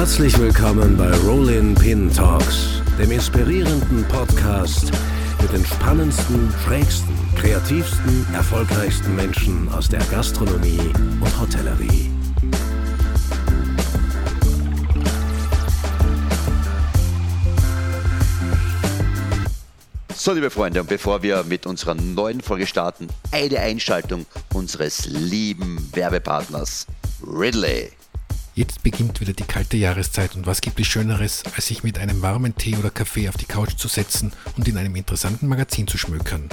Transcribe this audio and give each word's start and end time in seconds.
Herzlich 0.00 0.38
willkommen 0.38 0.96
bei 0.96 1.14
Rollin 1.28 1.74
Pin 1.74 2.10
Talks, 2.10 2.80
dem 2.98 3.10
inspirierenden 3.10 4.02
Podcast 4.08 4.90
mit 5.42 5.52
den 5.52 5.62
spannendsten, 5.62 6.50
schrägsten, 6.64 7.14
kreativsten, 7.36 8.26
erfolgreichsten 8.32 9.14
Menschen 9.14 9.68
aus 9.68 9.90
der 9.90 10.00
Gastronomie 10.04 10.80
und 11.20 11.38
Hotellerie. 11.38 12.10
So, 20.14 20.32
liebe 20.32 20.48
Freunde, 20.48 20.80
und 20.80 20.88
bevor 20.88 21.22
wir 21.22 21.44
mit 21.44 21.66
unserer 21.66 21.94
neuen 21.94 22.40
Folge 22.40 22.66
starten, 22.66 23.08
eine 23.32 23.60
Einschaltung 23.60 24.24
unseres 24.54 25.04
lieben 25.04 25.90
Werbepartners 25.92 26.86
Ridley. 27.22 27.90
Jetzt 28.60 28.82
beginnt 28.82 29.22
wieder 29.22 29.32
die 29.32 29.44
kalte 29.44 29.78
Jahreszeit 29.78 30.36
und 30.36 30.44
was 30.44 30.60
gibt 30.60 30.78
es 30.78 30.86
Schöneres, 30.86 31.44
als 31.56 31.68
sich 31.68 31.82
mit 31.82 31.96
einem 31.96 32.20
warmen 32.20 32.54
Tee 32.56 32.76
oder 32.76 32.90
Kaffee 32.90 33.26
auf 33.30 33.38
die 33.38 33.46
Couch 33.46 33.78
zu 33.78 33.88
setzen 33.88 34.34
und 34.54 34.68
in 34.68 34.76
einem 34.76 34.96
interessanten 34.96 35.48
Magazin 35.48 35.86
zu 35.86 35.96
schmökern. 35.96 36.46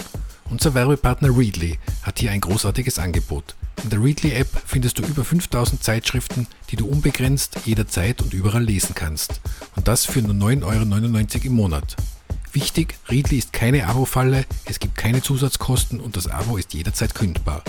Unser 0.49 0.73
Werbepartner 0.73 1.37
Readly 1.37 1.77
hat 2.03 2.19
hier 2.19 2.31
ein 2.31 2.39
großartiges 2.39 2.97
Angebot. 2.97 3.57
In 3.83 3.89
der 3.89 4.01
Readly 4.01 4.31
App 4.31 4.47
findest 4.65 4.99
du 4.99 5.03
über 5.03 5.25
5000 5.25 5.83
Zeitschriften, 5.83 6.47
die 6.69 6.77
du 6.77 6.87
unbegrenzt, 6.87 7.59
jederzeit 7.65 8.21
und 8.21 8.33
überall 8.33 8.63
lesen 8.63 8.95
kannst. 8.95 9.41
Und 9.75 9.89
das 9.89 10.05
für 10.05 10.21
nur 10.21 10.33
9,99 10.33 10.63
Euro 10.63 11.45
im 11.47 11.53
Monat. 11.55 11.97
Wichtig, 12.53 12.95
Readly 13.09 13.37
ist 13.37 13.51
keine 13.51 13.85
Abo-Falle, 13.85 14.45
es 14.63 14.79
gibt 14.79 14.95
keine 14.95 15.21
Zusatzkosten 15.21 15.99
und 15.99 16.15
das 16.15 16.27
Abo 16.27 16.55
ist 16.55 16.73
jederzeit 16.73 17.13
kündbar. 17.13 17.63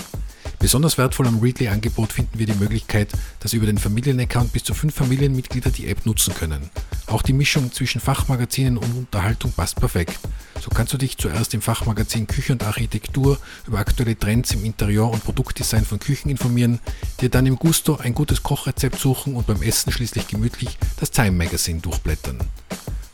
Besonders 0.58 0.98
wertvoll 0.98 1.28
am 1.28 1.38
Readly-Angebot 1.38 2.12
finden 2.12 2.38
wir 2.38 2.46
die 2.46 2.54
Möglichkeit, 2.54 3.10
dass 3.40 3.52
über 3.52 3.66
den 3.66 3.78
Familienaccount 3.78 4.52
bis 4.52 4.64
zu 4.64 4.74
fünf 4.74 4.94
Familienmitglieder 4.94 5.70
die 5.70 5.88
App 5.88 6.04
nutzen 6.04 6.34
können. 6.34 6.70
Auch 7.06 7.22
die 7.22 7.32
Mischung 7.32 7.72
zwischen 7.72 8.00
Fachmagazinen 8.00 8.76
und 8.76 8.92
Unterhaltung 8.96 9.52
passt 9.52 9.76
perfekt. 9.76 10.18
So 10.60 10.70
kannst 10.70 10.92
du 10.92 10.98
dich 10.98 11.16
zuerst 11.16 11.54
im 11.54 11.62
Fachmagazin 11.62 12.26
Küche 12.26 12.52
und 12.52 12.64
Architektur 12.64 13.38
über 13.66 13.78
aktuelle 13.78 14.18
Trends 14.18 14.52
im 14.52 14.64
Interieur- 14.64 15.10
und 15.10 15.22
Produktdesign 15.22 15.84
von 15.84 16.00
Küchen 16.00 16.28
informieren, 16.28 16.80
dir 17.20 17.28
dann 17.28 17.46
im 17.46 17.56
Gusto 17.56 17.96
ein 17.96 18.12
gutes 18.12 18.42
Kochrezept 18.42 18.98
suchen 18.98 19.36
und 19.36 19.46
beim 19.46 19.62
Essen 19.62 19.92
schließlich 19.92 20.26
gemütlich 20.26 20.76
das 20.98 21.12
Time 21.12 21.32
Magazine 21.32 21.80
durchblättern. 21.80 22.38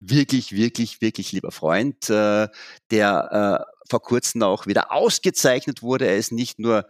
wirklich, 0.00 0.52
wirklich, 0.52 1.00
wirklich 1.00 1.32
lieber 1.32 1.50
Freund, 1.50 2.08
äh, 2.10 2.48
der 2.90 3.66
äh, 3.68 3.73
vor 3.88 4.02
kurzem 4.02 4.42
auch 4.42 4.66
wieder 4.66 4.92
ausgezeichnet 4.92 5.82
wurde. 5.82 6.06
Er 6.06 6.16
ist 6.16 6.32
nicht 6.32 6.58
nur 6.58 6.86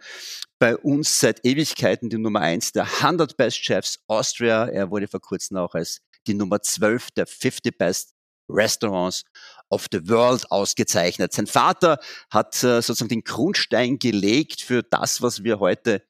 bei 0.59 0.77
uns 0.77 1.19
seit 1.19 1.45
Ewigkeiten 1.45 2.09
die 2.09 2.17
Nummer 2.17 2.41
eins 2.41 2.71
der 2.71 2.83
100 2.83 3.37
Best 3.37 3.63
Chefs 3.63 3.99
Austria. 4.07 4.65
Er 4.65 4.89
wurde 4.91 5.07
vor 5.07 5.21
kurzem 5.21 5.57
auch 5.57 5.75
als 5.75 6.01
die 6.27 6.33
Nummer 6.33 6.61
12 6.61 7.11
der 7.11 7.27
50 7.27 7.77
Best 7.77 8.13
Restaurants 8.49 9.23
of 9.69 9.87
the 9.91 10.07
World 10.07 10.49
ausgezeichnet. 10.51 11.33
Sein 11.33 11.47
Vater 11.47 11.99
hat 12.29 12.55
äh, 12.63 12.81
sozusagen 12.81 13.09
den 13.09 13.23
Grundstein 13.23 13.97
gelegt 13.97 14.61
für 14.61 14.83
das, 14.83 15.21
was 15.21 15.43
wir 15.43 15.59
heute 15.59 16.03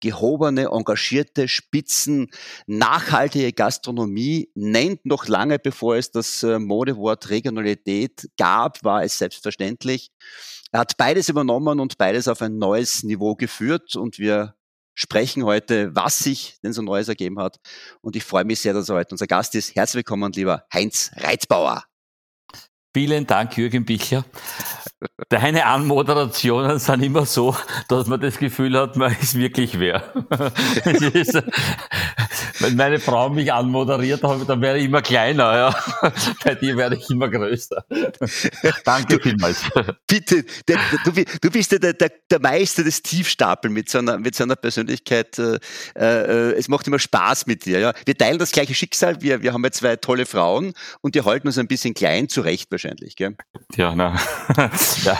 gehobene, 0.00 0.68
engagierte, 0.72 1.48
spitzen, 1.48 2.30
nachhaltige 2.66 3.52
Gastronomie 3.52 4.50
nennt. 4.54 5.04
Noch 5.04 5.26
lange 5.28 5.58
bevor 5.58 5.96
es 5.96 6.10
das 6.10 6.42
äh, 6.42 6.58
Modewort 6.58 7.30
Regionalität 7.30 8.28
gab, 8.36 8.82
war 8.84 9.02
es 9.02 9.18
selbstverständlich. 9.18 10.10
Er 10.72 10.80
hat 10.80 10.96
beides 10.96 11.28
übernommen 11.28 11.80
und 11.80 11.98
beides 11.98 12.28
auf 12.28 12.42
ein 12.42 12.58
neues 12.58 13.02
Niveau 13.02 13.34
geführt 13.34 13.96
und 13.96 14.18
wir 14.18 14.54
sprechen 14.94 15.44
heute, 15.44 15.94
was 15.94 16.18
sich 16.18 16.58
denn 16.62 16.72
so 16.72 16.82
Neues 16.82 17.08
ergeben 17.08 17.38
hat. 17.38 17.58
Und 18.00 18.16
ich 18.16 18.24
freue 18.24 18.44
mich 18.44 18.60
sehr, 18.60 18.72
dass 18.72 18.88
er 18.88 18.96
heute 18.96 19.12
unser 19.12 19.26
Gast 19.26 19.54
ist. 19.54 19.76
Herzlich 19.76 19.96
willkommen, 19.96 20.32
lieber 20.32 20.64
Heinz 20.72 21.10
Reitbauer. 21.16 21.84
Vielen 22.94 23.26
Dank, 23.26 23.56
Jürgen 23.58 23.84
Bichler. 23.84 24.24
Deine 25.28 25.66
Anmoderationen 25.66 26.78
sind 26.78 27.02
immer 27.02 27.26
so, 27.26 27.56
dass 27.88 28.06
man 28.06 28.20
das 28.20 28.38
Gefühl 28.38 28.78
hat, 28.78 28.96
man 28.96 29.14
ist 29.20 29.34
wirklich 29.34 29.78
wer. 29.78 30.12
ist, 31.12 31.42
wenn 32.60 32.76
meine 32.76 32.98
Frau 32.98 33.28
mich 33.30 33.52
anmoderiert, 33.52 34.22
dann 34.22 34.60
wäre 34.60 34.78
ich 34.78 34.84
immer 34.86 35.02
kleiner. 35.02 35.56
Ja. 35.56 35.76
Bei 36.44 36.54
dir 36.54 36.76
werde 36.76 36.96
ich 36.96 37.10
immer 37.10 37.28
größer. 37.28 37.84
Danke 38.84 39.20
vielmals. 39.20 39.62
Bitte, 40.06 40.44
der, 40.68 40.78
du, 41.04 41.12
du, 41.12 41.50
bist 41.50 41.72
ja 41.72 41.78
der, 41.78 41.94
der, 41.94 42.12
der, 42.30 42.40
Meister 42.40 42.84
des 42.84 43.02
Tiefstapeln 43.02 43.72
mit 43.72 43.88
so 43.88 43.98
einer, 43.98 44.18
mit 44.18 44.34
so 44.34 44.44
einer 44.44 44.56
Persönlichkeit. 44.56 45.38
Äh, 45.38 45.58
äh, 45.96 46.52
es 46.52 46.68
macht 46.68 46.86
immer 46.86 46.98
Spaß 46.98 47.46
mit 47.46 47.64
dir. 47.64 47.78
Ja. 47.78 47.92
Wir 48.04 48.16
teilen 48.16 48.38
das 48.38 48.52
gleiche 48.52 48.74
Schicksal. 48.74 49.20
Wir, 49.22 49.42
wir 49.42 49.52
haben 49.52 49.64
ja 49.64 49.70
zwei 49.70 49.96
tolle 49.96 50.26
Frauen 50.26 50.72
und 51.00 51.14
die 51.14 51.22
halten 51.22 51.46
uns 51.46 51.58
ein 51.58 51.68
bisschen 51.68 51.94
klein 51.94 52.28
zurecht 52.28 52.70
wahrscheinlich. 52.70 53.16
Gell? 53.16 53.36
Ja, 53.76 53.94
na. 53.94 54.20
Ja. 55.04 55.18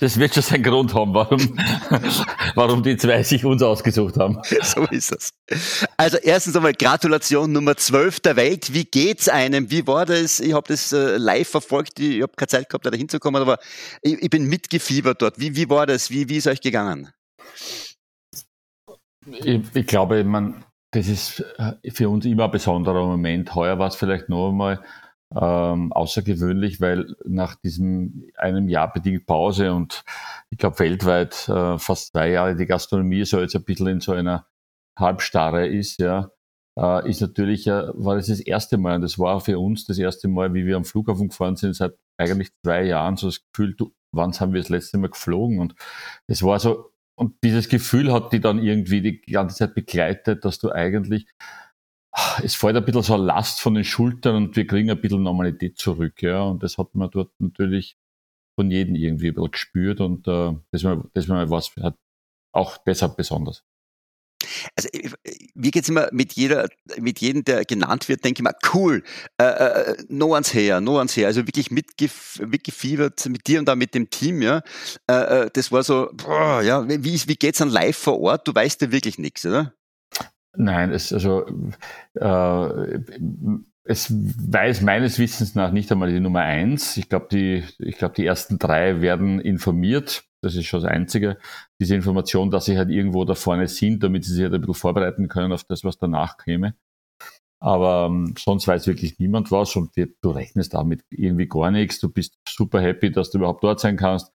Das 0.00 0.18
wird 0.18 0.34
schon 0.34 0.42
seinen 0.42 0.62
Grund 0.62 0.94
haben, 0.94 1.14
warum, 1.14 1.58
warum 2.54 2.82
die 2.82 2.96
zwei 2.96 3.22
sich 3.22 3.44
uns 3.44 3.62
ausgesucht 3.62 4.16
haben. 4.16 4.38
So 4.62 4.82
ist 4.84 5.12
es. 5.12 5.32
Also 5.96 6.18
erstens 6.18 6.56
einmal 6.56 6.72
Gratulation 6.72 7.52
Nummer 7.52 7.76
12 7.76 8.20
der 8.20 8.36
Welt. 8.36 8.72
Wie 8.72 8.84
geht's 8.84 9.28
einem? 9.28 9.70
Wie 9.70 9.86
war 9.86 10.06
das? 10.06 10.40
Ich 10.40 10.52
habe 10.52 10.68
das 10.68 10.92
äh, 10.92 11.16
live 11.16 11.48
verfolgt. 11.48 11.98
Ich 12.00 12.22
habe 12.22 12.32
keine 12.36 12.48
Zeit 12.48 12.68
gehabt, 12.68 12.86
da 12.86 12.90
hinzukommen, 12.90 13.42
aber 13.42 13.58
ich, 14.02 14.22
ich, 14.22 14.30
bin 14.30 14.44
mitgefiebert 14.44 15.22
dort. 15.22 15.38
Wie, 15.38 15.56
wie 15.56 15.68
war 15.68 15.86
das? 15.86 16.10
Wie, 16.10 16.28
wie 16.28 16.36
ist 16.36 16.46
euch 16.46 16.60
gegangen? 16.60 17.12
Ich, 19.30 19.60
ich 19.74 19.86
glaube, 19.86 20.24
man, 20.24 20.64
das 20.90 21.08
ist 21.08 21.44
äh, 21.58 21.90
für 21.90 22.08
uns 22.08 22.24
immer 22.24 22.44
ein 22.44 22.50
besonderer 22.50 23.06
Moment. 23.06 23.54
Heuer 23.54 23.78
war 23.78 23.88
es 23.88 23.96
vielleicht 23.96 24.28
noch 24.28 24.48
einmal 24.48 24.82
ähm, 25.34 25.92
außergewöhnlich, 25.92 26.80
weil 26.80 27.14
nach 27.24 27.54
diesem 27.56 28.30
einem 28.36 28.68
Jahr 28.68 28.92
bedingt 28.92 29.26
Pause 29.26 29.72
und 29.72 30.04
ich 30.50 30.58
glaube 30.58 30.78
weltweit 30.78 31.48
äh, 31.48 31.78
fast 31.78 32.12
zwei 32.12 32.30
Jahre 32.30 32.56
die 32.56 32.66
Gastronomie 32.66 33.24
so 33.24 33.40
jetzt 33.40 33.54
ein 33.56 33.64
bisschen 33.64 33.88
in 33.88 34.00
so 34.00 34.12
einer 34.12 34.46
Halbstarre 34.98 35.66
ist, 35.66 36.00
ja, 36.00 36.30
äh, 36.78 37.08
ist 37.08 37.20
natürlich, 37.20 37.66
äh, 37.66 37.88
war 37.94 38.16
das 38.16 38.28
das 38.28 38.40
erste 38.40 38.78
Mal 38.78 38.96
und 38.96 39.02
das 39.02 39.18
war 39.18 39.40
für 39.40 39.58
uns 39.58 39.84
das 39.84 39.98
erste 39.98 40.28
Mal, 40.28 40.54
wie 40.54 40.64
wir 40.64 40.76
am 40.76 40.84
Flughafen 40.84 41.28
gefahren 41.28 41.56
sind, 41.56 41.74
seit 41.74 41.94
eigentlich 42.18 42.50
zwei 42.64 42.84
Jahren 42.84 43.16
so 43.16 43.28
das 43.28 43.40
Gefühl, 43.52 43.74
du, 43.74 43.92
wann 44.12 44.32
haben 44.32 44.52
wir 44.52 44.60
das 44.60 44.70
letzte 44.70 44.98
Mal 44.98 45.10
geflogen? 45.10 45.60
Und 45.60 45.74
es 46.26 46.42
war 46.42 46.58
so, 46.58 46.92
und 47.16 47.34
dieses 47.42 47.68
Gefühl 47.68 48.12
hat 48.12 48.32
die 48.32 48.40
dann 48.40 48.62
irgendwie 48.62 49.02
die 49.02 49.20
ganze 49.20 49.56
Zeit 49.56 49.74
begleitet, 49.74 50.44
dass 50.44 50.58
du 50.58 50.70
eigentlich 50.70 51.26
es 52.42 52.54
fällt 52.54 52.76
ein 52.76 52.84
bisschen 52.84 53.02
so 53.02 53.14
eine 53.14 53.24
Last 53.24 53.60
von 53.60 53.74
den 53.74 53.84
Schultern 53.84 54.36
und 54.36 54.56
wir 54.56 54.66
kriegen 54.66 54.90
ein 54.90 55.00
bisschen 55.00 55.22
Normalität 55.22 55.78
zurück. 55.78 56.22
Ja. 56.22 56.42
Und 56.42 56.62
das 56.62 56.78
hat 56.78 56.94
man 56.94 57.10
dort 57.10 57.30
natürlich 57.38 57.96
von 58.56 58.70
jedem 58.70 58.96
irgendwie 58.96 59.28
ein 59.28 59.34
bisschen 59.34 59.50
gespürt 59.52 60.00
und 60.00 60.26
äh, 60.26 60.52
das, 60.72 60.82
war, 60.82 61.04
das 61.14 61.28
war 61.28 61.48
hat 61.82 61.96
auch 62.52 62.76
deshalb 62.78 63.16
besonders. 63.16 63.62
Also 64.76 64.88
mir 65.54 65.70
geht's 65.70 65.88
immer 65.88 66.08
mit 66.12 66.32
jeder, 66.34 66.68
mit 66.98 67.20
jedem, 67.20 67.44
der 67.44 67.64
genannt 67.64 68.08
wird, 68.08 68.24
denke 68.24 68.40
ich 68.40 68.44
mal, 68.44 68.54
cool, 68.72 69.02
äh, 69.40 69.44
äh, 69.44 69.96
no 70.08 70.36
one's 70.36 70.54
her, 70.54 70.80
no 70.80 70.98
one's 71.00 71.16
her. 71.16 71.26
Also 71.26 71.46
wirklich 71.46 71.70
mitgef 71.70 72.40
mitgefiebert 72.46 73.26
mit 73.26 73.46
dir 73.46 73.58
und 73.58 73.66
da 73.66 73.74
mit 73.74 73.94
dem 73.94 74.10
Team, 74.10 74.42
ja. 74.42 74.62
Äh, 75.08 75.12
äh 75.44 75.50
das 75.52 75.72
war 75.72 75.82
so, 75.82 76.10
boah, 76.14 76.62
ja, 76.62 76.88
wie, 76.88 77.02
wie 77.04 77.36
geht's 77.36 77.58
dann 77.58 77.68
live 77.68 77.96
vor 77.96 78.20
Ort? 78.20 78.46
Du 78.46 78.54
weißt 78.54 78.80
ja 78.82 78.92
wirklich 78.92 79.18
nichts, 79.18 79.44
oder? 79.44 79.74
Nein, 80.60 80.90
es, 80.90 81.12
also, 81.12 81.46
äh, 82.14 82.98
es 83.84 84.12
weiß 84.12 84.82
meines 84.82 85.20
Wissens 85.20 85.54
nach 85.54 85.70
nicht 85.70 85.90
einmal 85.92 86.12
die 86.12 86.18
Nummer 86.18 86.40
eins. 86.40 86.96
Ich 86.96 87.08
glaube, 87.08 87.28
die, 87.30 87.62
ich 87.78 87.96
glaube, 87.96 88.16
die 88.16 88.26
ersten 88.26 88.58
drei 88.58 89.00
werden 89.00 89.40
informiert. 89.40 90.24
Das 90.42 90.56
ist 90.56 90.66
schon 90.66 90.82
das 90.82 90.90
Einzige. 90.90 91.38
Diese 91.80 91.94
Information, 91.94 92.50
dass 92.50 92.64
sie 92.64 92.76
halt 92.76 92.90
irgendwo 92.90 93.24
da 93.24 93.34
vorne 93.34 93.68
sind, 93.68 94.02
damit 94.02 94.24
sie 94.24 94.34
sich 94.34 94.42
halt 94.42 94.54
ein 94.54 94.60
bisschen 94.60 94.74
vorbereiten 94.74 95.28
können 95.28 95.52
auf 95.52 95.62
das, 95.62 95.84
was 95.84 95.96
danach 95.96 96.38
käme. 96.38 96.74
Aber 97.60 98.08
ähm, 98.10 98.34
sonst 98.36 98.66
weiß 98.66 98.88
wirklich 98.88 99.20
niemand 99.20 99.52
was 99.52 99.76
und 99.76 99.96
die, 99.96 100.12
du 100.22 100.30
rechnest 100.30 100.74
damit 100.74 101.04
irgendwie 101.10 101.46
gar 101.48 101.70
nichts. 101.70 102.00
Du 102.00 102.08
bist 102.08 102.36
super 102.48 102.80
happy, 102.80 103.12
dass 103.12 103.30
du 103.30 103.38
überhaupt 103.38 103.62
dort 103.62 103.78
sein 103.78 103.96
kannst. 103.96 104.32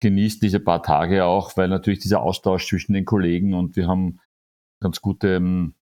Genießt 0.00 0.42
diese 0.42 0.60
paar 0.60 0.82
Tage 0.82 1.24
auch, 1.24 1.56
weil 1.56 1.68
natürlich 1.68 2.00
dieser 2.00 2.22
Austausch 2.22 2.68
zwischen 2.68 2.92
den 2.92 3.06
Kollegen 3.06 3.54
und 3.54 3.76
wir 3.76 3.88
haben 3.88 4.18
ganz 4.82 5.00
gute, 5.00 5.36
ähm, 5.36 5.74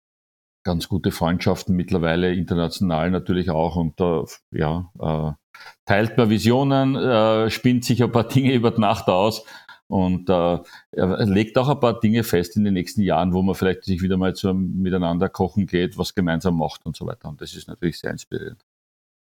ganz 0.63 0.88
gute 0.88 1.12
Freundschaften 1.12 1.75
mittlerweile, 1.75 2.34
international 2.34 3.12
natürlich 3.12 3.50
auch. 3.50 3.75
Und 3.75 4.00
äh, 4.00 4.24
ja, 4.51 4.92
äh, 5.00 5.60
teilt 5.86 6.18
man 6.18 6.30
Visionen, 6.30 6.96
äh, 6.96 7.50
spinnt 7.50 7.86
sich 7.86 8.04
ein 8.04 8.12
paar 8.12 8.28
Dinge 8.28 8.54
über 8.54 8.72
die 8.72 8.81
Nacht 8.81 9.07
aus 9.07 9.46
und 9.88 10.30
äh, 10.30 10.60
legt 10.92 11.57
auch 11.57 11.68
ein 11.68 11.80
paar 11.80 12.00
Dinge 12.00 12.24
fest 12.24 12.56
in 12.56 12.63
den 12.63 12.75
nächsten 12.75 13.01
Jahren, 13.01 13.34
wo 13.34 13.42
man 13.42 13.56
vielleicht 13.56 13.86
sich 13.86 14.01
wieder 14.01 14.18
mal 14.18 14.36
zu 14.36 14.54
miteinander 14.54 15.30
kochen 15.30 15.66
geht, 15.66 15.98
was 15.98 16.13
gemeinsam 16.13 16.57
macht 16.57 16.86
und 16.86 16.96
so 16.96 17.07
weiter. 17.07 17.28
Und 17.28 17.42
das 17.42 17.56
ist 17.56 17.68
natürlich 17.68 18.00
sehr 18.00 18.12
inspirierend. 18.12 18.63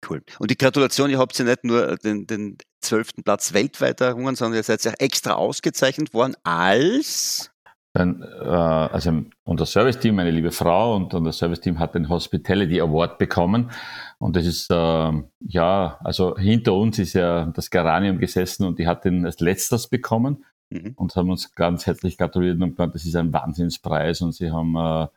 Cool. 0.09 0.23
Und 0.39 0.51
die 0.51 0.57
Gratulation, 0.59 1.11
ihr 1.11 1.19
habt 1.19 1.39
ja 1.39 1.45
nicht 1.45 1.65
nur 1.65 1.97
den, 1.97 2.27
den 2.27 2.59
12. 2.81 3.25
Platz 3.25 3.53
weltweit 3.53 4.01
errungen, 4.01 4.35
sondern 4.35 4.57
ihr 4.57 4.63
seid 4.63 4.83
ja 4.85 4.93
extra 4.99 5.35
ausgezeichnet 5.35 6.13
worden 6.13 6.35
als 6.43 7.51
dann, 7.94 8.23
äh, 8.23 8.47
also 8.47 9.23
unser 9.44 9.67
Serviceteam, 9.67 10.17
meine 10.17 10.31
liebe 10.31 10.50
Frau 10.50 10.97
und 10.97 11.12
unser 11.12 11.33
Serviceteam 11.33 11.79
hat 11.79 11.94
den 11.94 12.09
Hospitality 12.09 12.81
Award 12.81 13.19
bekommen. 13.19 13.71
Und 14.19 14.37
das 14.37 14.47
ist, 14.47 14.71
äh, 14.71 15.12
ja, 15.41 15.99
also 16.03 16.37
hinter 16.39 16.73
uns 16.75 16.99
ist 16.99 17.12
ja 17.12 17.47
das 17.47 17.71
Geranium 17.71 18.19
gesessen 18.19 18.65
und 18.65 18.79
die 18.79 18.87
hat 18.87 19.05
den 19.05 19.27
als 19.27 19.41
letztes 19.41 19.89
bekommen 19.89 20.44
mhm. 20.71 20.94
und 20.97 21.15
haben 21.17 21.31
uns 21.31 21.55
ganz 21.55 21.87
herzlich 21.87 22.17
gratuliert 22.17 22.61
und 22.61 22.71
gesagt, 22.71 22.94
das 22.94 23.05
ist 23.05 23.17
ein 23.17 23.33
Wahnsinnspreis 23.33 24.23
und 24.23 24.33
sie 24.33 24.50
haben, 24.50 24.75
äh, 24.77 25.09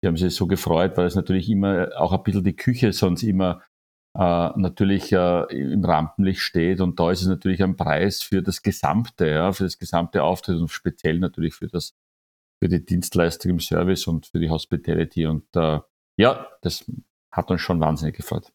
sie 0.00 0.08
haben 0.08 0.16
sich 0.16 0.34
so 0.34 0.46
gefreut, 0.46 0.96
weil 0.96 1.06
es 1.06 1.16
natürlich 1.16 1.50
immer 1.50 1.90
auch 1.98 2.12
ein 2.12 2.22
bisschen 2.22 2.44
die 2.44 2.56
Küche 2.56 2.94
sonst 2.94 3.22
immer 3.24 3.60
äh, 4.16 4.50
natürlich 4.56 5.12
äh, 5.12 5.44
im 5.50 5.84
Rampenlicht 5.84 6.40
steht 6.40 6.80
und 6.80 6.98
da 6.98 7.10
ist 7.10 7.22
es 7.22 7.28
natürlich 7.28 7.62
ein 7.62 7.76
Preis 7.76 8.22
für 8.22 8.42
das 8.42 8.62
Gesamte, 8.62 9.28
ja, 9.28 9.52
für 9.52 9.64
das 9.64 9.78
gesamte 9.78 10.22
Auftritt 10.22 10.58
und 10.58 10.68
speziell 10.68 11.18
natürlich 11.18 11.54
für 11.54 11.68
das 11.68 11.94
für 12.62 12.68
die 12.68 12.84
Dienstleistung 12.84 13.50
im 13.50 13.58
Service 13.60 14.06
und 14.06 14.26
für 14.26 14.38
die 14.38 14.48
Hospitality. 14.48 15.26
Und 15.26 15.44
äh, 15.56 15.80
ja, 16.16 16.46
das 16.60 16.84
hat 17.32 17.50
uns 17.50 17.60
schon 17.60 17.80
wahnsinnig 17.80 18.16
gefreut. 18.16 18.52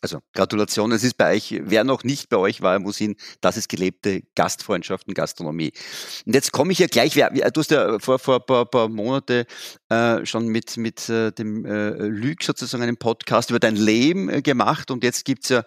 Also 0.00 0.20
Gratulation, 0.32 0.90
es 0.92 1.04
ist 1.04 1.18
bei 1.18 1.34
euch, 1.34 1.60
wer 1.64 1.84
noch 1.84 2.02
nicht 2.02 2.30
bei 2.30 2.38
euch 2.38 2.62
war, 2.62 2.78
muss 2.78 2.96
hin, 2.96 3.16
das 3.42 3.58
ist 3.58 3.68
gelebte 3.68 4.22
Gastfreundschaft 4.34 5.06
und 5.06 5.12
Gastronomie. 5.12 5.72
Und 6.24 6.34
jetzt 6.34 6.50
komme 6.50 6.72
ich 6.72 6.78
ja 6.78 6.86
gleich, 6.86 7.12
du 7.12 7.60
hast 7.60 7.70
ja 7.70 7.98
vor, 7.98 8.18
vor 8.18 8.36
ein 8.36 8.46
paar, 8.46 8.64
paar 8.64 8.88
Monate 8.88 9.44
äh, 9.90 10.24
schon 10.24 10.48
mit, 10.48 10.78
mit 10.78 11.06
äh, 11.10 11.30
dem 11.30 11.66
äh, 11.66 11.90
Lüg 11.90 12.42
sozusagen 12.42 12.82
einen 12.82 12.96
Podcast 12.96 13.50
über 13.50 13.58
dein 13.58 13.76
Leben 13.76 14.30
äh, 14.30 14.40
gemacht 14.40 14.90
und 14.90 15.04
jetzt 15.04 15.26
gibt 15.26 15.44
es 15.44 15.50
ja 15.50 15.64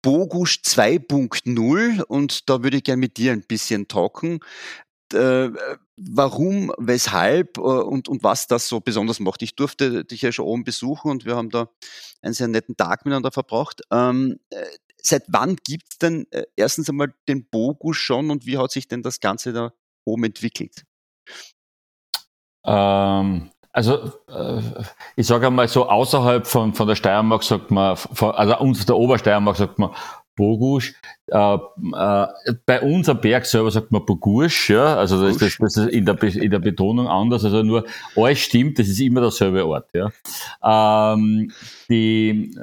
Bogusch 0.00 0.60
2.0 0.64 2.02
und 2.02 2.48
da 2.48 2.62
würde 2.62 2.78
ich 2.78 2.84
gerne 2.84 3.00
mit 3.00 3.18
dir 3.18 3.32
ein 3.32 3.42
bisschen 3.42 3.88
talken 3.88 4.40
äh, 5.14 5.50
warum, 5.96 6.72
weshalb 6.78 7.58
äh, 7.58 7.60
und, 7.60 8.08
und 8.08 8.22
was 8.22 8.46
das 8.46 8.68
so 8.68 8.80
besonders 8.80 9.20
macht. 9.20 9.42
Ich 9.42 9.56
durfte 9.56 10.04
dich 10.04 10.22
ja 10.22 10.32
schon 10.32 10.46
oben 10.46 10.64
besuchen 10.64 11.10
und 11.10 11.24
wir 11.24 11.36
haben 11.36 11.50
da 11.50 11.68
einen 12.22 12.34
sehr 12.34 12.48
netten 12.48 12.76
Tag 12.76 13.04
miteinander 13.04 13.30
verbracht. 13.32 13.82
Ähm, 13.90 14.38
äh, 14.50 14.64
seit 15.02 15.24
wann 15.28 15.56
gibt 15.56 15.92
es 15.92 15.98
denn 15.98 16.26
äh, 16.30 16.44
erstens 16.56 16.88
einmal 16.88 17.14
den 17.28 17.48
Bogu 17.48 17.92
schon 17.92 18.30
und 18.30 18.46
wie 18.46 18.58
hat 18.58 18.70
sich 18.70 18.88
denn 18.88 19.02
das 19.02 19.20
Ganze 19.20 19.52
da 19.52 19.72
oben 20.04 20.24
entwickelt? 20.24 20.84
Ähm, 22.64 23.50
also 23.72 24.12
äh, 24.28 24.62
ich 25.16 25.26
sage 25.26 25.46
einmal 25.46 25.68
so, 25.68 25.88
außerhalb 25.88 26.46
von, 26.46 26.74
von 26.74 26.88
der 26.88 26.96
Steiermark 26.96 27.42
sagt 27.44 27.70
man, 27.70 27.96
also 28.20 28.58
uns 28.58 28.84
der 28.86 28.96
Obersteiermark 28.96 29.56
sagt 29.56 29.78
man 29.78 29.94
Bogusch. 30.38 30.94
Äh, 31.26 31.54
äh, 31.54 32.26
bei 32.64 32.80
uns 32.80 33.08
am 33.08 33.20
Berg 33.20 33.44
selber 33.44 33.72
sagt 33.72 33.90
man 33.90 34.06
Bogusch, 34.06 34.70
ja, 34.70 34.96
also 34.96 35.20
das, 35.20 35.36
das, 35.36 35.58
das 35.58 35.76
ist 35.76 35.88
in 35.88 36.06
der, 36.06 36.22
in 36.22 36.50
der 36.50 36.60
Betonung 36.60 37.08
anders, 37.08 37.44
also 37.44 37.64
nur 37.64 37.84
alles 38.14 38.38
stimmt, 38.38 38.78
das 38.78 38.86
ist 38.86 39.00
immer 39.00 39.20
derselbe 39.20 39.66
Ort, 39.66 39.90
ja. 39.92 40.10
Ähm, 40.62 41.50
die, 41.90 42.56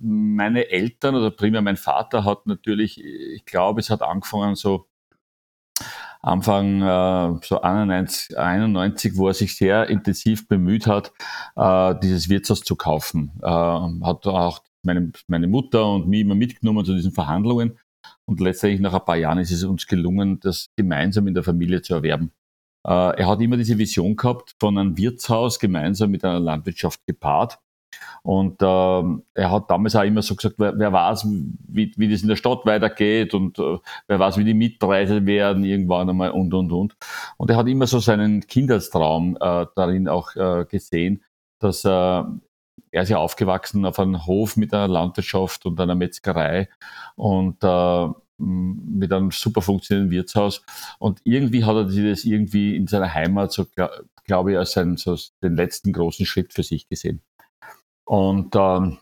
meine 0.00 0.70
Eltern 0.70 1.16
oder 1.16 1.32
primär 1.32 1.62
mein 1.62 1.76
Vater 1.76 2.24
hat 2.24 2.46
natürlich, 2.46 3.02
ich 3.04 3.44
glaube, 3.44 3.80
es 3.80 3.90
hat 3.90 4.02
angefangen 4.02 4.54
so 4.54 4.86
Anfang 6.22 6.82
äh, 6.82 7.38
so 7.44 7.60
91, 7.60 8.38
91, 8.38 9.16
wo 9.16 9.28
er 9.28 9.34
sich 9.34 9.56
sehr 9.56 9.88
intensiv 9.88 10.48
bemüht 10.48 10.86
hat, 10.86 11.12
äh, 11.56 11.94
dieses 12.02 12.28
Wirtshaus 12.28 12.62
zu 12.62 12.76
kaufen. 12.76 13.32
Äh, 13.42 13.46
hat 13.48 14.26
auch 14.26 14.60
meine, 14.86 15.12
meine 15.28 15.48
Mutter 15.48 15.86
und 15.86 16.08
mich 16.08 16.22
immer 16.22 16.34
mitgenommen 16.34 16.84
zu 16.84 16.94
diesen 16.94 17.12
Verhandlungen. 17.12 17.78
Und 18.24 18.40
letztendlich 18.40 18.80
nach 18.80 18.94
ein 18.94 19.04
paar 19.04 19.16
Jahren 19.16 19.38
ist 19.38 19.50
es 19.50 19.64
uns 19.64 19.86
gelungen, 19.86 20.40
das 20.40 20.68
gemeinsam 20.76 21.26
in 21.26 21.34
der 21.34 21.42
Familie 21.42 21.82
zu 21.82 21.94
erwerben. 21.94 22.32
Äh, 22.86 23.20
er 23.20 23.28
hat 23.28 23.40
immer 23.40 23.56
diese 23.56 23.78
Vision 23.78 24.16
gehabt 24.16 24.54
von 24.58 24.78
einem 24.78 24.96
Wirtshaus 24.96 25.58
gemeinsam 25.58 26.10
mit 26.10 26.24
einer 26.24 26.40
Landwirtschaft 26.40 27.04
gepaart. 27.06 27.58
Und 28.22 28.60
äh, 28.60 29.20
er 29.34 29.50
hat 29.50 29.70
damals 29.70 29.96
auch 29.96 30.02
immer 30.02 30.22
so 30.22 30.34
gesagt, 30.34 30.56
wer, 30.58 30.76
wer 30.78 30.92
weiß, 30.92 31.26
wie, 31.68 31.92
wie 31.96 32.08
das 32.10 32.22
in 32.22 32.28
der 32.28 32.36
Stadt 32.36 32.66
weitergeht 32.66 33.34
und 33.34 33.58
äh, 33.58 33.78
wer 34.08 34.18
weiß, 34.18 34.36
wie 34.38 34.44
die 34.44 34.54
Mietpreise 34.54 35.24
werden 35.26 35.64
irgendwann 35.64 36.10
einmal 36.10 36.30
und, 36.32 36.52
und, 36.52 36.72
und. 36.72 36.96
Und 37.36 37.50
er 37.50 37.56
hat 37.56 37.68
immer 37.68 37.86
so 37.86 38.00
seinen 38.00 38.46
Kinderstraum 38.46 39.36
äh, 39.40 39.66
darin 39.76 40.08
auch 40.08 40.34
äh, 40.34 40.64
gesehen, 40.68 41.22
dass 41.60 41.84
äh, 41.84 42.22
er 42.96 43.02
ist 43.02 43.10
ja 43.10 43.18
aufgewachsen 43.18 43.84
auf 43.84 43.98
einem 43.98 44.24
Hof 44.24 44.56
mit 44.56 44.72
einer 44.72 44.88
Landwirtschaft 44.88 45.66
und 45.66 45.78
einer 45.78 45.94
Metzgerei 45.94 46.70
und 47.14 47.62
äh, 47.62 48.08
mit 48.38 49.12
einem 49.12 49.30
super 49.32 49.60
funktionierenden 49.60 50.16
Wirtshaus. 50.16 50.62
Und 50.98 51.20
irgendwie 51.24 51.64
hat 51.64 51.76
er 51.76 51.84
das 51.84 52.24
irgendwie 52.24 52.74
in 52.74 52.86
seiner 52.86 53.12
Heimat, 53.12 53.52
so 53.52 53.66
glaube 54.24 54.52
ich, 54.52 54.58
als 54.58 54.78
einen, 54.78 54.96
so 54.96 55.14
den 55.42 55.56
letzten 55.56 55.92
großen 55.92 56.24
Schritt 56.24 56.54
für 56.54 56.62
sich 56.62 56.88
gesehen. 56.88 57.20
Und 58.06 58.56
ähm, 58.56 58.96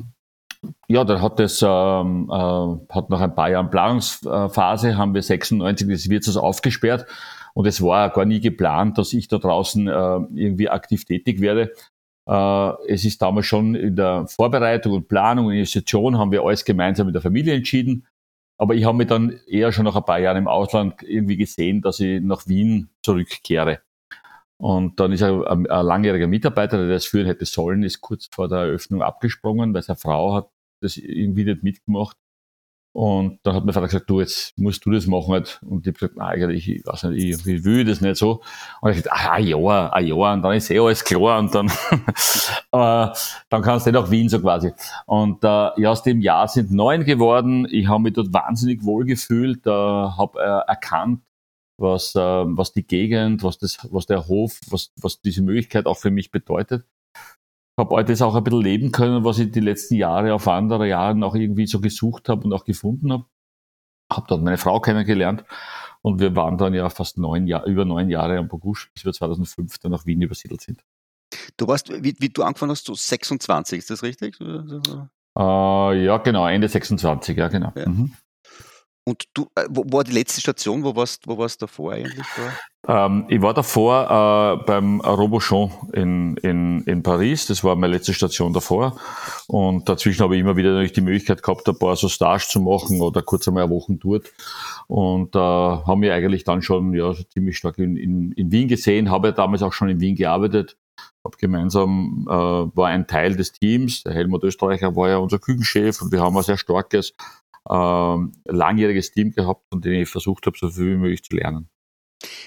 ja, 0.88 1.04
dann 1.04 1.22
hat 1.22 1.38
das, 1.38 1.62
ähm, 1.62 2.28
äh, 2.32 2.92
hat 2.92 3.10
nach 3.10 3.20
ein 3.20 3.34
paar 3.36 3.50
Jahren 3.50 3.70
Planungsphase, 3.70 4.96
haben 4.96 5.14
wir 5.14 5.22
96 5.22 5.88
das 5.88 6.08
Wirtshaus 6.08 6.36
aufgesperrt. 6.36 7.06
Und 7.54 7.68
es 7.68 7.80
war 7.80 8.10
gar 8.10 8.24
nie 8.24 8.40
geplant, 8.40 8.98
dass 8.98 9.12
ich 9.12 9.28
da 9.28 9.38
draußen 9.38 9.86
äh, 9.86 10.18
irgendwie 10.34 10.68
aktiv 10.68 11.04
tätig 11.04 11.40
werde, 11.40 11.70
es 12.26 13.04
ist 13.04 13.20
damals 13.20 13.46
schon 13.46 13.74
in 13.74 13.96
der 13.96 14.26
Vorbereitung 14.28 14.94
und 14.94 15.08
Planung 15.08 15.46
und 15.46 15.52
Investition 15.52 16.18
haben 16.18 16.32
wir 16.32 16.42
alles 16.42 16.64
gemeinsam 16.64 17.06
mit 17.06 17.14
der 17.14 17.22
Familie 17.22 17.54
entschieden. 17.54 18.06
Aber 18.56 18.74
ich 18.74 18.84
habe 18.84 18.96
mich 18.96 19.08
dann 19.08 19.38
eher 19.46 19.72
schon 19.72 19.84
nach 19.84 19.96
ein 19.96 20.04
paar 20.04 20.20
Jahren 20.20 20.38
im 20.38 20.48
Ausland 20.48 21.02
irgendwie 21.02 21.36
gesehen, 21.36 21.82
dass 21.82 22.00
ich 22.00 22.22
nach 22.22 22.46
Wien 22.46 22.88
zurückkehre. 23.02 23.80
Und 24.56 25.00
dann 25.00 25.12
ist 25.12 25.22
ein, 25.22 25.44
ein, 25.44 25.66
ein 25.66 25.86
langjähriger 25.86 26.28
Mitarbeiter, 26.28 26.78
der 26.78 26.88
das 26.88 27.04
führen 27.04 27.26
hätte 27.26 27.44
sollen, 27.44 27.82
ist 27.82 28.00
kurz 28.00 28.28
vor 28.32 28.48
der 28.48 28.58
Eröffnung 28.58 29.02
abgesprungen, 29.02 29.74
weil 29.74 29.82
seine 29.82 29.98
Frau 29.98 30.34
hat 30.34 30.48
das 30.80 30.96
irgendwie 30.96 31.44
nicht 31.44 31.62
mitgemacht. 31.62 32.16
Und 32.94 33.40
dann 33.42 33.56
hat 33.56 33.64
mein 33.64 33.74
Vater 33.74 33.88
gesagt, 33.88 34.08
du, 34.08 34.20
jetzt 34.20 34.56
musst 34.56 34.86
du 34.86 34.92
das 34.92 35.08
machen. 35.08 35.32
Halt. 35.32 35.60
Und 35.66 35.84
ich 35.84 35.88
habe 35.88 35.98
gesagt, 35.98 36.16
nein, 36.16 36.28
eigentlich, 36.28 36.68
ich 36.68 36.86
weiß 36.86 37.02
nicht, 37.04 37.44
ich 37.44 37.64
will 37.64 37.84
das 37.84 38.00
nicht 38.00 38.16
so. 38.16 38.40
Und 38.80 38.90
ich 38.92 38.98
gesagt, 38.98 39.16
ah, 39.20 39.36
Jahr, 39.36 39.92
ein 39.92 40.06
Jahr, 40.06 40.32
und 40.32 40.42
dann 40.42 40.52
ist 40.52 40.70
eh 40.70 40.78
alles 40.78 41.02
klar. 41.02 41.40
Und 41.40 41.52
dann, 41.52 41.66
äh, 42.70 43.12
dann 43.48 43.62
kannst 43.62 43.86
du 43.86 43.90
nicht 43.90 44.00
nach 44.00 44.10
Wien, 44.12 44.28
so 44.28 44.38
quasi. 44.38 44.70
Und 45.06 45.42
äh, 45.42 45.80
ja, 45.80 45.90
aus 45.90 46.04
dem 46.04 46.20
Jahr 46.20 46.46
sind 46.46 46.70
neun 46.70 47.04
geworden. 47.04 47.66
Ich 47.68 47.88
habe 47.88 48.04
mich 48.04 48.12
dort 48.12 48.32
wahnsinnig 48.32 48.84
wohl 48.84 49.04
gefühlt, 49.04 49.66
äh, 49.66 49.70
habe 49.70 50.38
äh, 50.38 50.70
erkannt, 50.70 51.22
was, 51.76 52.14
äh, 52.14 52.20
was 52.20 52.74
die 52.74 52.86
Gegend, 52.86 53.42
was, 53.42 53.58
das, 53.58 53.88
was 53.90 54.06
der 54.06 54.28
Hof, 54.28 54.60
was, 54.70 54.92
was 55.00 55.20
diese 55.20 55.42
Möglichkeit 55.42 55.86
auch 55.86 55.98
für 55.98 56.12
mich 56.12 56.30
bedeutet 56.30 56.84
habe 57.76 57.96
all 57.96 58.04
das 58.04 58.22
auch 58.22 58.34
ein 58.34 58.44
bisschen 58.44 58.62
leben 58.62 58.92
können, 58.92 59.24
was 59.24 59.38
ich 59.38 59.50
die 59.50 59.60
letzten 59.60 59.94
Jahre 59.94 60.34
auf 60.34 60.46
andere 60.48 60.88
Jahre 60.88 61.24
auch 61.24 61.34
irgendwie 61.34 61.66
so 61.66 61.80
gesucht 61.80 62.28
habe 62.28 62.44
und 62.44 62.52
auch 62.52 62.64
gefunden 62.64 63.12
habe. 63.12 63.24
Habe 64.12 64.26
dort 64.28 64.42
meine 64.42 64.58
Frau 64.58 64.80
kennengelernt 64.80 65.44
und 66.02 66.20
wir 66.20 66.36
waren 66.36 66.58
dann 66.58 66.74
ja 66.74 66.88
fast 66.90 67.18
neun 67.18 67.46
Jahre, 67.46 67.68
über 67.68 67.84
neun 67.84 68.10
Jahre 68.10 68.38
am 68.38 68.48
Bogusch, 68.48 68.90
bis 68.92 69.04
wir 69.04 69.12
2005 69.12 69.78
dann 69.78 69.92
nach 69.92 70.06
Wien 70.06 70.22
übersiedelt 70.22 70.60
sind. 70.60 70.84
Du 71.56 71.66
warst, 71.66 71.90
wie, 71.90 72.14
wie 72.18 72.28
du 72.28 72.42
angefangen 72.42 72.70
hast, 72.70 72.86
so 72.86 72.94
26, 72.94 73.78
ist 73.78 73.90
das 73.90 74.02
richtig? 74.02 74.38
Äh, 74.40 76.04
ja, 76.04 76.18
genau, 76.18 76.46
Ende 76.46 76.68
26, 76.68 77.36
ja, 77.36 77.48
genau. 77.48 77.72
Ja. 77.74 77.88
Mhm. 77.88 78.12
Und 79.06 79.24
du, 79.34 79.46
äh, 79.54 79.66
wo 79.68 79.84
war 79.86 80.02
die 80.02 80.12
letzte 80.12 80.40
Station? 80.40 80.82
Wo 80.82 80.96
warst, 80.96 81.26
wo 81.26 81.36
warst 81.36 81.60
du 81.60 81.66
davor 81.66 81.92
eigentlich? 81.92 82.26
Ähm, 82.88 83.26
ich 83.28 83.42
war 83.42 83.52
davor 83.52 84.60
äh, 84.62 84.64
beim 84.64 85.00
Robochon 85.02 85.70
in, 85.92 86.36
in, 86.38 86.80
in 86.84 87.02
Paris. 87.02 87.46
Das 87.46 87.62
war 87.64 87.76
meine 87.76 87.94
letzte 87.94 88.14
Station 88.14 88.54
davor. 88.54 88.98
Und 89.46 89.88
dazwischen 89.90 90.22
habe 90.22 90.36
ich 90.36 90.40
immer 90.40 90.56
wieder 90.56 90.70
natürlich 90.70 90.94
die 90.94 91.02
Möglichkeit 91.02 91.42
gehabt, 91.42 91.68
ein 91.68 91.78
paar 91.78 91.96
so 91.96 92.08
Stage 92.08 92.46
zu 92.48 92.60
machen 92.60 93.02
oder 93.02 93.20
kurz 93.20 93.46
einmal 93.46 93.64
eine 93.64 93.72
Woche 93.72 93.94
dort. 93.94 94.32
Und 94.86 95.36
äh, 95.36 95.38
haben 95.38 96.00
mich 96.00 96.10
eigentlich 96.10 96.44
dann 96.44 96.62
schon 96.62 96.94
ja, 96.94 97.12
ziemlich 97.32 97.58
stark 97.58 97.76
in, 97.78 97.96
in, 97.96 98.32
in 98.32 98.50
Wien 98.52 98.68
gesehen. 98.68 99.10
Habe 99.10 99.28
ja 99.28 99.32
damals 99.32 99.62
auch 99.62 99.74
schon 99.74 99.90
in 99.90 100.00
Wien 100.00 100.16
gearbeitet. 100.16 100.78
Hab 101.22 101.36
gemeinsam, 101.36 102.26
äh, 102.28 102.32
war 102.32 102.88
ein 102.88 103.06
Teil 103.06 103.36
des 103.36 103.52
Teams. 103.52 104.02
Der 104.02 104.14
Helmut 104.14 104.44
Österreicher 104.44 104.96
war 104.96 105.10
ja 105.10 105.18
unser 105.18 105.38
Küchenchef 105.38 106.00
und 106.00 106.12
wir 106.12 106.22
haben 106.22 106.36
ein 106.36 106.42
sehr 106.42 106.58
starkes 106.58 107.14
ähm, 107.70 108.32
langjähriges 108.44 109.12
Team 109.12 109.32
gehabt, 109.32 109.66
von 109.70 109.80
dem 109.80 110.02
ich 110.02 110.08
versucht 110.08 110.46
habe, 110.46 110.56
so 110.58 110.68
viel 110.68 110.92
wie 110.92 110.96
möglich 110.96 111.22
zu 111.24 111.36
lernen. 111.36 111.68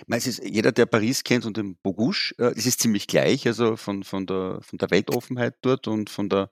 Ist, 0.08 0.42
jeder, 0.44 0.72
der 0.72 0.86
Paris 0.86 1.24
kennt 1.24 1.46
und 1.46 1.58
den 1.58 1.78
Bogouche, 1.84 2.34
äh, 2.40 2.54
es 2.56 2.66
ist 2.66 2.82
ziemlich 2.82 3.08
gleich, 3.08 3.46
also 3.48 3.76
von, 3.76 4.04
von, 4.04 4.26
der, 4.26 4.60
von 4.62 4.78
der 4.80 4.90
Weltoffenheit 4.92 5.56
dort 5.62 5.88
und 5.88 6.10
von 6.10 6.30
der 6.30 6.50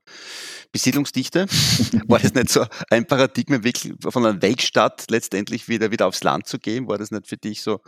Besiedlungsdichte. 0.71 1.45
War 2.07 2.19
das 2.19 2.33
nicht 2.33 2.49
so 2.49 2.65
ein 2.89 3.05
Paradigmenwechsel 3.05 3.95
von 3.99 4.25
einer 4.25 4.41
Weltstadt 4.41 5.05
letztendlich 5.09 5.67
wieder, 5.67 5.91
wieder 5.91 6.07
aufs 6.07 6.23
Land 6.23 6.47
zu 6.47 6.59
gehen? 6.59 6.87
War 6.87 6.97
das 6.97 7.11
nicht 7.11 7.27
für 7.27 7.37
dich 7.37 7.61
so 7.61 7.81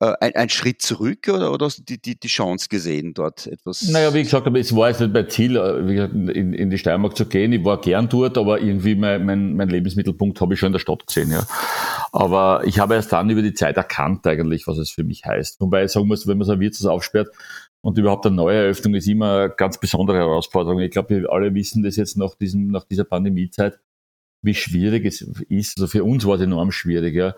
äh, 0.00 0.12
ein, 0.20 0.34
ein, 0.34 0.48
Schritt 0.48 0.82
zurück 0.82 1.28
oder, 1.28 1.52
oder 1.52 1.66
hast 1.66 1.78
du 1.78 1.82
die, 1.82 2.00
die, 2.00 2.18
die 2.18 2.28
Chance 2.28 2.68
gesehen, 2.68 3.14
dort 3.14 3.46
etwas? 3.46 3.82
Naja, 3.82 4.12
wie 4.14 4.22
gesagt, 4.22 4.46
es 4.56 4.74
war 4.74 4.88
jetzt 4.88 5.00
nicht 5.00 5.12
mein 5.12 5.28
Ziel, 5.28 5.56
äh, 5.56 6.04
in, 6.04 6.52
in 6.52 6.70
die 6.70 6.78
Steiermark 6.78 7.16
zu 7.16 7.26
gehen. 7.26 7.52
Ich 7.52 7.64
war 7.64 7.80
gern 7.80 8.08
dort, 8.08 8.38
aber 8.38 8.60
irgendwie 8.60 8.94
mein, 8.94 9.24
mein, 9.24 9.54
mein 9.56 9.68
Lebensmittelpunkt 9.68 10.40
habe 10.40 10.54
ich 10.54 10.60
schon 10.60 10.68
in 10.68 10.74
der 10.74 10.80
Stadt 10.80 11.06
gesehen. 11.06 11.30
Ja. 11.30 11.46
Aber 12.12 12.62
ich 12.64 12.78
habe 12.78 12.94
erst 12.94 13.12
dann 13.12 13.30
über 13.30 13.42
die 13.42 13.54
Zeit 13.54 13.76
erkannt 13.76 14.26
eigentlich, 14.26 14.66
was 14.66 14.78
es 14.78 14.90
für 14.90 15.04
mich 15.04 15.24
heißt. 15.24 15.60
Wobei 15.60 15.84
ich 15.84 15.92
sagen 15.92 16.08
muss, 16.08 16.26
wenn 16.26 16.38
man 16.38 16.46
so 16.46 16.52
ein 16.52 16.60
Wirtshaus 16.60 16.86
aufsperrt 16.86 17.28
und 17.82 17.98
überhaupt 17.98 18.26
eine 18.26 18.36
neue 18.36 18.56
Eröffnung 18.56 18.94
ist 18.94 19.08
immer 19.08 19.38
eine 19.38 19.50
ganz 19.50 19.78
besondere 19.78 20.18
Herausforderung. 20.18 20.80
Ich 20.80 20.90
glaube, 20.90 21.20
wir 21.20 21.32
alle 21.32 21.54
wissen 21.54 21.82
das 21.82 21.96
jetzt 21.96 22.16
nach, 22.16 22.34
diesem, 22.34 22.68
nach 22.68 22.84
dieser 22.84 23.04
Pandemiezeit, 23.04 23.78
wie 24.42 24.54
schwierig 24.54 25.04
es 25.04 25.22
ist. 25.48 25.78
Also 25.78 25.86
für 25.86 26.04
uns 26.04 26.26
war 26.26 26.34
es 26.34 26.40
enorm 26.40 26.72
schwierig, 26.72 27.14
ja, 27.14 27.34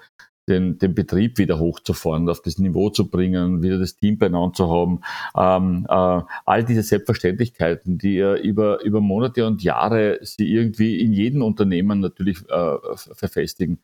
den, 0.48 0.78
den 0.78 0.94
Betrieb 0.94 1.38
wieder 1.38 1.58
hochzufahren, 1.58 2.28
auf 2.28 2.42
das 2.42 2.58
Niveau 2.58 2.90
zu 2.90 3.08
bringen, 3.08 3.62
wieder 3.62 3.78
das 3.78 3.96
Team 3.96 4.18
beieinander 4.18 4.52
zu 4.54 4.70
haben. 4.70 5.00
Ähm, 5.36 5.86
äh, 5.88 6.22
all 6.44 6.64
diese 6.64 6.82
Selbstverständlichkeiten, 6.82 7.98
die 7.98 8.14
ja 8.14 8.34
über, 8.36 8.82
über 8.82 9.00
Monate 9.00 9.46
und 9.46 9.62
Jahre 9.62 10.18
sie 10.22 10.52
irgendwie 10.52 11.00
in 11.00 11.12
jedem 11.12 11.42
Unternehmen 11.42 12.00
natürlich 12.00 12.38
äh, 12.48 12.76
verfestigen, 12.94 13.78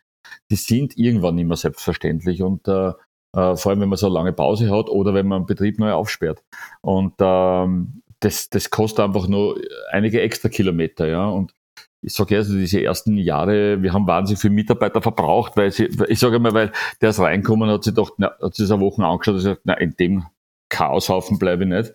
die 0.50 0.56
sind 0.56 0.96
irgendwann 0.96 1.36
mehr 1.36 1.56
selbstverständlich 1.56 2.42
und 2.42 2.66
äh, 2.68 2.92
äh, 3.36 3.56
vor 3.56 3.70
allem 3.70 3.80
wenn 3.80 3.88
man 3.88 3.98
so 3.98 4.06
eine 4.06 4.14
lange 4.14 4.32
Pause 4.32 4.70
hat 4.70 4.88
oder 4.88 5.14
wenn 5.14 5.26
man 5.26 5.38
einen 5.38 5.46
Betrieb 5.46 5.78
neu 5.78 5.92
aufsperrt. 5.92 6.42
Und 6.80 7.14
ähm, 7.20 8.02
das, 8.20 8.48
das 8.50 8.70
kostet 8.70 9.04
einfach 9.04 9.28
nur 9.28 9.60
einige 9.90 10.20
extra 10.20 10.48
Kilometer, 10.48 11.06
ja. 11.06 11.28
Und 11.28 11.52
ich 12.00 12.14
sage 12.14 12.36
also 12.36 12.54
diese 12.54 12.82
ersten 12.82 13.16
Jahre, 13.16 13.82
wir 13.82 13.92
haben 13.92 14.06
wahnsinnig 14.06 14.40
viele 14.40 14.54
Mitarbeiter 14.54 15.02
verbraucht, 15.02 15.56
weil 15.56 15.70
sie, 15.70 15.88
ich 16.08 16.18
sage 16.18 16.38
mal, 16.38 16.54
weil 16.54 16.72
der 17.00 17.10
ist 17.10 17.18
reinkommen, 17.18 17.70
hat 17.70 17.84
sich 17.84 17.94
doch, 17.94 18.12
na, 18.18 18.32
hat 18.40 18.54
sich 18.54 18.70
eine 18.70 18.80
Woche 18.80 19.04
angeschaut 19.04 19.34
und 19.34 19.38
gesagt, 19.38 19.62
na, 19.64 19.74
in 19.74 19.94
dem 19.96 20.26
Chaoshaufen 20.68 21.38
bleibe 21.38 21.64
ich 21.64 21.70
nicht. 21.70 21.94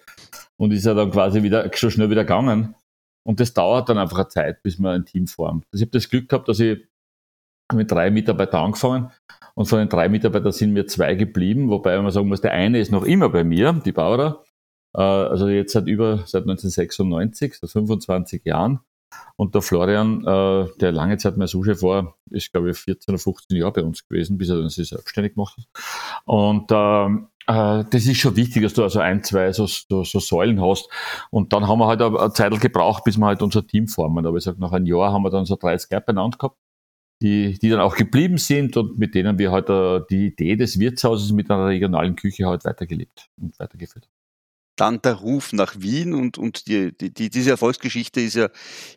Und 0.58 0.72
ist 0.72 0.86
ja 0.86 0.94
dann 0.94 1.12
quasi 1.12 1.44
wieder, 1.44 1.70
so 1.74 1.90
schnell 1.90 2.10
wieder 2.10 2.24
gegangen. 2.24 2.76
Und 3.26 3.40
das 3.40 3.54
dauert 3.54 3.88
dann 3.90 3.98
einfach 3.98 4.18
eine 4.18 4.28
Zeit, 4.28 4.64
bis 4.64 4.78
man 4.78 4.96
ein 4.96 5.06
Team 5.06 5.28
formt. 5.28 5.66
Also 5.72 5.84
ich 5.84 5.88
habe 5.88 5.98
das 5.98 6.10
Glück 6.10 6.28
gehabt, 6.28 6.50
dass 6.50 6.60
ich 6.60 6.86
mit 7.74 7.92
drei 7.92 8.12
Mitarbeitern 8.12 8.66
angefangen 8.66 9.12
und 9.56 9.66
von 9.66 9.80
den 9.80 9.90
drei 9.90 10.10
Mitarbeitern 10.10 10.52
sind 10.52 10.74
mir 10.74 10.88
zwei 10.88 11.16
geblieben, 11.16 11.70
wobei 11.70 12.00
man 12.02 12.12
sagen 12.12 12.28
muss, 12.28 12.42
der 12.42 12.54
eine 12.54 12.80
ist 12.80 12.92
noch 12.92 13.04
immer 13.04 13.30
bei 13.30 13.44
mir, 13.44 13.74
die 13.86 13.92
Bauer, 13.92 14.44
äh, 14.96 15.02
also 15.02 15.48
jetzt 15.48 15.74
seit 15.74 15.88
über, 15.88 16.24
seit 16.26 16.44
1996, 16.44 17.56
seit 17.60 17.70
25 17.70 18.46
Jahren. 18.46 18.80
Und 19.36 19.54
der 19.54 19.62
Florian, 19.62 20.26
äh, 20.26 20.68
der 20.80 20.92
lange 20.92 21.18
Zeit 21.18 21.38
mein 21.38 21.48
Suchchef 21.48 21.84
war, 21.84 22.16
ist 22.32 22.52
glaube 22.52 22.72
ich 22.72 22.78
14 22.78 23.14
oder 23.14 23.22
15 23.22 23.58
Jahre 23.58 23.74
bei 23.74 23.84
uns 23.84 24.08
gewesen, 24.08 24.40
bis 24.40 24.50
er 24.50 24.58
dann 24.58 24.70
sich 24.70 24.90
selbstständig 24.90 25.36
gemacht 25.36 25.56
hat. 25.58 25.66
Und 26.26 26.72
ähm, 26.72 27.28
äh, 27.46 27.84
das 27.90 28.06
ist 28.08 28.18
schon 28.18 28.36
wichtig, 28.36 28.64
dass 28.64 28.74
du 28.74 28.82
also 28.82 29.00
ein, 29.00 29.24
zwei 29.24 29.52
so, 29.54 29.68
so, 29.68 30.04
so 30.04 30.20
Säulen 30.20 30.62
hast. 30.62 30.90
Und 31.30 31.54
dann 31.54 31.68
haben 31.68 31.78
wir 31.78 31.88
halt 31.88 32.02
eine 32.02 32.34
Zeit 32.34 32.60
gebraucht, 32.60 33.04
bis 33.04 33.18
wir 33.18 33.28
halt 33.28 33.44
unser 33.44 33.68
Team 33.68 33.88
formen. 33.88 34.26
Aber 34.26 34.38
ich 34.38 34.44
sag, 34.46 34.58
nach 34.58 34.72
einem 34.72 34.88
Jahr 34.88 35.12
haben 35.12 35.24
wir 35.24 35.30
dann 35.30 35.46
so 35.46 35.56
30 35.56 35.92
Leute 35.92 36.06
beieinander 36.08 36.38
gehabt 36.38 36.58
die, 37.24 37.58
die 37.58 37.70
dann 37.70 37.80
auch 37.80 37.96
geblieben 37.96 38.38
sind 38.38 38.78
und 38.78 39.00
mit 39.00 39.16
denen 39.16 39.40
wir 39.40 39.52
uh, 39.52 40.00
die 40.10 40.28
Idee 40.28 40.56
des 40.56 40.78
Wirtshauses 40.80 41.32
mit 41.32 41.50
einer 41.50 41.68
regionalen 41.68 42.16
Küche 42.16 42.46
halt 42.46 42.66
weitergelebt 42.66 43.30
und 43.42 43.58
weitergeführt 43.58 44.06
haben 44.06 44.24
dann 44.76 45.02
der 45.02 45.14
Ruf 45.14 45.54
nach 45.54 45.76
Wien 45.80 46.14
und, 46.14 46.38
und 46.38 46.68
die, 46.68 46.96
die, 46.98 47.14
die, 47.14 47.30
diese 47.30 47.52
Erfolgsgeschichte 47.52 48.22
ist 48.22 48.36
ja, 48.36 48.50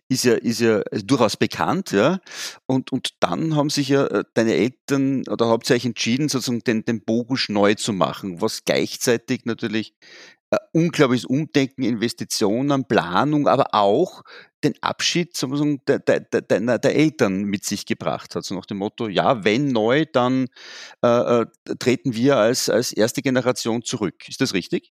ist 0.08 0.24
ja, 0.24 0.34
ist 0.34 0.60
ja 0.60 0.82
durchaus 1.04 1.36
bekannt, 1.36 1.92
ja. 1.92 2.20
Und, 2.66 2.92
und 2.92 3.10
dann 3.20 3.54
haben 3.56 3.70
sich 3.70 3.88
ja 3.88 4.06
äh, 4.06 4.24
deine 4.34 4.54
Eltern 4.54 5.24
oder 5.28 5.48
hauptsächlich 5.48 5.86
entschieden, 5.86 6.28
sozusagen 6.28 6.60
den, 6.60 6.84
den 6.84 7.04
Bogusch 7.04 7.48
neu 7.48 7.74
zu 7.74 7.92
machen, 7.92 8.40
was 8.40 8.64
gleichzeitig 8.64 9.44
natürlich 9.44 9.94
unglaubliches 10.72 11.24
Umdenken, 11.24 11.82
Investitionen, 11.82 12.84
Planung, 12.86 13.48
aber 13.48 13.68
auch 13.72 14.22
den 14.62 14.74
Abschied 14.80 15.36
sozusagen 15.36 15.80
der, 15.86 15.98
der, 15.98 16.20
der, 16.20 16.78
der 16.78 16.96
Eltern 16.96 17.44
mit 17.44 17.64
sich 17.64 17.86
gebracht 17.86 18.34
hat. 18.34 18.44
So 18.44 18.54
nach 18.54 18.66
dem 18.66 18.78
Motto, 18.78 19.08
ja, 19.08 19.44
wenn 19.44 19.68
neu, 19.68 20.04
dann 20.12 20.46
äh, 21.02 21.42
äh, 21.42 21.46
treten 21.78 22.14
wir 22.14 22.36
als, 22.36 22.68
als 22.68 22.92
erste 22.92 23.22
Generation 23.22 23.82
zurück. 23.82 24.28
Ist 24.28 24.40
das 24.40 24.54
richtig? 24.54 24.92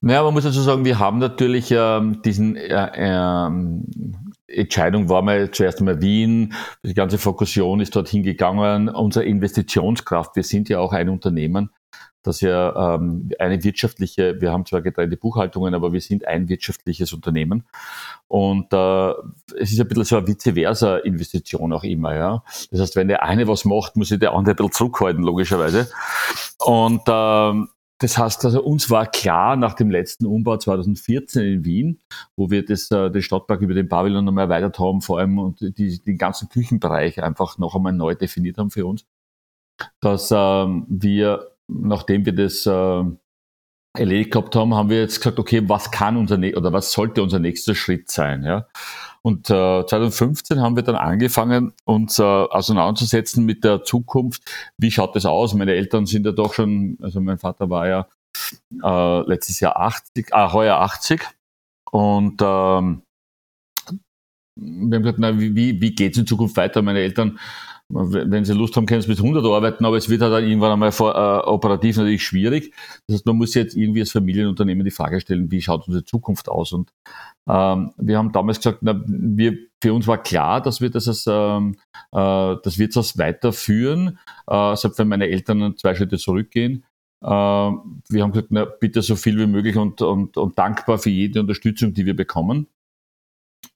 Naja, 0.00 0.22
man 0.22 0.34
muss 0.34 0.44
dazu 0.44 0.60
sagen, 0.60 0.84
wir 0.84 0.98
haben 0.98 1.18
natürlich 1.18 1.70
ähm, 1.70 2.20
diesen 2.22 2.56
äh, 2.56 2.90
ähm, 2.94 3.84
Entscheidung 4.46 5.08
war 5.08 5.22
mal 5.22 5.50
zuerst 5.50 5.78
einmal 5.78 6.02
Wien, 6.02 6.52
die 6.82 6.94
ganze 6.94 7.18
Fokussation 7.18 7.80
ist 7.80 7.96
dorthin 7.96 8.22
gegangen, 8.22 8.88
unsere 8.88 9.24
Investitionskraft, 9.24 10.36
wir 10.36 10.42
sind 10.42 10.68
ja 10.68 10.78
auch 10.78 10.92
ein 10.92 11.08
Unternehmen, 11.08 11.70
dass 12.26 12.40
ja 12.40 12.94
ähm, 12.94 13.30
eine 13.38 13.62
wirtschaftliche, 13.62 14.40
wir 14.40 14.50
haben 14.50 14.66
zwar 14.66 14.82
getrennte 14.82 15.16
Buchhaltungen, 15.16 15.74
aber 15.74 15.92
wir 15.92 16.00
sind 16.00 16.26
ein 16.26 16.48
wirtschaftliches 16.48 17.12
Unternehmen. 17.12 17.64
Und 18.28 18.72
äh, 18.72 19.10
es 19.58 19.72
ist 19.72 19.80
ein 19.80 19.86
bisschen 19.86 20.04
so 20.04 20.16
eine 20.16 20.26
vice 20.26 20.54
versa 20.54 20.96
Investition 20.98 21.72
auch 21.72 21.84
immer. 21.84 22.14
Ja? 22.14 22.44
Das 22.70 22.80
heißt, 22.80 22.96
wenn 22.96 23.08
der 23.08 23.22
eine 23.22 23.46
was 23.46 23.64
macht, 23.64 23.96
muss 23.96 24.08
sich 24.08 24.18
der 24.18 24.32
andere 24.32 24.54
ein 24.54 24.56
bisschen 24.56 24.72
zurückhalten, 24.72 25.22
logischerweise. 25.22 25.90
Und 26.58 27.02
äh, 27.06 27.66
das 27.98 28.18
heißt, 28.18 28.44
also 28.44 28.62
uns 28.62 28.90
war 28.90 29.06
klar 29.06 29.56
nach 29.56 29.74
dem 29.74 29.90
letzten 29.90 30.26
Umbau 30.26 30.56
2014 30.56 31.44
in 31.44 31.64
Wien, 31.64 32.00
wo 32.36 32.50
wir 32.50 32.64
das, 32.64 32.90
äh, 32.90 33.10
den 33.10 33.22
Stadtpark 33.22 33.60
über 33.60 33.74
den 33.74 33.88
Pavillon 33.88 34.24
nochmal 34.24 34.44
erweitert 34.44 34.78
haben, 34.78 35.00
vor 35.00 35.18
allem 35.18 35.38
und 35.38 35.60
die, 35.60 36.02
den 36.02 36.18
ganzen 36.18 36.48
Küchenbereich 36.48 37.22
einfach 37.22 37.58
noch 37.58 37.76
einmal 37.76 37.92
neu 37.92 38.14
definiert 38.14 38.58
haben 38.58 38.70
für 38.70 38.86
uns, 38.86 39.06
dass 40.00 40.32
ähm, 40.34 40.86
wir 40.88 41.53
nachdem 41.68 42.26
wir 42.26 42.34
das 42.34 42.66
äh, 42.66 43.04
erledigt 43.96 44.32
gehabt 44.32 44.56
haben, 44.56 44.74
haben 44.74 44.90
wir 44.90 45.00
jetzt 45.00 45.18
gesagt, 45.18 45.38
okay, 45.38 45.62
was 45.68 45.90
kann 45.90 46.16
unser 46.16 46.36
oder 46.36 46.72
was 46.72 46.92
sollte 46.92 47.22
unser 47.22 47.38
nächster 47.38 47.74
Schritt 47.74 48.10
sein? 48.10 48.42
Ja? 48.42 48.66
Und 49.22 49.48
äh, 49.48 49.86
2015 49.86 50.60
haben 50.60 50.76
wir 50.76 50.82
dann 50.82 50.96
angefangen, 50.96 51.72
uns 51.84 52.18
äh, 52.18 52.22
auseinanderzusetzen 52.22 53.44
mit 53.46 53.64
der 53.64 53.82
Zukunft. 53.84 54.42
Wie 54.76 54.90
schaut 54.90 55.16
das 55.16 55.24
aus? 55.24 55.54
Meine 55.54 55.74
Eltern 55.74 56.06
sind 56.06 56.26
ja 56.26 56.32
doch 56.32 56.52
schon, 56.52 56.98
also 57.00 57.20
mein 57.20 57.38
Vater 57.38 57.70
war 57.70 57.88
ja 57.88 58.06
äh, 58.82 59.20
letztes 59.28 59.60
Jahr 59.60 59.80
80, 59.80 60.34
ah, 60.34 60.52
heuer 60.52 60.76
80. 60.76 61.22
Und 61.90 62.42
ähm, 62.42 63.02
wir 64.56 64.96
haben 64.96 65.02
gesagt, 65.02 65.18
na, 65.18 65.38
wie, 65.38 65.80
wie 65.80 65.94
geht 65.94 66.12
es 66.12 66.18
in 66.18 66.26
Zukunft 66.26 66.56
weiter? 66.56 66.82
Meine 66.82 67.00
Eltern 67.00 67.38
wenn 67.88 68.44
sie 68.44 68.54
Lust 68.54 68.76
haben, 68.76 68.86
können 68.86 69.02
sie 69.02 69.08
bis 69.08 69.20
100 69.20 69.44
arbeiten, 69.44 69.84
aber 69.84 69.96
es 69.96 70.08
wird 70.08 70.22
halt 70.22 70.32
dann 70.32 70.44
irgendwann 70.44 70.72
einmal 70.72 70.90
vor, 70.90 71.14
äh, 71.14 71.46
operativ 71.46 71.96
natürlich 71.98 72.24
schwierig. 72.24 72.72
Das 73.06 73.16
heißt, 73.16 73.26
man 73.26 73.36
muss 73.36 73.54
jetzt 73.54 73.76
irgendwie 73.76 74.00
als 74.00 74.12
Familienunternehmen 74.12 74.84
die 74.84 74.90
Frage 74.90 75.20
stellen, 75.20 75.50
wie 75.50 75.60
schaut 75.60 75.86
unsere 75.86 76.04
Zukunft 76.04 76.48
aus? 76.48 76.72
Und 76.72 76.92
ähm, 77.48 77.92
wir 77.96 78.18
haben 78.18 78.32
damals 78.32 78.58
gesagt, 78.58 78.78
na, 78.80 79.00
wir, 79.06 79.56
für 79.82 79.92
uns 79.92 80.06
war 80.06 80.22
klar, 80.22 80.62
dass 80.62 80.80
wir 80.80 80.90
das 80.90 81.08
als, 81.08 81.26
ähm, 81.28 81.76
äh, 82.12 82.56
das 82.62 82.78
Wirtshaus 82.78 83.18
weiterführen, 83.18 84.18
äh, 84.46 84.76
selbst 84.76 84.98
wenn 84.98 85.08
meine 85.08 85.28
Eltern 85.28 85.76
zwei 85.76 85.94
Schritte 85.94 86.16
zurückgehen. 86.16 86.84
Äh, 87.22 87.26
wir 87.28 88.22
haben 88.22 88.32
gesagt, 88.32 88.48
na, 88.50 88.64
bitte 88.64 89.02
so 89.02 89.14
viel 89.14 89.38
wie 89.38 89.46
möglich 89.46 89.76
und, 89.76 90.00
und, 90.00 90.36
und 90.38 90.58
dankbar 90.58 90.98
für 90.98 91.10
jede 91.10 91.40
Unterstützung, 91.40 91.92
die 91.92 92.06
wir 92.06 92.16
bekommen. 92.16 92.66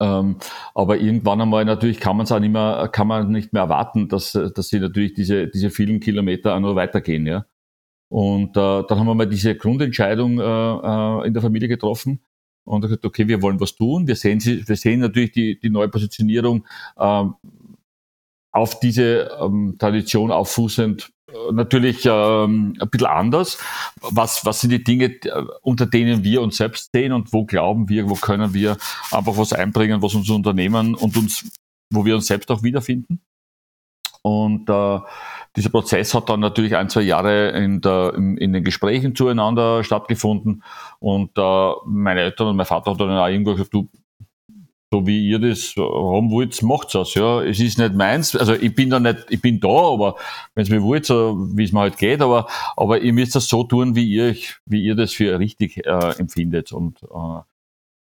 Ähm, 0.00 0.36
aber 0.74 0.98
irgendwann 0.98 1.40
einmal 1.40 1.64
natürlich 1.64 2.00
kann 2.00 2.16
man 2.16 2.24
es 2.24 2.32
auch 2.32 2.40
nicht 2.40 2.52
mehr, 2.52 2.88
kann 2.92 3.06
man 3.06 3.30
nicht 3.30 3.52
mehr 3.52 3.62
erwarten, 3.62 4.08
dass, 4.08 4.32
dass 4.32 4.68
sie 4.68 4.80
natürlich 4.80 5.14
diese, 5.14 5.48
diese 5.48 5.70
vielen 5.70 6.00
Kilometer 6.00 6.54
auch 6.54 6.60
noch 6.60 6.74
weitergehen, 6.74 7.26
ja. 7.26 7.44
Und 8.08 8.56
äh, 8.56 8.82
dann 8.88 8.98
haben 8.98 9.06
wir 9.06 9.14
mal 9.14 9.26
diese 9.26 9.54
Grundentscheidung 9.54 10.40
äh, 10.40 10.42
äh 10.42 11.26
in 11.26 11.34
der 11.34 11.42
Familie 11.42 11.68
getroffen 11.68 12.20
und 12.64 12.80
gesagt, 12.82 13.04
okay, 13.04 13.28
wir 13.28 13.42
wollen 13.42 13.60
was 13.60 13.74
tun. 13.74 14.06
Wir 14.06 14.16
sehen, 14.16 14.40
wir 14.44 14.76
sehen 14.76 15.00
natürlich 15.00 15.32
die, 15.32 15.58
die 15.58 15.70
neue 15.70 15.88
Positionierung 15.88 16.66
äh, 16.96 17.24
auf 18.52 18.80
diese 18.80 19.30
ähm, 19.40 19.76
Tradition 19.78 20.30
auffußend 20.30 21.10
natürlich 21.52 22.06
ähm, 22.06 22.74
ein 22.80 22.90
bisschen 22.90 23.06
anders. 23.06 23.58
Was, 24.00 24.44
was 24.44 24.60
sind 24.60 24.70
die 24.70 24.82
Dinge, 24.82 25.18
unter 25.62 25.86
denen 25.86 26.24
wir 26.24 26.42
uns 26.42 26.56
selbst 26.56 26.90
sehen 26.92 27.12
und 27.12 27.32
wo 27.32 27.44
glauben 27.44 27.88
wir, 27.88 28.08
wo 28.08 28.14
können 28.14 28.54
wir 28.54 28.76
einfach 29.10 29.36
was 29.36 29.52
einbringen, 29.52 30.02
was 30.02 30.14
unser 30.14 30.34
Unternehmen 30.34 30.94
und 30.94 31.16
uns, 31.16 31.50
wo 31.92 32.04
wir 32.04 32.14
uns 32.14 32.26
selbst 32.26 32.50
auch 32.50 32.62
wiederfinden? 32.62 33.20
Und 34.22 34.68
äh, 34.68 34.98
dieser 35.56 35.70
Prozess 35.70 36.14
hat 36.14 36.28
dann 36.28 36.40
natürlich 36.40 36.76
ein, 36.76 36.88
zwei 36.88 37.02
Jahre 37.02 37.50
in, 37.50 37.80
der, 37.80 38.14
in, 38.14 38.36
in 38.36 38.52
den 38.52 38.64
Gesprächen 38.64 39.14
zueinander 39.14 39.84
stattgefunden. 39.84 40.62
Und 40.98 41.30
äh, 41.36 41.72
meine 41.86 42.22
Eltern 42.22 42.48
und 42.48 42.56
mein 42.56 42.66
Vater 42.66 42.90
haben 42.90 42.98
dann 42.98 43.10
auch 43.10 43.28
irgendwo 43.28 43.52
gesagt, 43.52 43.72
du, 43.72 43.88
so 44.90 45.06
wie 45.06 45.28
ihr 45.28 45.38
das 45.38 45.74
haben 45.76 46.30
wollt, 46.30 46.62
macht's 46.62 46.92
das. 46.92 47.14
Ja, 47.14 47.42
es 47.42 47.60
ist 47.60 47.78
nicht 47.78 47.94
meins. 47.94 48.34
Also 48.34 48.54
ich 48.54 48.74
bin 48.74 48.90
da 48.90 48.98
nicht, 48.98 49.26
ich 49.28 49.40
bin 49.40 49.60
da, 49.60 49.68
aber 49.68 50.16
wenn 50.54 50.62
es 50.62 50.70
mir 50.70 50.82
wollt, 50.82 51.04
so 51.06 51.36
wie 51.54 51.64
es 51.64 51.72
mir 51.72 51.80
halt 51.80 51.98
geht, 51.98 52.20
aber 52.22 52.46
aber 52.76 53.00
ihr 53.00 53.12
müsst 53.12 53.34
das 53.34 53.48
so 53.48 53.64
tun, 53.64 53.94
wie 53.94 54.08
ihr 54.08 54.34
wie 54.66 54.82
ihr 54.82 54.94
das 54.94 55.12
für 55.12 55.38
richtig 55.38 55.86
äh, 55.86 56.18
empfindet. 56.18 56.72
Und 56.72 57.02
äh, 57.02 57.40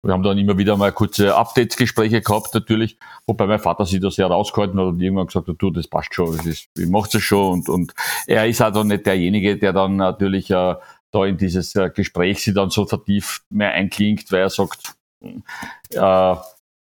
wir 0.04 0.12
haben 0.12 0.22
dann 0.22 0.36
immer 0.36 0.58
wieder 0.58 0.76
mal 0.76 0.92
kurze 0.92 1.34
Updates-Gespräche 1.34 2.20
gehabt, 2.20 2.52
natürlich, 2.52 2.98
wobei 3.26 3.46
mein 3.46 3.58
Vater 3.58 3.86
sich 3.86 4.00
da 4.00 4.10
sehr 4.10 4.26
rausgehalten 4.26 4.78
hat 4.78 4.86
und 4.86 5.00
irgendwann 5.00 5.26
gesagt 5.26 5.48
hat, 5.48 5.56
du, 5.58 5.70
das 5.70 5.88
passt 5.88 6.14
schon, 6.14 6.36
das 6.36 6.44
ist, 6.44 6.68
ich 6.76 6.88
mach's 6.88 7.08
das 7.08 7.22
schon. 7.22 7.52
Und, 7.54 7.68
und 7.70 7.94
er 8.26 8.46
ist 8.46 8.60
auch 8.60 8.70
dann 8.70 8.88
nicht 8.88 9.06
derjenige, 9.06 9.56
der 9.56 9.72
dann 9.72 9.96
natürlich 9.96 10.50
äh, 10.50 10.74
da 11.10 11.24
in 11.24 11.38
dieses 11.38 11.74
äh, 11.74 11.88
Gespräch 11.88 12.42
sich 12.42 12.52
dann 12.52 12.68
so 12.68 12.84
vertieft 12.84 13.44
mehr 13.48 13.72
einklingt, 13.72 14.30
weil 14.30 14.40
er 14.40 14.50
sagt, 14.50 14.94
äh, 15.22 16.34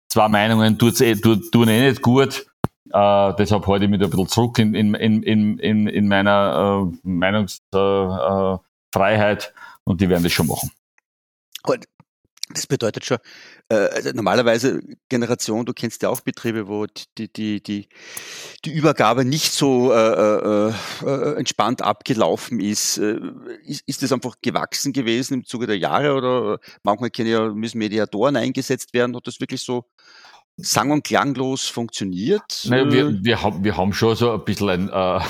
zwei 0.08 0.28
Meinungen 0.28 0.78
eh, 1.00 1.14
tun 1.16 1.68
eh 1.68 1.88
nicht 1.88 2.02
gut. 2.02 2.46
Äh, 2.92 3.34
deshalb 3.38 3.66
halte 3.66 3.84
ich 3.84 3.90
mich 3.90 4.00
ein 4.00 4.10
bisschen 4.10 4.28
zurück 4.28 4.58
in, 4.58 4.74
in, 4.74 4.94
in, 4.94 5.58
in, 5.58 5.86
in 5.86 6.08
meiner 6.08 6.88
äh, 6.92 6.96
Meinungsfreiheit 7.02 8.62
äh, 9.44 9.52
und 9.84 10.00
die 10.00 10.08
werden 10.08 10.22
das 10.22 10.32
schon 10.32 10.46
machen. 10.46 10.70
Das 12.48 12.68
bedeutet 12.68 13.04
schon, 13.04 13.18
äh, 13.68 13.74
also 13.74 14.10
normalerweise 14.12 14.80
Generation, 15.08 15.66
du 15.66 15.72
kennst 15.72 16.02
ja 16.02 16.10
auch 16.10 16.20
Betriebe, 16.20 16.68
wo 16.68 16.86
die, 16.86 17.32
die, 17.32 17.60
die, 17.60 17.88
die 18.64 18.72
Übergabe 18.72 19.24
nicht 19.24 19.52
so 19.52 19.92
äh, 19.92 20.68
äh, 20.68 20.72
äh, 21.04 21.38
entspannt 21.38 21.82
abgelaufen 21.82 22.60
ist. 22.60 22.98
Äh, 22.98 23.18
ist. 23.64 23.82
Ist 23.88 24.02
das 24.02 24.12
einfach 24.12 24.36
gewachsen 24.42 24.92
gewesen 24.92 25.34
im 25.34 25.44
Zuge 25.44 25.66
der 25.66 25.78
Jahre 25.78 26.14
oder 26.14 26.58
manchmal 26.84 27.10
ja, 27.26 27.48
müssen 27.48 27.78
Mediatoren 27.78 28.36
eingesetzt 28.36 28.94
werden? 28.94 29.16
Hat 29.16 29.26
das 29.26 29.40
wirklich 29.40 29.62
so 29.62 29.84
sang- 30.56 30.92
und 30.92 31.04
klanglos 31.04 31.66
funktioniert? 31.66 32.64
Naja, 32.64 32.90
wir, 32.90 33.24
wir, 33.24 33.42
haben, 33.42 33.64
wir 33.64 33.76
haben 33.76 33.92
schon 33.92 34.14
so 34.14 34.32
ein 34.32 34.44
bisschen 34.44 34.68
ein, 34.68 34.88
äh, 34.88 35.20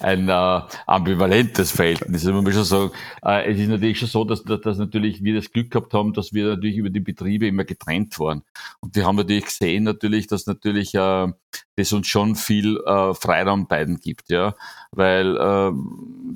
ein 0.00 0.28
äh, 0.28 0.60
ambivalentes 0.86 1.72
Verhältnis. 1.72 2.22
Also 2.22 2.32
man 2.32 2.44
muss 2.44 2.54
schon 2.54 2.64
sagen, 2.64 2.90
äh, 3.24 3.50
es 3.50 3.58
ist 3.58 3.68
natürlich 3.68 3.98
schon 3.98 4.08
so, 4.08 4.24
dass, 4.24 4.42
dass, 4.44 4.60
dass 4.60 4.78
natürlich 4.78 5.22
wir 5.22 5.34
das 5.34 5.50
Glück 5.50 5.70
gehabt 5.70 5.94
haben, 5.94 6.12
dass 6.12 6.32
wir 6.32 6.46
natürlich 6.48 6.76
über 6.76 6.90
die 6.90 7.00
Betriebe 7.00 7.46
immer 7.46 7.64
getrennt 7.64 8.18
waren. 8.18 8.42
Und 8.80 8.94
wir 8.96 9.06
haben 9.06 9.16
natürlich 9.16 9.46
gesehen 9.46 9.84
natürlich, 9.84 10.26
dass 10.26 10.46
natürlich 10.46 10.94
äh, 10.94 11.28
das 11.76 11.92
uns 11.92 12.06
schon 12.06 12.36
viel 12.36 12.78
äh, 12.86 13.14
Freiraum 13.14 13.66
beiden 13.66 13.98
gibt, 13.98 14.30
ja, 14.30 14.54
weil 14.92 15.36
äh, 15.36 15.72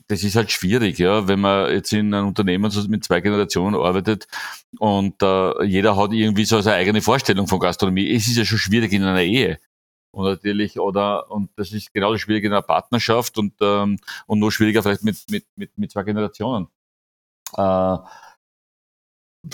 das 0.09 0.25
ist 0.25 0.37
halt 0.37 0.51
schwierig, 0.51 0.99
ja, 0.99 1.29
wenn 1.29 1.41
man 1.41 1.71
jetzt 1.73 1.93
in 1.93 2.13
einem 2.13 2.29
Unternehmen 2.29 2.71
mit 2.89 3.05
zwei 3.05 3.21
Generationen 3.21 3.77
arbeitet 3.77 4.27
und 4.79 5.23
äh, 5.23 5.65
jeder 5.65 5.97
hat 5.97 6.13
irgendwie 6.13 6.45
so 6.45 6.61
seine 6.61 6.77
eigene 6.77 7.03
Vorstellung 7.03 7.47
von 7.47 7.61
Gastronomie. 7.61 8.11
Es 8.13 8.27
ist 8.27 8.37
ja 8.37 8.45
schon 8.45 8.59
schwierig 8.59 8.93
in 8.93 9.03
einer 9.05 9.23
Ehe. 9.23 9.59
Und 10.11 10.25
natürlich, 10.25 10.79
oder, 10.81 11.31
und 11.31 11.50
das 11.57 11.73
ist 11.73 11.93
genauso 11.93 12.19
schwierig 12.19 12.45
in 12.45 12.53
einer 12.53 12.62
Partnerschaft 12.62 13.38
und, 13.38 13.55
ähm, 13.61 13.99
und 14.27 14.38
noch 14.38 14.50
schwieriger 14.50 14.83
vielleicht 14.83 15.05
mit, 15.05 15.19
mit, 15.31 15.47
mit, 15.57 15.77
mit 15.77 15.91
zwei 15.91 16.03
Generationen. 16.03 16.69
Äh, 17.57 17.99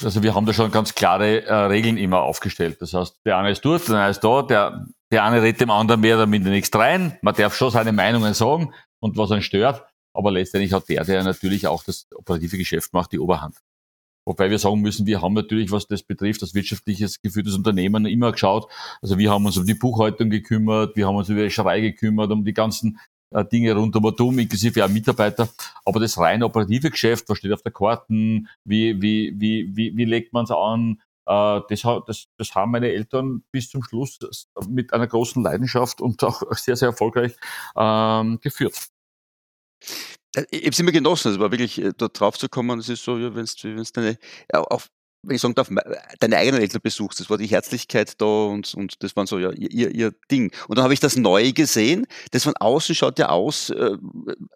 also 0.02 0.22
wir 0.22 0.34
haben 0.34 0.46
da 0.46 0.52
schon 0.52 0.70
ganz 0.70 0.94
klare 0.94 1.44
äh, 1.44 1.54
Regeln 1.54 1.96
immer 1.96 2.22
aufgestellt. 2.22 2.80
Das 2.80 2.94
heißt, 2.94 3.20
der 3.24 3.36
eine 3.38 3.50
ist 3.50 3.64
dort, 3.64 3.88
der 3.88 3.98
eine 3.98 4.10
ist 4.10 4.20
da, 4.20 4.42
der, 4.42 4.86
der 5.10 5.24
eine 5.24 5.42
redet 5.42 5.60
dem 5.60 5.70
anderen 5.70 6.00
mehr 6.00 6.16
oder 6.16 6.26
minder 6.26 6.50
nichts 6.50 6.74
rein. 6.74 7.18
Man 7.22 7.34
darf 7.34 7.54
schon 7.54 7.70
seine 7.70 7.92
Meinungen 7.92 8.34
sagen 8.34 8.72
und 9.00 9.16
was 9.16 9.30
einen 9.30 9.42
stört, 9.42 9.84
aber 10.14 10.30
letztendlich 10.30 10.72
hat 10.72 10.88
der, 10.88 11.04
der 11.04 11.22
natürlich 11.22 11.66
auch 11.66 11.84
das 11.84 12.06
operative 12.14 12.58
Geschäft 12.58 12.92
macht, 12.92 13.12
die 13.12 13.18
Oberhand. 13.18 13.56
Wobei 14.26 14.50
wir 14.50 14.58
sagen 14.58 14.80
müssen, 14.80 15.06
wir 15.06 15.20
haben 15.20 15.34
natürlich, 15.34 15.70
was 15.70 15.86
das 15.86 16.02
betrifft, 16.02 16.42
das 16.42 16.54
wirtschaftliches 16.54 17.20
geführtes 17.20 17.54
Unternehmen 17.54 18.06
immer 18.06 18.32
geschaut. 18.32 18.70
Also 19.02 19.18
wir 19.18 19.30
haben 19.30 19.44
uns 19.44 19.56
um 19.56 19.66
die 19.66 19.74
Buchhaltung 19.74 20.30
gekümmert, 20.30 20.96
wir 20.96 21.06
haben 21.06 21.16
uns 21.16 21.28
um 21.28 21.36
die 21.36 21.42
Wäscherei 21.42 21.80
gekümmert, 21.80 22.30
um 22.30 22.44
die 22.44 22.54
ganzen 22.54 22.98
äh, 23.30 23.44
Dinge 23.44 23.74
rund 23.74 23.94
um 23.96 24.06
Atom, 24.06 24.38
inklusive 24.38 24.84
auch 24.84 24.88
Mitarbeiter. 24.88 25.48
Aber 25.84 26.00
das 26.00 26.18
rein 26.18 26.42
operative 26.42 26.90
Geschäft, 26.90 27.28
was 27.28 27.38
steht 27.38 27.52
auf 27.52 27.62
der 27.62 27.72
Karten, 27.72 28.48
wie, 28.64 29.00
wie, 29.02 29.34
wie, 29.36 29.76
wie, 29.76 29.96
wie 29.96 30.04
legt 30.04 30.32
man 30.32 30.44
es 30.44 30.50
an, 30.50 31.00
äh, 31.26 31.60
das, 31.68 31.82
das, 32.06 32.26
das 32.36 32.54
haben 32.54 32.72
meine 32.72 32.90
Eltern 32.90 33.42
bis 33.50 33.68
zum 33.70 33.82
Schluss 33.82 34.18
mit 34.68 34.92
einer 34.92 35.06
großen 35.06 35.42
Leidenschaft 35.42 36.00
und 36.00 36.22
auch 36.24 36.42
sehr, 36.52 36.76
sehr 36.76 36.88
erfolgreich 36.88 37.36
ähm, 37.76 38.38
geführt. 38.40 38.88
Äh, 40.34 40.44
ich 40.50 40.62
habe 40.62 40.70
es 40.70 40.78
immer 40.78 40.92
genossen, 40.92 41.32
es 41.32 41.38
war 41.38 41.50
wirklich, 41.50 41.80
äh, 41.80 41.92
dort 41.96 42.18
drauf 42.18 42.38
zu 42.38 42.48
kommen, 42.48 42.78
es 42.78 42.88
ist 42.88 43.04
so, 43.04 43.18
ja, 43.18 43.34
wenn 43.34 43.46
du 43.46 43.84
deine, 43.92 44.18
auf, 44.52 44.90
wenn 45.26 45.36
ich 45.36 45.40
sagen 45.40 45.54
darf, 45.54 45.70
deine 46.20 46.36
eigenen 46.36 46.60
Eltern 46.60 46.80
besuchst, 46.82 47.20
das 47.20 47.30
war 47.30 47.38
die 47.38 47.46
Herzlichkeit 47.46 48.20
da 48.20 48.26
und, 48.26 48.74
und 48.74 49.02
das 49.02 49.16
war 49.16 49.26
so 49.26 49.38
ja 49.38 49.50
ihr, 49.52 49.94
ihr 49.94 50.12
Ding. 50.30 50.52
Und 50.68 50.76
dann 50.76 50.84
habe 50.84 50.94
ich 50.94 51.00
das 51.00 51.16
Neue 51.16 51.52
gesehen, 51.52 52.06
das 52.30 52.44
von 52.44 52.56
außen 52.56 52.94
schaut 52.94 53.18
ja 53.18 53.28
aus, 53.30 53.70
äh, 53.70 53.96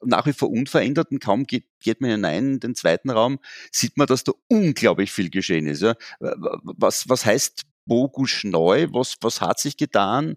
nach 0.02 0.26
wie 0.26 0.32
vor 0.32 0.50
unverändert 0.50 1.10
und 1.10 1.20
kaum 1.20 1.44
geht, 1.44 1.64
geht 1.80 2.00
man 2.00 2.10
hinein 2.10 2.54
in 2.54 2.60
den 2.60 2.74
zweiten 2.74 3.10
Raum, 3.10 3.38
sieht 3.72 3.96
man, 3.96 4.06
dass 4.06 4.24
da 4.24 4.32
unglaublich 4.48 5.12
viel 5.12 5.30
geschehen 5.30 5.66
ist. 5.66 5.82
Ja. 5.82 5.94
Was, 6.20 7.08
was 7.08 7.24
heißt 7.24 7.62
Bogus 7.88 8.44
neu? 8.44 8.86
Was, 8.92 9.16
was 9.20 9.40
hat 9.40 9.58
sich 9.58 9.76
getan? 9.76 10.36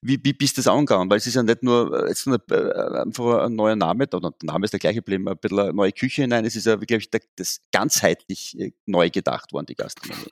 Wie, 0.00 0.20
wie 0.22 0.32
bist 0.32 0.56
du 0.56 0.60
das 0.60 0.68
angegangen? 0.68 1.10
Weil 1.10 1.16
es 1.16 1.26
ist 1.26 1.34
ja 1.34 1.42
nicht 1.42 1.62
nur, 1.62 2.08
jetzt 2.08 2.26
nur 2.26 2.38
äh, 2.50 3.00
einfach 3.00 3.46
ein 3.46 3.56
neuer 3.56 3.76
Name, 3.76 4.06
der 4.06 4.20
Name 4.42 4.64
ist 4.64 4.72
der 4.72 4.80
gleiche 4.80 4.96
geblieben, 4.96 5.28
ein 5.28 5.36
bisschen 5.38 5.58
eine 5.58 5.72
neue 5.72 5.92
Küche 5.92 6.22
hinein. 6.22 6.44
Es 6.44 6.54
ist 6.54 6.66
ja, 6.66 6.76
glaube 6.76 7.02
ich, 7.02 7.10
das 7.36 7.60
ganzheitlich 7.72 8.56
äh, 8.60 8.72
neu 8.86 9.10
gedacht 9.10 9.52
worden, 9.52 9.66
die 9.66 9.74
Gastronomie 9.74 10.30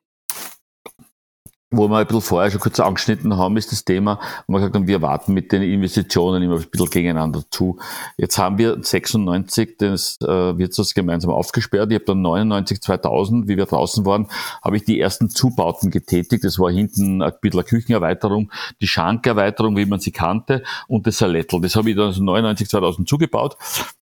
wo 1.72 1.88
wir 1.88 1.98
ein 1.98 2.06
bisschen 2.06 2.22
vorher 2.22 2.50
schon 2.50 2.60
kurz 2.60 2.78
angeschnitten 2.78 3.36
haben, 3.36 3.56
ist 3.56 3.72
das 3.72 3.84
Thema, 3.84 4.20
wo 4.46 4.52
wir 4.52 4.58
gesagt 4.60 4.74
haben, 4.74 4.86
wir 4.86 5.02
warten 5.02 5.32
mit 5.32 5.52
den 5.52 5.62
Investitionen 5.62 6.42
immer 6.42 6.56
ein 6.56 6.66
bisschen 6.70 6.90
gegeneinander 6.90 7.42
zu. 7.50 7.78
Jetzt 8.16 8.38
haben 8.38 8.58
wir 8.58 8.78
96 8.80 9.78
das 9.78 10.18
äh, 10.20 10.26
Wirtshaus 10.58 10.94
gemeinsam 10.94 11.30
aufgesperrt. 11.30 11.90
Ich 11.90 11.96
habe 11.96 12.04
dann 12.04 12.22
99, 12.22 12.80
2000, 12.80 13.48
wie 13.48 13.56
wir 13.56 13.66
draußen 13.66 14.04
waren, 14.04 14.28
habe 14.62 14.76
ich 14.76 14.84
die 14.84 15.00
ersten 15.00 15.30
Zubauten 15.30 15.90
getätigt. 15.90 16.44
Das 16.44 16.58
war 16.58 16.70
hinten 16.70 17.22
ein 17.22 17.32
bisschen 17.40 17.60
eine 17.60 17.68
Küchenerweiterung, 17.68 18.52
die 18.80 18.86
Schankerweiterung, 18.86 19.76
wie 19.76 19.86
man 19.86 20.00
sie 20.00 20.12
kannte, 20.12 20.62
und 20.88 21.06
das 21.06 21.18
Salettel. 21.18 21.60
Das 21.60 21.76
habe 21.76 21.90
ich 21.90 21.96
dann 21.96 22.12
99, 22.12 22.68
2000 22.68 23.08
zugebaut 23.08 23.56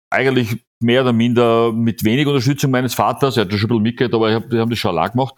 eigentlich 0.09 0.57
mehr 0.79 1.01
oder 1.01 1.13
minder 1.13 1.71
mit 1.71 2.03
wenig 2.03 2.25
Unterstützung 2.25 2.71
meines 2.71 2.93
Vaters. 2.95 3.37
Er 3.37 3.41
hat 3.41 3.51
das 3.51 3.59
schon 3.59 3.67
ein 3.67 3.69
bisschen 3.69 3.83
mitgehört, 3.83 4.13
aber 4.13 4.49
wir 4.49 4.59
haben 4.61 4.69
das 4.69 4.79
schon 4.79 4.97
allein 4.97 5.11
gemacht. 5.11 5.35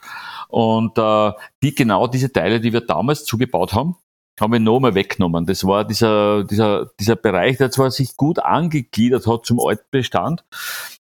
Und 0.51 0.97
äh, 0.97 1.31
die 1.63 1.73
genau 1.73 2.07
diese 2.07 2.31
Teile, 2.31 2.59
die 2.59 2.73
wir 2.73 2.81
damals 2.81 3.23
zugebaut 3.23 3.73
haben, 3.73 3.95
haben 4.39 4.53
wir 4.53 4.59
nochmal 4.59 4.95
weggenommen. 4.95 5.45
Das 5.45 5.63
war 5.65 5.85
dieser, 5.85 6.43
dieser, 6.43 6.87
dieser 6.99 7.15
Bereich, 7.15 7.57
der 7.57 7.71
zwar 7.71 7.91
sich 7.91 8.17
gut 8.17 8.39
angegliedert 8.39 9.27
hat 9.27 9.45
zum 9.45 9.59
Altbestand, 9.59 10.43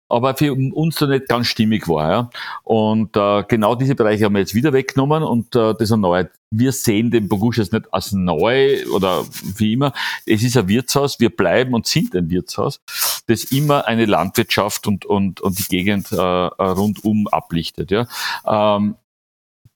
aber 0.08 0.36
für 0.36 0.54
uns 0.54 0.96
da 0.96 1.08
nicht 1.08 1.28
ganz 1.28 1.48
stimmig 1.48 1.88
war. 1.88 2.10
Ja. 2.10 2.30
Und 2.64 3.16
äh, 3.18 3.44
genau 3.48 3.76
diese 3.76 3.96
Bereiche 3.96 4.26
haben 4.26 4.34
wir 4.34 4.40
jetzt 4.40 4.56
wieder 4.56 4.74
weggenommen 4.74 5.24
und 5.24 5.56
äh, 5.56 5.74
das 5.78 5.92
erneuert. 5.92 6.32
Wir 6.52 6.72
sehen 6.72 7.12
den 7.12 7.28
Bogusch 7.28 7.58
jetzt 7.58 7.74
nicht 7.74 7.92
als 7.94 8.14
neu 8.14 8.86
oder 8.94 9.26
wie 9.58 9.74
immer. 9.74 9.94
Es 10.26 10.44
ist 10.44 10.58
ein 10.58 10.68
Wirtshaus, 10.68 11.20
wir 11.20 11.36
bleiben 11.36 11.74
und 11.74 11.88
sind 11.88 12.16
ein 12.16 12.30
Wirtshaus, 12.30 12.80
das 13.28 13.46
immer 13.46 13.88
eine 13.88 14.06
Landwirtschaft 14.06 14.88
und, 14.88 15.06
und, 15.06 15.42
und 15.42 15.60
die 15.60 15.64
Gegend 15.64 16.12
äh, 16.12 16.16
rundum 16.18 17.28
ablichtet. 17.28 17.92
Ja. 17.92 18.08
Ähm, 18.46 18.96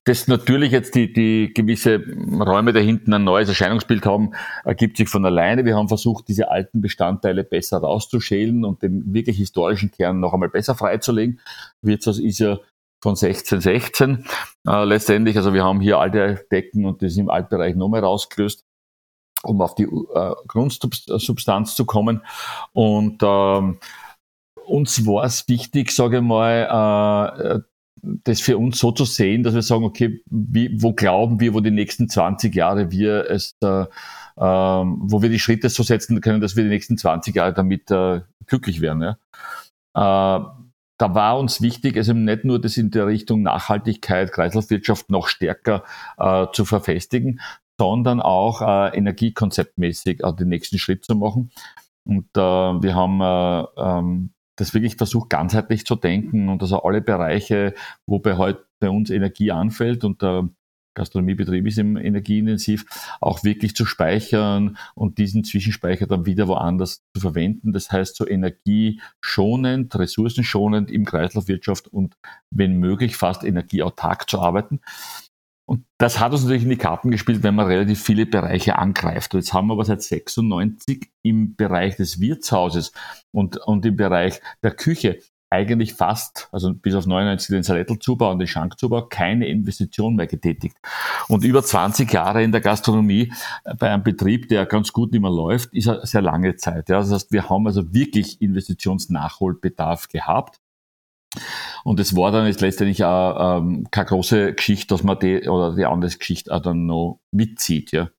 dass 0.09 0.27
natürlich 0.27 0.71
jetzt 0.71 0.95
die, 0.95 1.13
die 1.13 1.53
gewisse 1.53 2.03
Räume 2.39 2.73
da 2.73 2.79
hinten 2.79 3.13
ein 3.13 3.23
neues 3.23 3.47
Erscheinungsbild 3.47 4.07
haben, 4.07 4.31
ergibt 4.65 4.97
sich 4.97 5.07
von 5.07 5.23
alleine. 5.23 5.65
Wir 5.65 5.75
haben 5.75 5.87
versucht, 5.87 6.27
diese 6.27 6.49
alten 6.49 6.81
Bestandteile 6.81 7.43
besser 7.43 7.77
rauszuschälen 7.77 8.65
und 8.65 8.81
den 8.81 9.13
wirklich 9.13 9.37
historischen 9.37 9.91
Kern 9.91 10.19
noch 10.19 10.33
einmal 10.33 10.49
besser 10.49 10.73
freizulegen. 10.73 11.39
Wirtshaus 11.83 12.17
ist 12.17 12.39
ja 12.39 12.57
von 13.03 13.11
1616 13.11 14.25
äh, 14.67 14.83
letztendlich. 14.83 15.37
Also 15.37 15.53
wir 15.53 15.63
haben 15.63 15.79
hier 15.79 15.99
alte 15.99 16.43
Decken 16.51 16.85
und 16.85 17.03
das 17.03 17.15
im 17.15 17.29
Altbereich 17.29 17.75
nochmal 17.75 18.03
rausgelöst 18.03 18.65
um 19.43 19.61
auf 19.61 19.73
die 19.73 19.83
äh, 19.83 20.33
Grundsubstanz 20.47 21.73
zu 21.75 21.85
kommen. 21.85 22.23
Und 22.73 23.19
ähm, 23.23 23.79
uns 24.65 25.05
war 25.05 25.23
es 25.23 25.47
wichtig, 25.47 25.91
sage 25.91 26.17
ich 26.17 26.23
mal, 26.23 27.63
äh, 27.63 27.68
das 28.01 28.41
für 28.41 28.57
uns 28.57 28.79
so 28.79 28.91
zu 28.91 29.05
sehen, 29.05 29.43
dass 29.43 29.53
wir 29.53 29.61
sagen, 29.61 29.83
okay, 29.83 30.21
wie, 30.29 30.81
wo 30.81 30.93
glauben 30.93 31.39
wir, 31.39 31.53
wo 31.53 31.59
die 31.59 31.71
nächsten 31.71 32.09
20 32.09 32.53
Jahre 32.55 32.91
wir 32.91 33.29
es, 33.29 33.55
äh, 33.61 33.85
ähm, 34.37 34.97
wo 35.01 35.21
wir 35.21 35.29
die 35.29 35.39
Schritte 35.39 35.69
so 35.69 35.83
setzen 35.83 36.21
können, 36.21 36.41
dass 36.41 36.55
wir 36.55 36.63
die 36.63 36.69
nächsten 36.69 36.97
20 36.97 37.35
Jahre 37.35 37.53
damit 37.53 37.91
äh, 37.91 38.21
glücklich 38.45 38.81
werden. 38.81 39.01
Ja? 39.03 39.17
Äh, 40.39 40.45
da 40.97 41.15
war 41.15 41.39
uns 41.39 41.61
wichtig, 41.61 41.97
also 41.97 42.13
nicht 42.13 42.43
nur 42.43 42.59
das 42.59 42.77
in 42.77 42.91
der 42.91 43.07
Richtung 43.07 43.41
Nachhaltigkeit, 43.41 44.31
Kreislaufwirtschaft 44.31 45.09
noch 45.09 45.27
stärker 45.27 45.83
äh, 46.17 46.47
zu 46.53 46.65
verfestigen, 46.65 47.39
sondern 47.79 48.21
auch 48.21 48.61
äh, 48.61 48.97
energiekonzeptmäßig 48.97 50.23
äh, 50.23 50.33
den 50.33 50.49
nächsten 50.49 50.77
Schritt 50.77 51.05
zu 51.05 51.15
machen. 51.15 51.51
Und 52.05 52.27
wir 52.33 52.95
haben 52.95 53.21
äh, 53.21 53.65
ähm, 53.77 54.31
das 54.59 54.73
wirklich 54.73 54.95
versucht, 54.95 55.29
ganzheitlich 55.29 55.85
zu 55.85 55.95
denken 55.95 56.49
und 56.49 56.61
also 56.61 56.83
alle 56.83 57.01
Bereiche, 57.01 57.73
wo 58.05 58.19
bei 58.19 58.37
heute 58.37 58.65
bei 58.79 58.89
uns 58.89 59.09
Energie 59.09 59.51
anfällt 59.51 60.03
und 60.03 60.21
der 60.21 60.49
Gastronomiebetrieb 60.95 61.65
ist 61.65 61.77
eben 61.77 61.95
energieintensiv, 61.97 62.85
auch 63.21 63.43
wirklich 63.43 63.75
zu 63.75 63.85
speichern 63.85 64.77
und 64.95 65.17
diesen 65.17 65.43
Zwischenspeicher 65.43 66.07
dann 66.07 66.25
wieder 66.25 66.47
woanders 66.47 67.03
zu 67.13 67.21
verwenden. 67.21 67.71
Das 67.71 67.91
heißt, 67.91 68.15
so 68.15 68.27
energieschonend, 68.27 69.95
ressourcenschonend 69.95 70.91
im 70.91 71.05
Kreislaufwirtschaft 71.05 71.87
und 71.87 72.17
wenn 72.51 72.77
möglich 72.77 73.15
fast 73.15 73.43
energieautark 73.43 74.29
zu 74.29 74.39
arbeiten. 74.39 74.81
Und 75.69 75.85
das 75.99 76.19
hat 76.19 76.31
uns 76.31 76.41
natürlich 76.41 76.63
in 76.63 76.71
die 76.71 76.77
Karten 76.77 77.11
gespielt, 77.11 77.43
wenn 77.43 77.53
man 77.53 77.67
relativ 77.67 78.03
viele 78.03 78.25
Bereiche 78.25 78.79
angreift. 78.79 79.35
Und 79.35 79.41
jetzt 79.41 79.53
haben 79.53 79.67
wir 79.67 79.73
aber 79.73 79.85
seit 79.85 80.01
96 80.01 81.11
im 81.21 81.55
Bereich 81.55 81.95
des 81.95 82.19
Wirtshauses 82.19 82.91
und, 83.31 83.57
und 83.57 83.85
im 83.85 83.95
Bereich 83.95 84.41
der 84.63 84.71
Küche 84.71 85.19
eigentlich 85.51 85.93
fast, 85.93 86.49
also 86.51 86.73
bis 86.73 86.95
auf 86.95 87.05
99 87.05 87.49
den 87.49 87.61
Salettelzubau 87.61 88.31
und 88.31 88.39
den 88.39 88.47
Schankzubau, 88.47 89.03
keine 89.03 89.47
Investition 89.47 90.15
mehr 90.15 90.25
getätigt. 90.25 90.75
Und 91.27 91.43
über 91.43 91.61
20 91.61 92.11
Jahre 92.11 92.41
in 92.41 92.51
der 92.51 92.61
Gastronomie 92.61 93.31
äh, 93.63 93.75
bei 93.75 93.91
einem 93.91 94.01
Betrieb, 94.01 94.49
der 94.49 94.65
ganz 94.65 94.91
gut 94.91 95.11
nicht 95.11 95.21
mehr 95.21 95.29
läuft, 95.29 95.71
ist 95.73 95.87
eine 95.87 96.03
sehr 96.03 96.23
lange 96.23 96.55
Zeit. 96.55 96.89
Ja. 96.89 96.97
Das 96.99 97.11
heißt, 97.11 97.31
wir 97.31 97.47
haben 97.47 97.67
also 97.67 97.93
wirklich 97.93 98.41
Investitionsnachholbedarf 98.41 100.07
gehabt. 100.07 100.59
Und 101.83 101.99
es 101.99 102.15
war 102.15 102.31
dann 102.31 102.47
jetzt 102.47 102.61
letztendlich 102.61 103.03
auch, 103.03 103.59
ähm, 103.59 103.87
keine 103.91 104.07
große 104.07 104.53
Geschichte, 104.53 104.87
dass 104.87 105.03
man 105.03 105.19
die 105.19 105.47
oder 105.47 105.75
die 105.75 105.85
andere 105.85 106.11
Geschichte 106.11 106.53
auch 106.53 106.61
dann 106.61 106.85
noch 106.85 107.19
mitzieht. 107.31 107.91
Ja. 107.91 108.09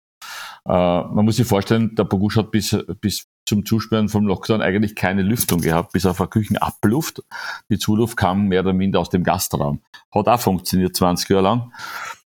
Äh, 0.67 1.05
man 1.09 1.25
muss 1.25 1.37
sich 1.37 1.47
vorstellen, 1.47 1.95
der 1.95 2.05
Bogusch 2.05 2.37
hat 2.37 2.51
bis, 2.51 2.77
bis 3.01 3.29
zum 3.47 3.65
Zusperren 3.67 4.09
vom 4.09 4.27
Lockdown 4.27 4.63
eigentlich 4.63 4.95
keine 4.95 5.23
Lüftung 5.23 5.61
gehabt, 5.61 5.93
bis 5.93 6.07
auf 6.07 6.21
eine 6.21 6.29
Küchenabluft. 6.29 7.23
Die 7.69 7.79
Zuluft 7.79 8.17
kam 8.17 8.47
mehr 8.47 8.61
oder 8.61 8.73
minder 8.73 9.01
aus 9.01 9.11
dem 9.11 9.25
Gastraum. 9.25 9.83
Hat 10.15 10.29
auch 10.29 10.41
funktioniert 10.41 10.95
20 10.95 11.29
Jahre 11.31 11.43
lang. 11.43 11.73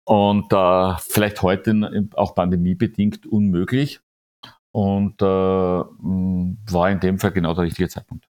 Und 0.05 0.51
äh, 0.53 0.95
vielleicht 0.99 1.41
heute 1.41 2.09
auch 2.15 2.35
pandemiebedingt 2.35 3.25
unmöglich. 3.25 3.99
Und 4.71 5.21
äh, 5.21 5.25
war 5.25 6.89
in 6.89 6.99
dem 7.01 7.19
Fall 7.19 7.31
genau 7.31 7.53
der 7.53 7.65
richtige 7.65 7.89
Zeitpunkt. 7.89 8.30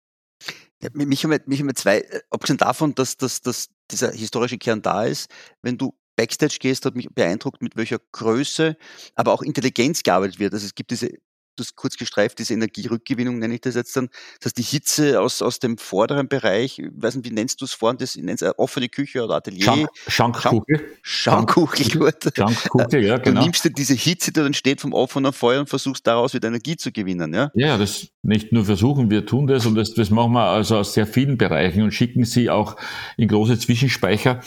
Ja, 0.82 0.90
mich 0.94 1.24
haben, 1.24 1.40
mich 1.48 1.60
haben 1.60 1.76
zwei, 1.76 2.00
äh, 2.00 2.22
abgesehen 2.30 2.58
davon, 2.58 2.94
dass, 2.96 3.18
dass, 3.18 3.42
dass 3.42 3.70
dieser 3.92 4.12
historische 4.12 4.58
Kern 4.58 4.82
da 4.82 5.06
ist, 5.06 5.30
wenn 5.62 5.78
du 5.78 5.94
Backstage 6.16 6.58
gehst, 6.60 6.86
hat 6.86 6.96
mich 6.96 7.10
beeindruckt, 7.13 7.62
mit 7.62 7.76
welcher 7.78 8.00
Größe, 8.12 8.76
aber 9.16 9.34
auch 9.34 9.42
Intelligenz 9.44 10.04
gearbeitet 10.04 10.40
wird. 10.40 10.54
Also 10.54 10.66
es 10.66 10.76
gibt 10.76 10.92
diese 10.92 11.12
du 11.58 11.63
hast 11.63 11.76
kurz 11.76 11.98
gestreift, 11.98 12.39
diese 12.39 12.54
Energierückgewinnung 12.54 13.39
nenne 13.39 13.56
ich 13.56 13.62
das 13.62 13.76
jetzt 13.76 13.96
dann. 13.96 14.10
Das 14.39 14.48
heißt, 14.48 14.58
die 14.58 14.63
Hitze 14.63 15.22
aus, 15.22 15.41
aus 15.41 15.60
dem 15.60 15.78
vorderen 15.78 16.28
Bereich, 16.28 16.80
ich 16.80 16.89
weiß 16.96 17.15
nicht, 17.15 17.30
wie 17.30 17.34
nennst 17.34 17.62
du 17.62 17.65
es 17.65 17.74
vorhin, 17.74 17.98
das 17.98 18.15
nennst 18.15 18.43
du 18.43 18.58
offene 18.58 18.89
Küche 18.89 19.24
oder 19.24 19.36
Atelier? 19.36 19.63
Schank, 19.63 19.89
Schankkugel. 20.08 20.98
Schankkugel, 21.02 21.89
gut. 21.89 22.36
Schankkugel, 22.36 23.04
ja, 23.04 23.17
genau. 23.17 23.39
Du 23.39 23.46
nimmst 23.46 23.65
dir 23.65 23.72
diese 23.72 23.93
Hitze, 23.93 24.32
die 24.32 24.41
dann 24.41 24.54
steht 24.54 24.82
vom 24.82 24.93
offenen 24.93 25.34
Feuer 25.34 25.60
und 25.62 25.70
versuchst 25.70 26.06
daraus 26.08 26.34
wieder 26.34 26.48
Energie 26.48 26.78
zu 26.78 26.91
gewinnen, 26.91 27.34
ja? 27.34 27.52
Ja, 27.54 27.78
das 27.78 28.08
nicht 28.24 28.52
nur 28.52 28.65
versuchen, 28.65 29.10
wir 29.10 29.26
tun 29.26 29.48
das 29.48 29.65
und 29.65 29.76
das, 29.76 29.93
das 29.93 30.10
machen 30.10 30.34
wir 30.34 30.43
also 30.43 30.78
aus 30.78 30.93
sehr 30.93 31.08
vielen 31.08 31.38
Bereichen 31.38 31.82
und 31.82 31.91
schicken 31.91 32.26
sie 32.26 32.50
auch 32.50 32.76
in 33.15 33.28
große 33.28 33.58
Zwischenspeicher. 33.58 34.41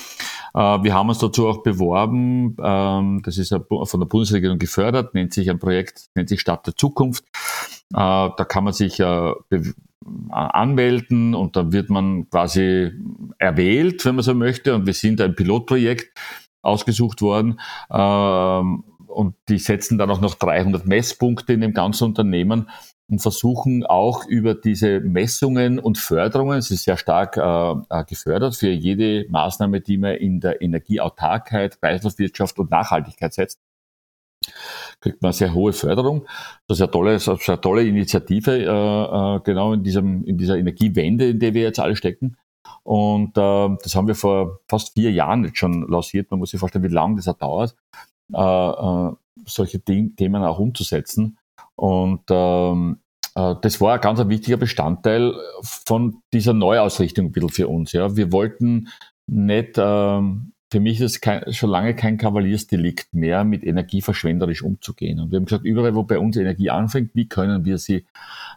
Äh, 0.54 0.58
wir 0.58 0.94
haben 0.94 1.08
uns 1.08 1.18
dazu 1.18 1.48
auch 1.48 1.62
beworben, 1.62 2.56
ähm, 2.62 3.22
das 3.24 3.38
ist 3.38 3.50
von 3.50 4.00
der 4.00 4.06
Bundesregierung 4.06 4.58
gefördert, 4.58 5.14
nennt 5.14 5.32
sich 5.34 5.50
ein 5.50 5.58
Projekt, 5.58 6.08
nennt 6.14 6.28
sich 6.28 6.40
Stadt 6.40 6.66
der 6.66 6.76
Zukunft. 6.76 7.24
Äh, 7.92 7.96
da 7.96 8.46
kann 8.48 8.64
man 8.64 8.72
sich 8.72 9.00
äh, 9.00 9.32
anmelden 10.30 11.34
und 11.34 11.56
dann 11.56 11.72
wird 11.72 11.90
man 11.90 12.28
quasi 12.30 12.92
erwählt, 13.38 14.04
wenn 14.04 14.14
man 14.14 14.24
so 14.24 14.34
möchte. 14.34 14.74
Und 14.74 14.86
wir 14.86 14.94
sind 14.94 15.20
ein 15.20 15.34
Pilotprojekt 15.34 16.18
ausgesucht 16.62 17.22
worden. 17.22 17.60
Ähm, 17.90 18.84
und 19.06 19.34
die 19.48 19.58
setzen 19.58 19.98
dann 19.98 20.10
auch 20.10 20.20
noch 20.20 20.36
300 20.36 20.86
Messpunkte 20.86 21.52
in 21.52 21.60
dem 21.60 21.74
ganzen 21.74 22.04
Unternehmen 22.04 22.70
und 23.10 23.20
versuchen 23.20 23.84
auch 23.84 24.24
über 24.26 24.54
diese 24.54 25.00
Messungen 25.00 25.80
und 25.80 25.98
Förderungen, 25.98 26.58
es 26.58 26.70
ist 26.70 26.84
sehr 26.84 26.96
stark 26.96 27.36
äh, 27.36 28.00
äh, 28.00 28.04
gefördert 28.04 28.54
für 28.54 28.70
jede 28.70 29.26
Maßnahme, 29.28 29.80
die 29.80 29.98
man 29.98 30.14
in 30.14 30.38
der 30.38 30.62
Energieautarkheit, 30.62 31.80
Kreislaufwirtschaft 31.80 32.60
und 32.60 32.70
Nachhaltigkeit 32.70 33.34
setzt, 33.34 33.58
kriegt 35.00 35.22
man 35.22 35.32
sehr 35.32 35.52
hohe 35.54 35.72
Förderung. 35.72 36.24
Das 36.68 36.78
ist 36.78 36.82
eine 36.82 36.90
tolle, 36.92 37.14
ist 37.14 37.28
eine 37.28 37.60
tolle 37.60 37.82
Initiative, 37.82 38.52
äh, 38.52 39.36
äh, 39.36 39.40
genau 39.40 39.72
in, 39.72 39.82
diesem, 39.82 40.24
in 40.24 40.38
dieser 40.38 40.56
Energiewende, 40.56 41.30
in 41.30 41.40
der 41.40 41.52
wir 41.52 41.62
jetzt 41.62 41.80
alle 41.80 41.96
stecken. 41.96 42.36
Und 42.84 43.36
äh, 43.36 43.76
das 43.82 43.96
haben 43.96 44.06
wir 44.06 44.14
vor 44.14 44.60
fast 44.68 44.94
vier 44.94 45.10
Jahren 45.10 45.44
jetzt 45.44 45.58
schon 45.58 45.88
lanciert. 45.88 46.30
Man 46.30 46.38
muss 46.38 46.50
sich 46.50 46.60
vorstellen, 46.60 46.84
wie 46.84 46.94
lange 46.94 47.20
das 47.20 47.36
dauert, 47.38 47.74
äh, 48.32 48.38
äh, 48.38 49.12
solche 49.46 49.80
Themen 49.80 50.44
auch 50.44 50.60
umzusetzen. 50.60 51.36
Und 51.80 52.20
ähm, 52.28 52.98
äh, 53.34 53.54
das 53.62 53.80
war 53.80 53.94
ein 53.94 54.00
ganz 54.02 54.20
wichtiger 54.28 54.58
Bestandteil 54.58 55.32
von 55.62 56.20
dieser 56.30 56.52
Neuausrichtung 56.52 57.26
ein 57.26 57.32
bisschen 57.32 57.48
für 57.48 57.68
uns. 57.68 57.92
Ja. 57.92 58.14
Wir 58.16 58.32
wollten 58.32 58.88
nicht, 59.26 59.76
ähm, 59.78 60.52
für 60.70 60.78
mich 60.78 61.00
ist 61.00 61.24
es 61.24 61.56
schon 61.56 61.70
lange 61.70 61.96
kein 61.96 62.18
Kavaliersdelikt 62.18 63.14
mehr, 63.14 63.44
mit 63.44 63.64
Energie 63.64 64.02
verschwenderisch 64.02 64.62
umzugehen. 64.62 65.20
Und 65.20 65.30
wir 65.30 65.38
haben 65.38 65.46
gesagt, 65.46 65.64
überall, 65.64 65.94
wo 65.94 66.02
bei 66.02 66.18
uns 66.18 66.36
Energie 66.36 66.68
anfängt, 66.68 67.12
wie 67.14 67.28
können 67.28 67.64
wir 67.64 67.78
sie 67.78 68.04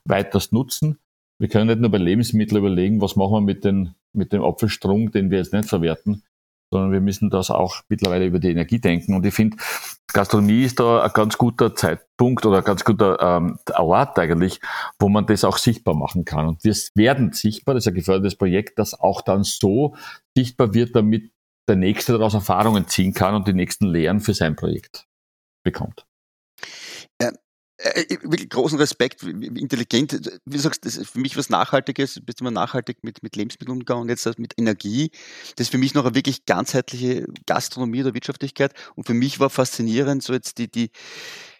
weiters 0.04 0.52
nutzen? 0.52 0.98
Wir 1.40 1.48
können 1.48 1.68
nicht 1.68 1.80
nur 1.80 1.92
bei 1.92 2.00
Lebensmitteln 2.00 2.60
überlegen, 2.60 3.00
was 3.00 3.16
machen 3.16 3.32
wir 3.32 3.42
mit, 3.42 3.64
den, 3.64 3.96
mit 4.12 4.34
dem 4.34 4.44
Apfelstrunk, 4.44 5.14
den 5.14 5.32
wir 5.32 5.38
jetzt 5.38 5.54
nicht 5.54 5.70
verwerten, 5.70 6.24
sondern 6.72 6.92
wir 6.92 7.02
müssen 7.02 7.30
das 7.30 7.50
auch 7.50 7.84
mittlerweile 7.88 8.26
über 8.26 8.40
die 8.40 8.52
Energie 8.52 8.80
denken. 8.80 9.14
Und 9.14 9.26
ich 9.26 9.34
finde, 9.34 9.56
Gastronomie 10.12 10.64
ist 10.64 10.80
da 10.80 11.04
ein 11.04 11.12
ganz 11.14 11.38
guter 11.38 11.76
Zeitpunkt 11.76 12.46
oder 12.46 12.58
ein 12.58 12.64
ganz 12.64 12.84
guter 12.84 13.20
ähm, 13.20 13.58
Ort 13.76 14.20
eigentlich, 14.20 14.60
wo 15.00 15.10
man 15.10 15.26
das 15.26 15.44
auch 15.44 15.58
sichtbar 15.58 15.96
machen 15.96 16.26
kann. 16.26 16.48
Und 16.48 16.64
wir 16.64 16.76
werden 16.96 17.32
sichtbar, 17.32 17.74
das 17.76 17.84
ist 17.84 17.88
ein 17.88 17.96
gefördertes 17.96 18.36
Projekt, 18.36 18.78
das 18.80 19.00
auch 19.00 19.22
dann 19.22 19.44
so 19.44 19.96
sichtbar 20.36 20.74
wird, 20.74 20.96
damit 20.96 21.32
der 21.68 21.78
Nächste 21.78 22.12
daraus 22.12 22.34
Erfahrungen 22.34 22.88
ziehen 22.88 23.14
kann 23.14 23.36
und 23.36 23.48
die 23.48 23.54
nächsten 23.54 23.88
Lehren 23.88 24.20
für 24.20 24.34
sein 24.34 24.56
Projekt 24.56 25.08
bekommt. 25.64 26.06
Äh, 27.84 28.04
äh, 28.04 28.18
wirklich 28.24 28.50
großen 28.50 28.78
Respekt, 28.80 29.24
intelligent, 29.24 30.40
wie 30.46 30.56
du 30.56 30.62
sagst, 30.62 30.86
das 30.86 30.96
ist 30.96 31.10
für 31.10 31.20
mich 31.20 31.36
was 31.36 31.50
Nachhaltiges, 31.50 32.18
bist 32.24 32.40
immer 32.40 32.52
nachhaltig 32.52 33.04
mit, 33.04 33.22
mit 33.24 33.36
Lebensmitteln 33.36 33.74
umgegangen 33.74 34.08
jetzt 34.08 34.40
mit 34.40 34.54
Energie. 34.58 35.12
Das 35.58 35.68
ist 35.68 35.72
für 35.72 35.78
mich 35.78 35.94
noch 35.94 36.06
eine 36.06 36.16
wirklich 36.16 36.46
ganzheitliche 36.46 37.28
Gastronomie 37.46 38.02
oder 38.02 38.14
Wirtschaftlichkeit. 38.14 38.74
Und 38.96 39.06
für 39.06 39.14
mich 39.14 39.42
war 39.42 39.50
faszinierend 39.50 40.24
so 40.24 40.32
jetzt 40.32 40.60
die, 40.60 40.72
die, 40.72 40.92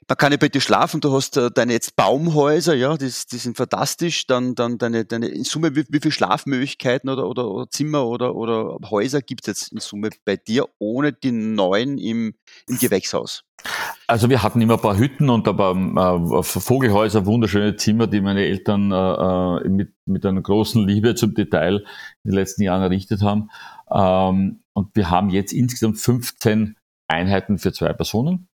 man 0.08 0.18
kann 0.18 0.32
ja 0.32 0.38
bei 0.38 0.50
dir 0.50 0.62
schlafen, 0.62 1.02
du 1.02 1.12
hast 1.12 1.38
äh, 1.38 1.52
deine 1.52 1.74
jetzt 1.74 1.96
Baumhäuser, 1.96 2.74
ja, 2.76 2.98
die, 2.98 3.06
die 3.06 3.38
sind 3.38 3.58
fantastisch, 3.58 4.28
dann, 4.28 4.56
dann 4.56 4.78
deine, 4.78 5.06
deine 5.06 5.28
in 5.28 5.44
Summe, 5.44 5.76
wie, 5.76 5.86
wie 5.90 6.00
viele 6.00 6.12
Schlafmöglichkeiten 6.12 7.10
oder, 7.10 7.28
oder, 7.28 7.50
oder 7.50 7.70
Zimmer 7.70 8.06
oder, 8.06 8.36
oder 8.36 8.78
Häuser 8.90 9.22
gibt 9.22 9.42
es 9.42 9.48
jetzt 9.48 9.72
in 9.72 9.80
Summe 9.80 10.10
bei 10.26 10.36
dir 10.36 10.68
ohne 10.80 11.14
die 11.14 11.32
neuen 11.32 11.98
im, 11.98 12.34
im 12.68 12.78
Gewächshaus? 12.78 13.44
Also 14.08 14.30
wir 14.30 14.44
hatten 14.44 14.62
immer 14.62 14.76
ein 14.76 14.82
paar 14.82 14.98
Hütten 14.98 15.30
und 15.30 15.48
ein 15.48 15.56
paar 15.56 16.40
äh, 16.40 16.44
Vogelhäuser, 16.44 17.26
wunderschöne 17.26 17.76
Zimmer, 17.78 18.08
die 18.08 18.22
meine 18.22 18.44
Eltern 18.44 18.92
äh, 18.92 19.66
äh, 19.66 19.70
mit, 19.70 19.94
mit 20.06 20.26
einer 20.26 20.42
großen 20.42 20.86
Liebe 20.86 21.16
zum 21.16 21.34
Detail 21.34 21.78
in 22.24 22.32
den 22.32 22.34
letzten 22.34 22.64
Jahren 22.64 22.82
errichtet 22.82 23.22
haben. 23.22 23.50
Ähm, 23.90 24.60
und 24.74 24.96
wir 24.96 25.10
haben 25.10 25.30
jetzt 25.30 25.54
insgesamt 25.54 26.00
15 26.00 26.76
Einheiten 27.08 27.58
für 27.58 27.72
zwei 27.72 27.94
Personen. 27.94 28.50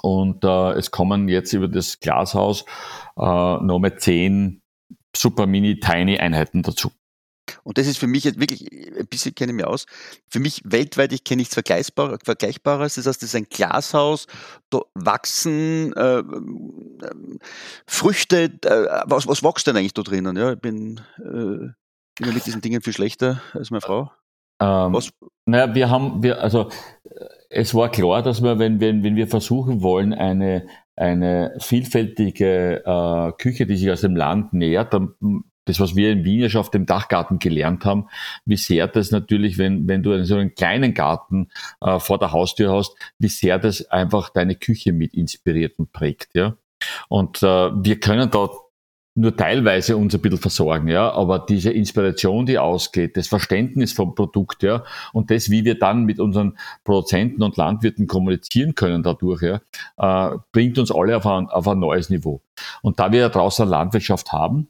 Und 0.00 0.44
äh, 0.44 0.72
es 0.72 0.90
kommen 0.90 1.28
jetzt 1.28 1.52
über 1.52 1.68
das 1.68 2.00
Glashaus 2.00 2.64
äh, 3.16 3.22
nochmal 3.22 3.98
zehn 3.98 4.62
super 5.14 5.46
mini 5.46 5.78
tiny 5.80 6.18
Einheiten 6.18 6.62
dazu. 6.62 6.90
Und 7.64 7.78
das 7.78 7.86
ist 7.86 7.98
für 7.98 8.06
mich 8.06 8.24
jetzt 8.24 8.40
wirklich, 8.40 8.70
ein 8.72 9.06
bisschen 9.08 9.34
kenne 9.34 9.52
ich 9.52 9.56
mich 9.56 9.66
aus, 9.66 9.86
für 10.28 10.40
mich 10.40 10.62
weltweit, 10.64 11.12
ich 11.12 11.24
kenne 11.24 11.40
nichts 11.40 11.54
Vergleichbar, 11.54 12.18
Vergleichbares. 12.24 12.94
Das 12.94 13.06
heißt, 13.06 13.22
das 13.22 13.30
ist 13.30 13.36
ein 13.36 13.48
Glashaus, 13.50 14.26
da 14.70 14.80
wachsen 14.94 15.92
äh, 15.94 16.18
äh, 16.20 17.38
Früchte. 17.86 18.44
Äh, 18.64 19.02
was, 19.06 19.26
was 19.26 19.42
wächst 19.42 19.66
denn 19.66 19.76
eigentlich 19.76 19.94
da 19.94 20.02
drinnen? 20.02 20.36
Ja, 20.36 20.52
ich 20.52 20.60
bin 20.60 21.00
äh, 21.18 21.72
immer 22.20 22.32
mit 22.32 22.46
diesen 22.46 22.60
Dingen 22.60 22.82
viel 22.82 22.92
schlechter 22.92 23.42
als 23.52 23.70
meine 23.70 23.80
Frau. 23.80 24.10
Ähm, 24.62 24.92
was? 24.94 25.12
Naja, 25.44 25.74
wir 25.74 25.90
haben, 25.90 26.22
wir, 26.22 26.40
also 26.40 26.68
es 27.50 27.74
war 27.74 27.90
klar, 27.90 28.22
dass 28.22 28.42
wir, 28.42 28.58
wenn, 28.58 28.80
wenn, 28.80 29.02
wenn 29.02 29.16
wir 29.16 29.26
versuchen 29.26 29.82
wollen, 29.82 30.14
eine, 30.14 30.66
eine 30.96 31.54
vielfältige 31.58 32.82
äh, 32.84 33.32
Küche, 33.38 33.66
die 33.66 33.76
sich 33.76 33.90
aus 33.90 34.02
dem 34.02 34.16
Land 34.16 34.52
nähert, 34.52 34.94
dann 34.94 35.14
das, 35.64 35.78
was 35.78 35.94
wir 35.94 36.10
in 36.10 36.24
Wien 36.24 36.40
ja 36.40 36.48
schon 36.48 36.60
auf 36.60 36.70
dem 36.70 36.86
Dachgarten 36.86 37.38
gelernt 37.38 37.84
haben, 37.84 38.08
wie 38.44 38.56
sehr 38.56 38.88
das 38.88 39.10
natürlich, 39.10 39.58
wenn, 39.58 39.86
wenn 39.86 40.02
du 40.02 40.24
so 40.24 40.36
einen 40.36 40.54
kleinen 40.54 40.92
Garten 40.94 41.50
äh, 41.80 41.98
vor 41.98 42.18
der 42.18 42.32
Haustür 42.32 42.72
hast, 42.72 42.96
wie 43.18 43.28
sehr 43.28 43.58
das 43.58 43.88
einfach 43.90 44.30
deine 44.30 44.56
Küche 44.56 44.92
mit 44.92 45.14
inspiriert 45.14 45.78
und 45.78 45.92
prägt, 45.92 46.34
ja. 46.34 46.56
Und 47.08 47.44
äh, 47.44 47.46
wir 47.46 48.00
können 48.00 48.28
da 48.30 48.48
nur 49.14 49.36
teilweise 49.36 49.96
uns 49.96 50.14
ein 50.14 50.22
bisschen 50.22 50.38
versorgen, 50.38 50.88
ja, 50.88 51.12
aber 51.12 51.38
diese 51.38 51.70
Inspiration, 51.70 52.46
die 52.46 52.58
ausgeht, 52.58 53.16
das 53.16 53.28
Verständnis 53.28 53.92
vom 53.92 54.14
Produkt, 54.14 54.62
ja, 54.62 54.84
und 55.12 55.30
das, 55.30 55.50
wie 55.50 55.64
wir 55.64 55.78
dann 55.78 56.04
mit 56.04 56.18
unseren 56.18 56.56
Produzenten 56.84 57.42
und 57.42 57.56
Landwirten 57.56 58.06
kommunizieren 58.06 58.74
können 58.74 59.02
dadurch, 59.02 59.42
ja, 59.42 59.60
äh, 59.98 60.38
bringt 60.52 60.78
uns 60.78 60.90
alle 60.90 61.16
auf 61.16 61.26
ein, 61.26 61.48
auf 61.48 61.68
ein 61.68 61.78
neues 61.78 62.08
Niveau. 62.08 62.40
Und 62.80 62.98
da 63.00 63.12
wir 63.12 63.20
ja 63.20 63.28
draußen 63.28 63.68
Landwirtschaft 63.68 64.32
haben, 64.32 64.68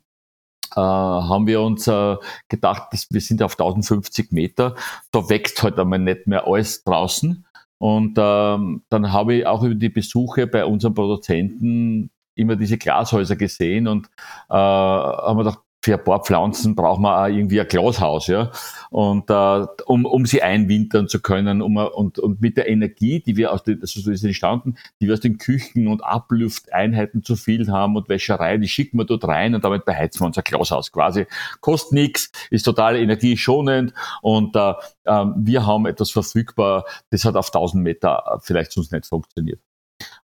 äh, 0.74 0.80
haben 0.80 1.46
wir 1.46 1.60
uns 1.60 1.86
äh, 1.86 2.16
gedacht, 2.48 2.92
dass 2.92 3.06
wir 3.10 3.20
sind 3.20 3.42
auf 3.42 3.52
1050 3.52 4.32
Meter, 4.32 4.74
da 5.12 5.28
wächst 5.28 5.62
halt 5.62 5.78
einmal 5.78 6.00
nicht 6.00 6.26
mehr 6.26 6.46
alles 6.46 6.82
draußen. 6.82 7.46
Und 7.78 8.14
ähm, 8.16 8.82
dann 8.88 9.12
habe 9.12 9.34
ich 9.34 9.46
auch 9.46 9.62
über 9.64 9.74
die 9.74 9.88
Besuche 9.88 10.46
bei 10.46 10.64
unseren 10.64 10.94
Produzenten 10.94 12.10
immer 12.34 12.56
diese 12.56 12.78
Glashäuser 12.78 13.36
gesehen 13.36 13.88
und 13.88 14.06
äh, 14.48 14.54
haben 14.54 15.38
wir 15.38 15.44
gedacht, 15.44 15.60
für 15.84 15.94
ein 15.94 16.04
paar 16.04 16.22
Pflanzen 16.22 16.76
brauchen 16.76 17.02
wir 17.02 17.20
auch 17.20 17.26
irgendwie 17.26 17.60
ein 17.60 17.66
Glashaus, 17.66 18.28
ja. 18.28 18.52
Und 18.90 19.28
äh, 19.30 19.66
um, 19.84 20.04
um 20.04 20.26
sie 20.26 20.40
einwintern 20.40 21.08
zu 21.08 21.20
können, 21.20 21.60
um, 21.60 21.76
und, 21.76 22.20
und 22.20 22.40
mit 22.40 22.56
der 22.56 22.68
Energie, 22.68 23.20
die 23.20 23.36
wir 23.36 23.52
aus 23.52 23.64
den, 23.64 23.80
also 23.80 24.10
ist 24.10 24.22
entstanden, 24.22 24.76
die 25.00 25.08
wir 25.08 25.14
aus 25.14 25.20
den 25.20 25.38
Küchen 25.38 25.88
und 25.88 26.04
Ablüfteinheiten 26.04 27.24
zu 27.24 27.34
viel 27.34 27.68
haben 27.68 27.96
und 27.96 28.08
Wäscherei, 28.08 28.58
die 28.58 28.68
schicken 28.68 28.96
wir 28.98 29.04
dort 29.04 29.26
rein 29.26 29.56
und 29.56 29.64
damit 29.64 29.84
beheizen 29.84 30.20
wir 30.20 30.26
unser 30.26 30.42
Glashaus 30.42 30.92
quasi. 30.92 31.26
Kostet 31.60 31.92
nichts, 31.94 32.30
ist 32.50 32.62
total 32.62 32.94
energieschonend 32.94 33.92
und 34.20 34.54
äh, 34.54 34.74
äh, 35.04 35.24
wir 35.36 35.66
haben 35.66 35.86
etwas 35.86 36.12
verfügbar, 36.12 36.84
das 37.10 37.24
hat 37.24 37.34
auf 37.34 37.48
1000 37.48 37.82
Meter 37.82 38.40
vielleicht 38.44 38.70
sonst 38.70 38.92
nicht 38.92 39.06
funktioniert. 39.06 39.60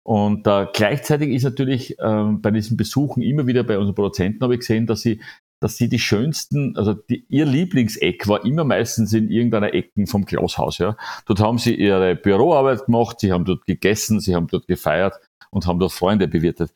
Und 0.06 0.46
äh, 0.46 0.68
gleichzeitig 0.72 1.30
ist 1.30 1.42
natürlich 1.42 1.98
äh, 1.98 2.24
bei 2.34 2.52
diesen 2.52 2.76
Besuchen 2.76 3.24
immer 3.24 3.48
wieder 3.48 3.64
bei 3.64 3.76
unseren 3.76 3.96
Produzenten 3.96 4.40
habe 4.44 4.54
ich 4.54 4.60
gesehen, 4.60 4.86
dass 4.86 5.00
sie 5.00 5.20
dass 5.58 5.78
sie 5.78 5.88
die 5.88 5.98
schönsten, 5.98 6.76
also 6.76 6.92
die, 6.92 7.24
ihr 7.28 7.44
Lieblingseck 7.44 8.28
war 8.28 8.44
immer 8.44 8.62
meistens 8.62 9.12
in 9.14 9.30
irgendeiner 9.30 9.74
Ecken 9.74 10.06
vom 10.06 10.24
Glashaus. 10.24 10.78
Ja. 10.78 10.96
Dort 11.24 11.40
haben 11.40 11.58
sie 11.58 11.74
ihre 11.74 12.14
Büroarbeit 12.14 12.84
gemacht, 12.84 13.18
sie 13.18 13.32
haben 13.32 13.44
dort 13.44 13.66
gegessen, 13.66 14.20
sie 14.20 14.36
haben 14.36 14.46
dort 14.46 14.68
gefeiert 14.68 15.14
und 15.50 15.66
haben 15.66 15.80
dort 15.80 15.92
Freunde 15.92 16.28
bewirtet. 16.28 16.72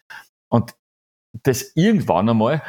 Und 0.48 0.74
das 1.44 1.72
irgendwann 1.76 2.30
einmal 2.30 2.62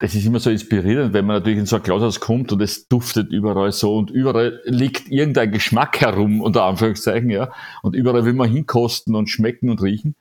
das 0.00 0.14
ist 0.14 0.24
immer 0.24 0.38
so 0.38 0.50
inspirierend, 0.50 1.12
wenn 1.12 1.26
man 1.26 1.36
natürlich 1.36 1.58
in 1.58 1.66
so 1.66 1.76
ein 1.76 1.82
Glashaus 1.82 2.20
kommt 2.20 2.52
und 2.52 2.62
es 2.62 2.86
duftet 2.86 3.32
überall 3.32 3.72
so 3.72 3.96
und 3.96 4.10
überall 4.10 4.60
liegt 4.64 5.08
irgendein 5.08 5.50
Geschmack 5.50 6.00
herum, 6.00 6.40
unter 6.40 6.64
Anführungszeichen, 6.64 7.30
ja. 7.30 7.52
Und 7.82 7.96
überall 7.96 8.24
will 8.24 8.32
man 8.32 8.48
hinkosten 8.48 9.16
und 9.16 9.28
schmecken 9.28 9.70
und 9.70 9.82
riechen. 9.82 10.14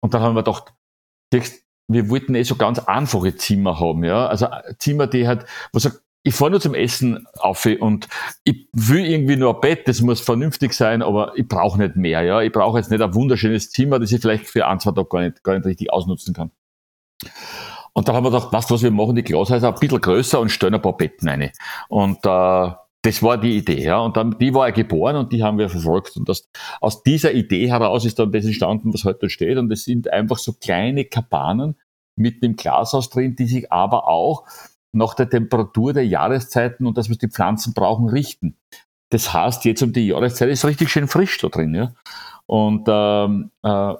Und 0.00 0.14
dann 0.14 0.22
haben 0.22 0.36
wir 0.36 0.44
gedacht, 0.44 0.72
wir 1.88 2.08
wollten 2.08 2.36
eh 2.36 2.44
so 2.44 2.54
ganz 2.54 2.78
einfache 2.78 3.34
Zimmer 3.34 3.80
haben, 3.80 4.04
ja. 4.04 4.28
Also 4.28 4.46
Zimmer, 4.78 5.08
die 5.08 5.26
halt, 5.26 5.44
wo 5.72 5.80
sagt, 5.80 6.02
ich 6.22 6.34
fahre 6.34 6.52
nur 6.52 6.60
zum 6.60 6.74
Essen 6.74 7.26
auf 7.38 7.66
und 7.80 8.06
ich 8.44 8.68
will 8.72 9.04
irgendwie 9.06 9.36
nur 9.36 9.54
ein 9.54 9.60
Bett, 9.60 9.88
das 9.88 10.02
muss 10.02 10.20
vernünftig 10.20 10.72
sein, 10.74 11.02
aber 11.02 11.32
ich 11.36 11.48
brauche 11.48 11.78
nicht 11.78 11.96
mehr, 11.96 12.22
ja. 12.22 12.42
Ich 12.42 12.52
brauche 12.52 12.78
jetzt 12.78 12.92
nicht 12.92 13.02
ein 13.02 13.14
wunderschönes 13.14 13.70
Zimmer, 13.72 13.98
das 13.98 14.12
ich 14.12 14.20
vielleicht 14.20 14.46
für 14.46 14.68
ein, 14.68 14.78
zwei 14.78 14.92
Tage 14.92 15.08
gar 15.08 15.22
nicht, 15.22 15.42
gar 15.42 15.54
nicht 15.56 15.66
richtig 15.66 15.92
ausnutzen 15.92 16.32
kann. 16.32 16.52
Und 17.92 18.08
dann 18.08 18.16
haben 18.16 18.24
wir 18.24 18.30
gedacht, 18.30 18.48
was, 18.52 18.70
was 18.70 18.82
wir 18.82 18.90
machen, 18.90 19.16
die 19.16 19.22
Glashäuser 19.22 19.68
ein 19.68 19.80
bisschen 19.80 20.00
größer 20.00 20.40
und 20.40 20.50
stellen 20.50 20.74
ein 20.74 20.82
paar 20.82 20.96
Betten 20.96 21.28
rein. 21.28 21.50
Und 21.88 22.18
äh, 22.24 22.70
das 23.02 23.22
war 23.22 23.38
die 23.38 23.56
Idee, 23.56 23.82
ja. 23.82 23.98
Und 23.98 24.16
dann, 24.16 24.38
die 24.38 24.52
war 24.52 24.66
er 24.66 24.72
geboren 24.72 25.16
und 25.16 25.32
die 25.32 25.42
haben 25.42 25.58
wir 25.58 25.68
verfolgt. 25.68 26.16
Und 26.16 26.28
das, 26.28 26.48
aus 26.80 27.02
dieser 27.02 27.32
Idee 27.32 27.68
heraus 27.68 28.04
ist 28.04 28.18
dann 28.18 28.32
das 28.32 28.44
entstanden, 28.44 28.92
was 28.92 29.04
heute 29.04 29.30
steht. 29.30 29.56
Und 29.56 29.72
es 29.72 29.84
sind 29.84 30.12
einfach 30.12 30.38
so 30.38 30.52
kleine 30.52 31.04
Kabanen 31.04 31.76
mit 32.16 32.42
dem 32.42 32.56
Glashaus 32.56 33.08
drin, 33.08 33.36
die 33.36 33.46
sich 33.46 33.72
aber 33.72 34.06
auch 34.06 34.44
nach 34.92 35.14
der 35.14 35.30
Temperatur 35.30 35.92
der 35.92 36.06
Jahreszeiten 36.06 36.86
und 36.86 36.98
das, 36.98 37.08
was 37.08 37.18
die 37.18 37.28
Pflanzen 37.28 37.72
brauchen, 37.72 38.08
richten. 38.08 38.56
Das 39.10 39.32
heißt, 39.32 39.64
jetzt 39.64 39.82
um 39.82 39.92
die 39.92 40.08
Jahreszeit 40.08 40.50
ist 40.50 40.64
richtig 40.64 40.90
schön 40.90 41.08
frisch 41.08 41.38
da 41.38 41.48
drin, 41.48 41.74
ja. 41.74 41.92
Und 42.46 42.84
ähm, 42.88 43.50
äh, 43.62 43.94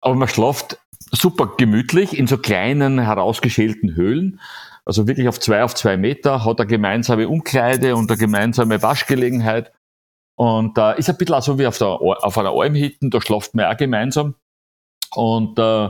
aber 0.00 0.14
man 0.14 0.28
schlaft 0.28 0.78
super 1.12 1.54
gemütlich 1.56 2.16
in 2.18 2.26
so 2.26 2.38
kleinen, 2.38 2.98
herausgeschälten 2.98 3.94
Höhlen. 3.94 4.40
Also 4.84 5.06
wirklich 5.06 5.28
auf 5.28 5.38
zwei 5.38 5.62
auf 5.62 5.74
zwei 5.74 5.96
Meter, 5.96 6.44
hat 6.44 6.60
eine 6.60 6.66
gemeinsame 6.66 7.28
Umkleide 7.28 7.94
und 7.94 8.10
eine 8.10 8.18
gemeinsame 8.18 8.82
Waschgelegenheit. 8.82 9.72
Und 10.36 10.78
äh, 10.78 10.98
ist 10.98 11.10
ein 11.10 11.16
bisschen 11.16 11.34
auch 11.34 11.42
so 11.42 11.58
wie 11.58 11.66
auf, 11.66 11.78
der, 11.78 11.88
auf 11.88 12.38
einer 12.38 12.52
Almhütte, 12.52 13.08
da 13.10 13.20
schlaft 13.20 13.54
man 13.54 13.66
auch 13.66 13.76
gemeinsam. 13.76 14.34
Und, 15.14 15.58
äh, 15.58 15.88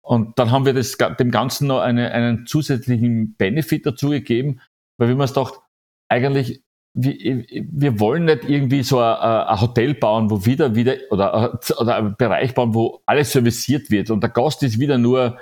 und 0.00 0.38
dann 0.38 0.50
haben 0.50 0.66
wir 0.66 0.74
das, 0.74 0.96
dem 0.96 1.30
Ganzen 1.30 1.68
noch 1.68 1.80
eine, 1.80 2.10
einen 2.12 2.46
zusätzlichen 2.46 3.36
Benefit 3.36 3.86
dazu 3.86 4.10
gegeben, 4.10 4.60
weil 4.98 5.08
wir 5.08 5.16
uns 5.16 5.34
gedacht, 5.34 5.60
eigentlich 6.08 6.62
wir, 6.94 7.98
wollen 7.98 8.24
nicht 8.26 8.44
irgendwie 8.48 8.84
so 8.84 9.00
ein, 9.00 9.60
Hotel 9.60 9.94
bauen, 9.94 10.30
wo 10.30 10.46
wieder, 10.46 10.74
wieder, 10.76 10.96
oder, 11.10 11.58
oder 11.78 11.96
ein 11.96 12.16
Bereich 12.16 12.54
bauen, 12.54 12.72
wo 12.72 13.02
alles 13.04 13.32
serviciert 13.32 13.90
wird 13.90 14.10
und 14.10 14.22
der 14.22 14.30
Gast 14.30 14.62
ist 14.62 14.78
wieder 14.78 14.96
nur, 14.96 15.38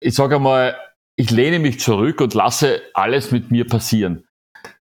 ich 0.00 0.14
sage 0.14 0.36
einmal, 0.36 0.76
ich 1.16 1.30
lehne 1.30 1.58
mich 1.58 1.80
zurück 1.80 2.20
und 2.20 2.34
lasse 2.34 2.82
alles 2.92 3.30
mit 3.30 3.50
mir 3.50 3.66
passieren. 3.66 4.24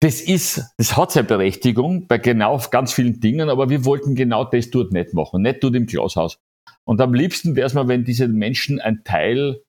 Das 0.02 0.22
ist, 0.22 0.64
das 0.78 0.96
hat 0.96 1.12
seine 1.12 1.28
Berechtigung 1.28 2.08
bei 2.08 2.20
genau 2.20 2.62
ganz 2.72 2.94
vielen 2.94 3.20
Dingen, 3.20 3.50
aber 3.50 3.70
wir 3.70 3.86
wollten 3.86 4.16
genau 4.16 4.46
das 4.46 4.70
dort 4.70 4.94
nicht 4.94 5.14
machen, 5.14 5.42
nicht 5.42 5.64
dort 5.64 5.76
im 5.76 5.88
Glashaus. 5.88 6.40
Und 6.86 7.02
am 7.02 7.14
liebsten 7.14 7.56
wäre 7.56 7.68
es 7.68 7.74
mal, 7.74 7.88
wenn 7.88 8.06
diese 8.06 8.28
Menschen 8.28 8.80
ein 8.80 9.04
Teil 9.04 9.62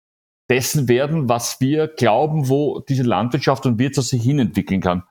dessen 0.51 0.89
werden, 0.89 1.29
was 1.29 1.61
wir 1.61 1.87
glauben, 1.87 2.49
wo 2.49 2.81
diese 2.81 3.05
Landwirtschaft 3.05 3.65
und 3.67 3.79
Wirtschaft 3.79 4.09
sich 4.09 4.23
hinentwickeln 4.23 4.81
kann. 4.81 5.05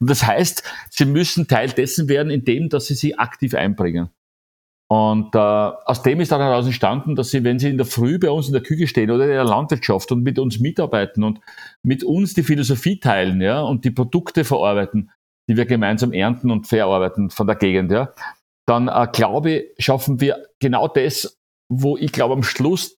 Und 0.00 0.10
das 0.10 0.26
heißt, 0.26 0.64
sie 0.90 1.04
müssen 1.04 1.46
Teil 1.48 1.68
dessen 1.70 2.08
werden, 2.08 2.30
indem 2.30 2.68
dass 2.68 2.86
sie 2.86 2.94
sich 2.94 3.18
aktiv 3.18 3.54
einbringen. 3.54 4.10
Und 4.92 5.36
äh, 5.36 5.38
aus 5.38 6.02
dem 6.02 6.20
ist 6.20 6.32
dann 6.32 6.40
heraus 6.40 6.66
entstanden, 6.66 7.14
dass 7.14 7.30
sie, 7.30 7.44
wenn 7.44 7.60
sie 7.60 7.70
in 7.70 7.76
der 7.76 7.86
Früh 7.86 8.18
bei 8.18 8.28
uns 8.28 8.48
in 8.48 8.52
der 8.52 8.62
Küche 8.62 8.88
stehen 8.88 9.12
oder 9.12 9.22
in 9.22 9.30
der 9.30 9.44
Landwirtschaft 9.44 10.10
und 10.10 10.24
mit 10.24 10.36
uns 10.40 10.58
mitarbeiten 10.58 11.22
und 11.22 11.40
mit 11.84 12.02
uns 12.02 12.34
die 12.34 12.42
Philosophie 12.42 12.98
teilen, 12.98 13.40
ja, 13.40 13.60
und 13.60 13.84
die 13.84 13.92
Produkte 13.92 14.42
verarbeiten, 14.42 15.12
die 15.48 15.56
wir 15.56 15.66
gemeinsam 15.66 16.12
ernten 16.12 16.50
und 16.50 16.66
verarbeiten 16.66 17.30
von 17.30 17.46
der 17.46 17.54
Gegend, 17.54 17.92
ja, 17.92 18.12
dann 18.66 18.88
äh, 18.88 19.06
glaube 19.12 19.50
ich, 19.52 19.64
schaffen 19.78 20.20
wir 20.20 20.48
genau 20.58 20.88
das, 20.88 21.38
wo 21.68 21.96
ich 21.96 22.10
glaube 22.10 22.34
am 22.34 22.42
Schluss 22.42 22.96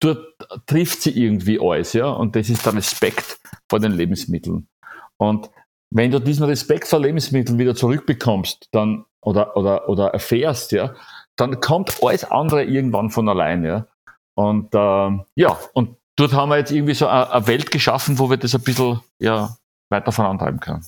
dort 0.00 0.36
trifft 0.66 1.02
sie 1.02 1.10
irgendwie 1.10 1.60
alles, 1.60 1.92
ja, 1.92 2.08
und 2.08 2.36
das 2.36 2.48
ist 2.48 2.64
der 2.66 2.74
Respekt 2.74 3.38
vor 3.68 3.80
den 3.80 3.92
Lebensmitteln. 3.92 4.68
Und 5.16 5.50
wenn 5.90 6.10
du 6.10 6.20
diesen 6.20 6.44
Respekt 6.44 6.88
vor 6.88 7.00
Lebensmitteln 7.00 7.58
wieder 7.58 7.74
zurückbekommst, 7.74 8.68
dann 8.72 9.04
oder 9.22 9.56
oder 9.56 9.88
oder 9.88 10.08
erfährst, 10.08 10.72
ja, 10.72 10.94
dann 11.36 11.60
kommt 11.60 12.02
alles 12.02 12.24
andere 12.24 12.64
irgendwann 12.64 13.10
von 13.10 13.28
allein, 13.28 13.64
ja. 13.64 13.86
Und 14.34 14.74
äh, 14.74 15.24
ja, 15.34 15.58
und 15.72 15.96
dort 16.16 16.32
haben 16.32 16.50
wir 16.50 16.58
jetzt 16.58 16.72
irgendwie 16.72 16.94
so 16.94 17.06
eine, 17.06 17.46
Welt 17.46 17.70
geschaffen, 17.70 18.18
wo 18.18 18.28
wir 18.28 18.36
das 18.36 18.54
ein 18.54 18.62
bisschen 18.62 19.00
ja, 19.18 19.56
weiter 19.88 20.12
vorantreiben 20.12 20.60
können. 20.60 20.84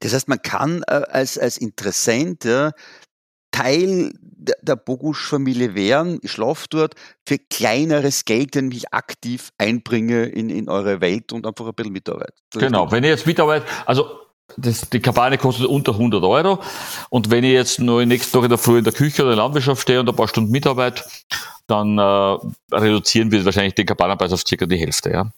Das 0.00 0.12
heißt, 0.12 0.28
man 0.28 0.42
kann 0.42 0.82
äh, 0.88 1.02
als, 1.10 1.38
als 1.38 1.56
Interessent 1.56 2.44
ja, 2.44 2.72
Teil 3.52 4.12
der, 4.20 4.56
der 4.60 4.76
Bogusch-Familie 4.76 5.74
wären, 5.74 6.18
ich 6.22 6.32
schlafe 6.32 6.66
dort, 6.68 6.94
für 7.26 7.38
kleineres 7.38 8.24
Geld, 8.24 8.54
den 8.54 8.72
ich 8.72 8.92
aktiv 8.92 9.50
einbringe 9.58 10.24
in, 10.24 10.50
in 10.50 10.68
eure 10.68 11.00
Welt 11.00 11.32
und 11.32 11.46
einfach 11.46 11.66
ein 11.66 11.74
bisschen 11.74 11.92
mitarbeite. 11.92 12.32
Genau, 12.54 12.90
wenn 12.90 13.04
ich 13.04 13.10
jetzt 13.10 13.26
mitarbeite, 13.26 13.64
also 13.86 14.18
das, 14.56 14.90
die 14.90 15.00
Kabane 15.00 15.38
kostet 15.38 15.66
unter 15.66 15.92
100 15.92 16.22
Euro 16.24 16.58
und 17.08 17.30
wenn 17.30 17.44
ich 17.44 17.52
jetzt 17.52 17.78
nur 17.78 18.04
nächsten 18.04 18.32
Tag 18.32 18.44
in 18.44 18.48
der 18.48 18.58
Früh 18.58 18.78
in 18.78 18.84
der 18.84 18.92
Küche 18.92 19.22
oder 19.22 19.32
in 19.32 19.36
der 19.36 19.44
Landwirtschaft 19.44 19.82
stehe 19.82 20.00
und 20.00 20.08
ein 20.08 20.16
paar 20.16 20.28
Stunden 20.28 20.50
Mitarbeit, 20.50 21.04
dann 21.66 21.96
äh, 21.98 22.38
reduzieren 22.76 23.30
wir 23.30 23.44
wahrscheinlich 23.44 23.74
den 23.74 23.86
Kabanenpreis 23.86 24.32
auf 24.32 24.42
circa 24.46 24.66
die 24.66 24.76
Hälfte. 24.76 25.10
Ja. 25.10 25.30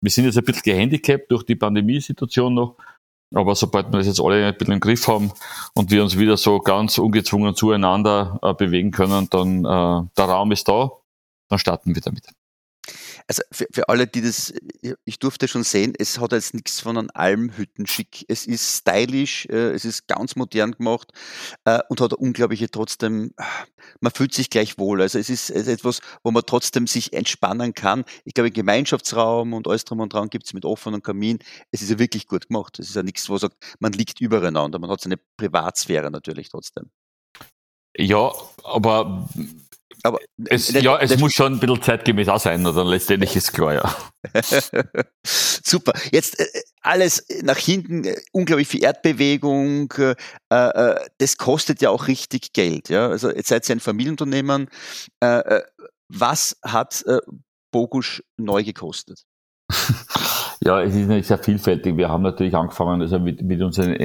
Wir 0.00 0.10
sind 0.10 0.24
jetzt 0.24 0.38
ein 0.38 0.44
bisschen 0.44 0.62
gehandicapt 0.64 1.30
durch 1.30 1.44
die 1.44 1.54
Pandemiesituation 1.54 2.54
noch, 2.54 2.76
aber 3.34 3.54
sobald 3.54 3.92
wir 3.92 3.98
das 3.98 4.06
jetzt 4.06 4.20
alle 4.20 4.46
ein 4.46 4.56
bisschen 4.56 4.74
im 4.74 4.80
Griff 4.80 5.08
haben 5.08 5.32
und 5.74 5.90
wir 5.90 6.02
uns 6.02 6.18
wieder 6.18 6.36
so 6.36 6.60
ganz 6.60 6.98
ungezwungen 6.98 7.54
zueinander 7.54 8.38
äh, 8.42 8.54
bewegen 8.54 8.90
können, 8.90 9.28
dann 9.30 9.64
äh, 9.64 10.08
der 10.16 10.24
Raum 10.24 10.52
ist 10.52 10.68
da, 10.68 10.90
dann 11.48 11.58
starten 11.58 11.94
wir 11.94 12.02
damit. 12.02 12.26
Also 13.26 13.42
für, 13.52 13.66
für 13.72 13.88
alle, 13.88 14.06
die 14.06 14.20
das, 14.20 14.52
ich 15.04 15.18
durfte 15.18 15.48
schon 15.48 15.64
sehen, 15.64 15.94
es 15.98 16.18
hat 16.18 16.32
jetzt 16.32 16.54
nichts 16.54 16.80
von 16.80 16.98
einem 16.98 17.10
Almhüttenschick. 17.14 18.24
Es 18.28 18.46
ist 18.46 18.78
stylisch, 18.78 19.46
äh, 19.46 19.72
es 19.72 19.84
ist 19.84 20.06
ganz 20.06 20.36
modern 20.36 20.72
gemacht 20.72 21.12
äh, 21.64 21.80
und 21.88 22.00
hat 22.00 22.12
eine 22.12 22.18
unglaubliche 22.18 22.70
trotzdem, 22.70 23.34
man 24.00 24.12
fühlt 24.12 24.34
sich 24.34 24.50
gleich 24.50 24.78
wohl. 24.78 25.02
Also 25.02 25.18
es 25.18 25.30
ist, 25.30 25.50
es 25.50 25.62
ist 25.62 25.68
etwas, 25.68 26.00
wo 26.22 26.30
man 26.30 26.42
trotzdem 26.46 26.86
sich 26.86 27.12
entspannen 27.12 27.74
kann. 27.74 28.04
Ich 28.24 28.34
glaube, 28.34 28.50
Gemeinschaftsraum 28.50 29.52
und 29.52 29.68
alles 29.68 29.84
drum 29.84 30.00
und 30.00 30.12
dran 30.12 30.28
gibt 30.28 30.46
es 30.46 30.54
mit 30.54 30.64
offenem 30.64 31.02
Kamin. 31.02 31.38
Es 31.70 31.82
ist 31.82 31.90
ja 31.90 31.98
wirklich 31.98 32.26
gut 32.26 32.48
gemacht. 32.48 32.78
Es 32.78 32.88
ist 32.88 32.96
ja 32.96 33.02
nichts, 33.02 33.28
wo 33.28 33.34
man 33.34 33.40
sagt, 33.40 33.76
man 33.78 33.92
liegt 33.92 34.20
übereinander. 34.20 34.78
Man 34.78 34.90
hat 34.90 35.00
seine 35.00 35.18
Privatsphäre 35.36 36.10
natürlich 36.10 36.48
trotzdem. 36.48 36.90
Ja, 37.96 38.32
aber 38.64 39.28
Aber 40.04 40.18
es, 40.46 40.72
ja, 40.72 40.98
es 40.98 41.16
muss 41.18 41.32
schon 41.32 41.54
ein 41.54 41.60
bisschen 41.60 41.82
zeitgemäß 41.82 42.28
auch 42.28 42.40
sein, 42.40 42.66
oder 42.66 42.84
letztendlich 42.84 43.36
ist 43.36 43.52
klar, 43.52 43.74
ja. 43.74 43.96
Super. 45.24 45.92
Jetzt 46.10 46.40
äh, 46.40 46.46
alles 46.80 47.26
nach 47.42 47.58
hinten, 47.58 48.04
äh, 48.04 48.20
unglaublich 48.32 48.66
viel 48.66 48.82
Erdbewegung. 48.82 49.92
Äh, 49.92 50.14
äh, 50.50 51.00
das 51.18 51.36
kostet 51.36 51.80
ja 51.82 51.90
auch 51.90 52.08
richtig 52.08 52.52
Geld. 52.52 52.88
Ja? 52.88 53.08
Also 53.08 53.30
jetzt 53.30 53.48
seid 53.48 53.68
ihr 53.68 53.76
ein 53.76 53.80
Familienunternehmen. 53.80 54.68
Äh, 55.22 55.38
äh, 55.38 55.62
was 56.08 56.58
hat 56.62 57.04
Bogusch 57.70 58.22
neu 58.36 58.62
gekostet? 58.64 59.24
Ja, 60.64 60.80
es 60.80 60.94
ist 60.94 61.26
sehr 61.26 61.38
vielfältig. 61.38 61.96
Wir 61.96 62.08
haben 62.08 62.22
natürlich 62.22 62.54
angefangen 62.54 63.02
also 63.02 63.18
mit, 63.18 63.42
mit 63.42 63.60
unserem 63.60 63.96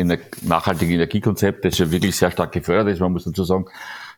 nachhaltigen 0.42 0.96
Energiekonzept, 0.96 1.64
das 1.64 1.78
ja 1.78 1.92
wirklich 1.92 2.16
sehr 2.16 2.32
stark 2.32 2.52
gefördert 2.52 2.96
ist. 2.96 3.00
Man 3.00 3.12
muss 3.12 3.26
dazu 3.26 3.44
sagen, 3.44 3.68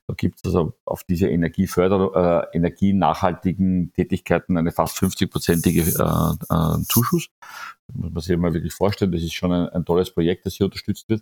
da 0.09 0.15
gibt 0.15 0.39
es 0.39 0.45
also 0.45 0.73
auf 0.85 1.03
diese 1.03 1.29
Energieförder, 1.29 2.47
äh, 2.51 2.57
energienachhaltigen 2.57 3.93
Tätigkeiten 3.93 4.57
eine 4.57 4.71
fast 4.71 4.97
50-prozentige 4.97 5.83
äh, 5.99 6.79
äh, 6.79 6.83
Zuschuss. 6.85 7.29
Das 7.87 7.95
muss 7.95 8.11
man 8.11 8.21
sich 8.23 8.37
mal 8.37 8.53
wirklich 8.55 8.73
vorstellen. 8.73 9.11
Das 9.11 9.21
ist 9.21 9.35
schon 9.35 9.53
ein, 9.53 9.69
ein 9.69 9.85
tolles 9.85 10.11
Projekt, 10.11 10.47
das 10.47 10.55
hier 10.55 10.65
unterstützt 10.65 11.09
wird. 11.09 11.21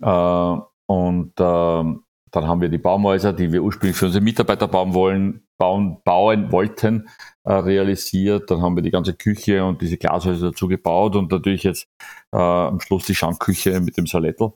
Äh, 0.00 0.60
und 0.86 1.32
äh, 1.40 2.00
dann 2.30 2.48
haben 2.48 2.60
wir 2.60 2.68
die 2.68 2.78
Baumhäuser, 2.78 3.32
die 3.32 3.50
wir 3.50 3.64
ursprünglich 3.64 3.96
für 3.96 4.06
unsere 4.06 4.22
Mitarbeiter 4.22 4.68
bauen 4.68 4.94
wollen, 4.94 5.44
bauen, 5.58 6.00
bauen 6.04 6.52
wollten, 6.52 7.08
äh, 7.42 7.54
realisiert. 7.54 8.52
Dann 8.52 8.62
haben 8.62 8.76
wir 8.76 8.84
die 8.84 8.92
ganze 8.92 9.14
Küche 9.14 9.64
und 9.64 9.82
diese 9.82 9.96
Glashäuser 9.96 10.50
dazu 10.50 10.68
gebaut 10.68 11.16
und 11.16 11.32
natürlich 11.32 11.64
jetzt 11.64 11.88
äh, 12.30 12.38
am 12.38 12.78
Schluss 12.78 13.06
die 13.06 13.16
Schankküche 13.16 13.80
mit 13.80 13.96
dem 13.96 14.06
Salettel. 14.06 14.52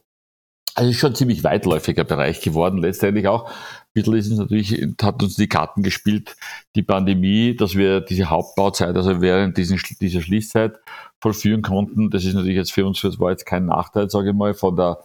Also 0.81 0.93
ist 0.93 0.99
schon 0.99 1.15
ziemlich 1.15 1.45
weitläufiger 1.45 2.05
Bereich 2.05 2.41
geworden, 2.41 2.79
letztendlich 2.79 3.29
auch. 3.29 3.51
Bisschen 3.93 4.15
ist 4.15 4.31
es 4.31 4.39
natürlich, 4.39 4.81
hat 5.03 5.23
uns 5.23 5.35
die 5.35 5.47
Karten 5.47 5.83
gespielt, 5.83 6.37
die 6.75 6.83
Pandemie, 6.83 7.55
dass 7.55 7.75
wir 7.75 8.01
diese 8.01 8.31
Hauptbauzeit, 8.31 8.97
also 8.97 9.21
während 9.21 9.59
diesen, 9.59 9.79
dieser 10.01 10.23
Schließzeit 10.23 10.79
vollführen 11.21 11.61
konnten. 11.61 12.09
Das 12.09 12.25
ist 12.25 12.33
natürlich 12.33 12.57
jetzt 12.57 12.73
für 12.73 12.87
uns, 12.87 12.99
das 13.03 13.21
war 13.21 13.31
jetzt 13.31 13.45
kein 13.45 13.67
Nachteil, 13.67 14.09
sage 14.09 14.31
ich 14.31 14.35
mal, 14.35 14.55
von 14.55 14.75
der, 14.75 15.01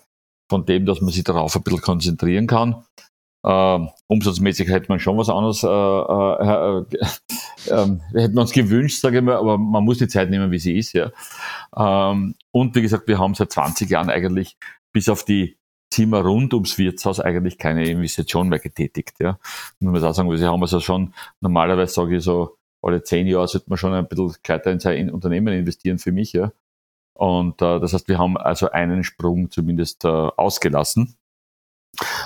von 0.50 0.66
dem, 0.66 0.86
dass 0.86 1.02
man 1.02 1.12
sich 1.12 1.26
darauf 1.26 1.54
ein 1.58 1.64
bisschen 1.64 1.82
konzentrieren 1.82 2.48
kann. 2.48 2.86
Äh, 3.44 3.86
umsatzmäßig 4.08 4.70
hätte 4.70 4.88
man 4.88 5.02
schon 5.02 5.18
was 5.18 5.28
anderes, 5.28 5.62
äh, 5.62 5.68
äh, 5.68 6.78
äh, 6.80 6.86
äh, 7.84 8.22
hätte 8.22 8.34
man 8.34 8.44
uns 8.44 8.54
gewünscht, 8.54 9.02
sage 9.02 9.18
ich 9.18 9.24
mal, 9.26 9.36
aber 9.36 9.58
man 9.58 9.84
muss 9.84 9.98
die 9.98 10.08
Zeit 10.08 10.30
nehmen, 10.30 10.52
wie 10.52 10.60
sie 10.60 10.78
ist, 10.78 10.94
ja. 10.94 11.12
Ähm, 11.76 12.36
und 12.52 12.76
wie 12.76 12.82
gesagt, 12.82 13.10
wir 13.10 13.20
haben 13.20 13.34
seit 13.34 13.52
20 13.52 13.90
Jahren 13.90 14.10
eigentlich 14.10 14.56
bis 14.94 15.10
auf 15.10 15.26
die 15.26 15.58
Zimmer 15.92 16.22
rund 16.22 16.54
ums 16.54 16.78
Wirtshaus 16.78 17.20
eigentlich 17.20 17.58
keine 17.58 17.88
Investition 17.88 18.50
mehr 18.50 18.60
getätigt, 18.60 19.20
ja. 19.20 19.32
Und 19.80 19.86
man 19.86 19.94
muss 19.94 20.04
auch 20.04 20.14
sagen, 20.14 20.30
wir 20.30 20.48
haben 20.48 20.62
also 20.62 20.80
schon, 20.80 21.14
normalerweise 21.42 21.94
sage 21.94 22.18
ich 22.18 22.24
so, 22.24 22.58
alle 22.82 23.04
zehn 23.04 23.28
Jahre 23.28 23.48
sollte 23.48 23.70
man 23.70 23.78
schon 23.78 23.94
ein 23.94 24.08
bisschen 24.08 24.36
weiter 24.48 24.72
in 24.72 24.80
sein 24.80 25.10
Unternehmen 25.10 25.54
investieren 25.54 25.98
für 26.00 26.12
mich, 26.12 26.34
ja. 26.34 26.52
Und 27.14 27.62
äh, 27.62 27.80
das 27.80 27.94
heißt, 27.94 28.08
wir 28.10 28.20
haben 28.20 28.38
also 28.38 28.70
einen 28.72 29.04
Sprung 29.04 29.50
zumindest 29.50 30.04
äh, 30.06 30.08
ausgelassen. 30.08 31.16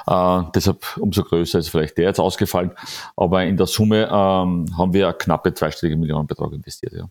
Äh, 0.08 0.42
deshalb 0.56 0.98
umso 0.98 1.24
größer 1.24 1.60
ist 1.60 1.70
vielleicht 1.70 1.98
der 1.98 2.06
jetzt 2.06 2.20
ausgefallen. 2.20 2.72
Aber 3.16 3.44
in 3.44 3.56
der 3.56 3.68
Summe 3.68 4.06
ähm, 4.08 4.66
haben 4.78 4.94
wir 4.94 5.14
knappe 5.14 5.54
zweistellige 5.54 5.98
Millionenbetrag 5.98 6.52
investiert. 6.54 6.94
Ja. 6.94 7.08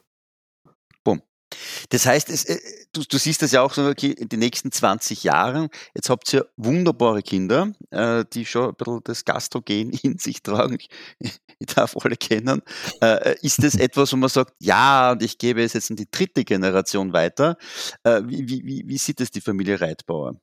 Das 1.91 2.07
heißt, 2.07 2.31
es, 2.31 2.45
äh, 2.45 2.59
du, 2.93 3.03
du, 3.03 3.19
siehst 3.19 3.43
das 3.43 3.53
ja 3.53 3.63
auch 3.63 3.73
so 3.73 3.87
okay, 3.87 4.11
in 4.13 4.29
den 4.29 4.41
nächsten 4.41 4.73
20 4.73 5.25
Jahren. 5.25 5.69
Jetzt 5.95 6.11
habt 6.11 6.33
ihr 6.33 6.49
wunderbare 6.57 7.23
Kinder, 7.23 7.73
äh, 7.91 8.25
die 8.33 8.45
schon 8.45 8.71
ein 8.71 8.75
bisschen 8.75 9.01
das 9.05 9.25
Gastrogen 9.25 9.91
in 10.03 10.19
sich 10.19 10.43
tragen. 10.43 10.79
Ich, 11.19 11.39
ich 11.59 11.67
darf 11.67 11.97
alle 11.97 12.17
kennen. 12.17 12.63
Äh, 13.01 13.37
ist 13.43 13.63
das 13.63 13.75
etwas, 13.75 14.13
wo 14.13 14.17
man 14.17 14.29
sagt, 14.29 14.55
ja, 14.61 15.13
und 15.13 15.23
ich 15.23 15.39
gebe 15.39 15.63
es 15.63 15.73
jetzt 15.73 15.91
in 15.91 15.97
die 15.97 16.11
dritte 16.11 16.45
Generation 16.45 17.13
weiter? 17.13 17.57
Äh, 18.05 18.23
wie, 18.27 18.49
wie, 18.49 18.85
wie 18.87 18.99
sieht 18.99 19.21
das 19.21 19.31
die 19.31 19.41
Familie 19.41 19.81
Reitbauer? 19.81 20.37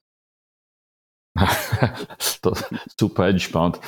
Super 3.00 3.28
entspannt. 3.28 3.80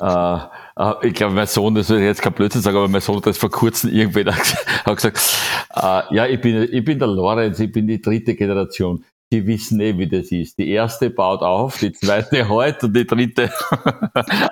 Äh, 0.00 0.36
äh, 0.76 1.06
ich 1.06 1.14
glaube, 1.14 1.34
mein 1.34 1.46
Sohn, 1.46 1.74
das 1.74 1.90
will 1.90 1.98
ich 1.98 2.04
jetzt 2.04 2.22
kein 2.22 2.32
Blödsinn 2.32 2.62
sagen, 2.62 2.76
aber 2.78 2.88
mein 2.88 3.00
Sohn 3.00 3.16
hat 3.16 3.26
das 3.26 3.38
vor 3.38 3.50
kurzem 3.50 3.92
irgendwann 3.92 4.34
hat 4.84 4.96
gesagt, 4.96 5.20
äh, 5.74 6.14
ja, 6.14 6.26
ich 6.26 6.40
bin, 6.40 6.68
ich 6.70 6.84
bin 6.84 6.98
der 6.98 7.08
Lorenz, 7.08 7.60
ich 7.60 7.70
bin 7.70 7.86
die 7.86 8.00
dritte 8.00 8.34
Generation. 8.34 9.04
Die 9.32 9.46
wissen 9.46 9.78
eh, 9.80 9.96
wie 9.96 10.08
das 10.08 10.32
ist. 10.32 10.58
Die 10.58 10.68
erste 10.70 11.08
baut 11.08 11.42
auf, 11.42 11.78
die 11.78 11.92
zweite 11.92 12.48
heute 12.48 12.86
und 12.86 12.96
die 12.96 13.06
dritte. 13.06 13.52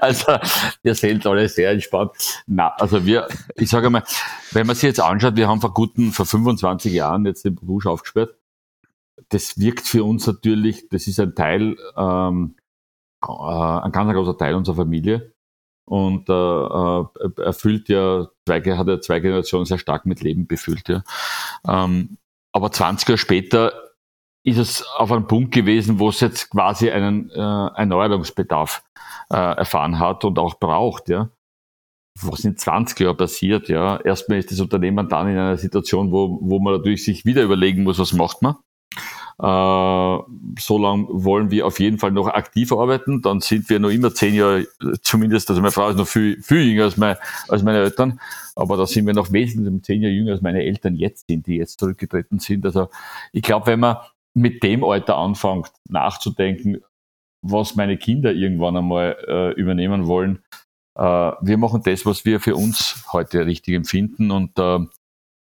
also, 0.00 0.36
wir 0.82 0.94
sind 0.94 1.26
alle 1.26 1.48
sehr 1.48 1.72
entspannt. 1.72 2.12
Na, 2.46 2.68
also 2.76 3.04
wir, 3.04 3.26
ich 3.56 3.70
sage 3.70 3.90
mal, 3.90 4.04
wenn 4.52 4.68
man 4.68 4.76
sich 4.76 4.84
jetzt 4.84 5.00
anschaut, 5.00 5.34
wir 5.34 5.48
haben 5.48 5.60
vor 5.60 5.74
guten, 5.74 6.12
vor 6.12 6.26
25 6.26 6.92
Jahren 6.92 7.26
jetzt 7.26 7.44
den 7.44 7.56
Busch 7.56 7.86
aufgesperrt 7.86 8.36
das 9.28 9.58
wirkt 9.58 9.86
für 9.86 10.04
uns 10.04 10.26
natürlich, 10.26 10.88
das 10.88 11.06
ist 11.06 11.20
ein 11.20 11.34
Teil, 11.34 11.76
ähm, 11.96 12.56
äh, 13.22 13.30
ein 13.30 13.92
ganz 13.92 14.12
großer 14.12 14.36
Teil 14.36 14.54
unserer 14.54 14.76
Familie 14.76 15.32
und 15.88 16.28
äh, 16.28 16.32
äh, 16.32 17.42
erfüllt 17.44 17.88
ja, 17.88 18.28
hat 18.48 18.66
ja 18.66 19.00
zwei 19.00 19.20
Generationen 19.20 19.64
sehr 19.64 19.78
stark 19.78 20.06
mit 20.06 20.20
Leben 20.20 20.46
befüllt. 20.46 20.88
Ja. 20.88 21.02
Ähm, 21.66 22.18
aber 22.52 22.70
20 22.70 23.08
Jahre 23.08 23.18
später 23.18 23.72
ist 24.44 24.58
es 24.58 24.86
auf 24.96 25.12
einem 25.12 25.26
Punkt 25.26 25.52
gewesen, 25.52 25.98
wo 25.98 26.08
es 26.08 26.20
jetzt 26.20 26.50
quasi 26.50 26.90
einen 26.90 27.30
äh, 27.30 27.34
Erneuerungsbedarf 27.38 28.82
äh, 29.30 29.36
erfahren 29.36 29.98
hat 29.98 30.24
und 30.24 30.38
auch 30.38 30.58
braucht. 30.58 31.08
Ja. 31.08 31.30
Was 32.20 32.44
in 32.44 32.56
20 32.56 32.98
Jahren 33.00 33.16
passiert, 33.16 33.68
ja. 33.68 33.98
Erstmal 34.00 34.38
ist 34.38 34.50
das 34.50 34.60
Unternehmen 34.60 35.08
dann 35.08 35.28
in 35.28 35.38
einer 35.38 35.56
Situation, 35.56 36.10
wo, 36.10 36.38
wo 36.40 36.58
man 36.58 36.74
natürlich 36.74 37.04
sich 37.04 37.24
wieder 37.24 37.42
überlegen 37.42 37.84
muss, 37.84 37.98
was 37.98 38.12
macht 38.12 38.42
man. 38.42 38.56
Äh, 39.40 40.18
so 40.58 40.78
lange 40.78 41.06
wollen 41.10 41.50
wir 41.50 41.66
auf 41.66 41.78
jeden 41.78 41.98
Fall 41.98 42.10
noch 42.10 42.26
aktiv 42.26 42.72
arbeiten. 42.72 43.22
Dann 43.22 43.40
sind 43.40 43.70
wir 43.70 43.78
noch 43.78 43.90
immer 43.90 44.12
zehn 44.12 44.34
Jahre, 44.34 44.66
zumindest, 45.02 45.48
also 45.50 45.62
meine 45.62 45.70
Frau 45.70 45.88
ist 45.88 45.96
noch 45.96 46.08
viel, 46.08 46.42
viel 46.42 46.62
jünger 46.62 46.84
als, 46.84 46.96
mein, 46.96 47.16
als 47.48 47.62
meine 47.62 47.78
Eltern, 47.78 48.20
aber 48.56 48.76
da 48.76 48.86
sind 48.86 49.06
wir 49.06 49.14
noch 49.14 49.32
wesentlich 49.32 49.84
zehn 49.84 50.02
Jahre 50.02 50.12
jünger 50.12 50.32
als 50.32 50.42
meine 50.42 50.64
Eltern 50.64 50.96
jetzt 50.96 51.28
sind, 51.28 51.46
die 51.46 51.56
jetzt 51.56 51.78
zurückgetreten 51.78 52.40
sind. 52.40 52.66
Also 52.66 52.88
ich 53.32 53.42
glaube, 53.42 53.66
wenn 53.68 53.80
man 53.80 53.98
mit 54.34 54.62
dem 54.62 54.82
Alter 54.82 55.16
anfängt 55.16 55.70
nachzudenken, 55.88 56.78
was 57.42 57.76
meine 57.76 57.96
Kinder 57.96 58.32
irgendwann 58.32 58.76
einmal 58.76 59.16
äh, 59.28 59.52
übernehmen 59.52 60.08
wollen, 60.08 60.40
äh, 60.96 61.02
wir 61.02 61.58
machen 61.58 61.82
das, 61.84 62.04
was 62.06 62.24
wir 62.24 62.40
für 62.40 62.56
uns 62.56 63.04
heute 63.12 63.46
richtig 63.46 63.74
empfinden 63.74 64.32
und 64.32 64.58
äh, 64.58 64.80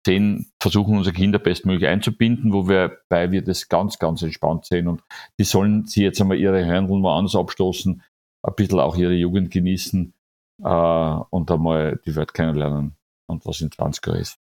sehen, 0.05 0.51
versuchen 0.59 0.97
unsere 0.97 1.15
Kinder 1.15 1.39
bestmöglich 1.39 1.87
einzubinden, 1.87 2.53
wobei 2.53 3.31
wir 3.31 3.43
das 3.43 3.69
ganz, 3.69 3.99
ganz 3.99 4.21
entspannt 4.21 4.65
sehen. 4.65 4.87
Und 4.87 5.03
die 5.37 5.43
sollen 5.43 5.85
sie 5.85 6.03
jetzt 6.03 6.19
einmal 6.21 6.37
ihre 6.37 6.65
Hörndeln 6.65 7.03
woanders 7.03 7.35
abstoßen, 7.35 8.01
ein 8.43 8.55
bisschen 8.55 8.79
auch 8.79 8.95
ihre 8.95 9.13
Jugend 9.13 9.51
genießen 9.51 10.13
äh, 10.63 11.15
und 11.29 11.51
einmal 11.51 11.99
die 12.05 12.15
Welt 12.15 12.33
kennenlernen 12.33 12.95
und 13.27 13.45
was 13.45 13.61
in 13.61 13.71
20 13.71 14.05
Jahren 14.07 14.19
ist. 14.19 14.39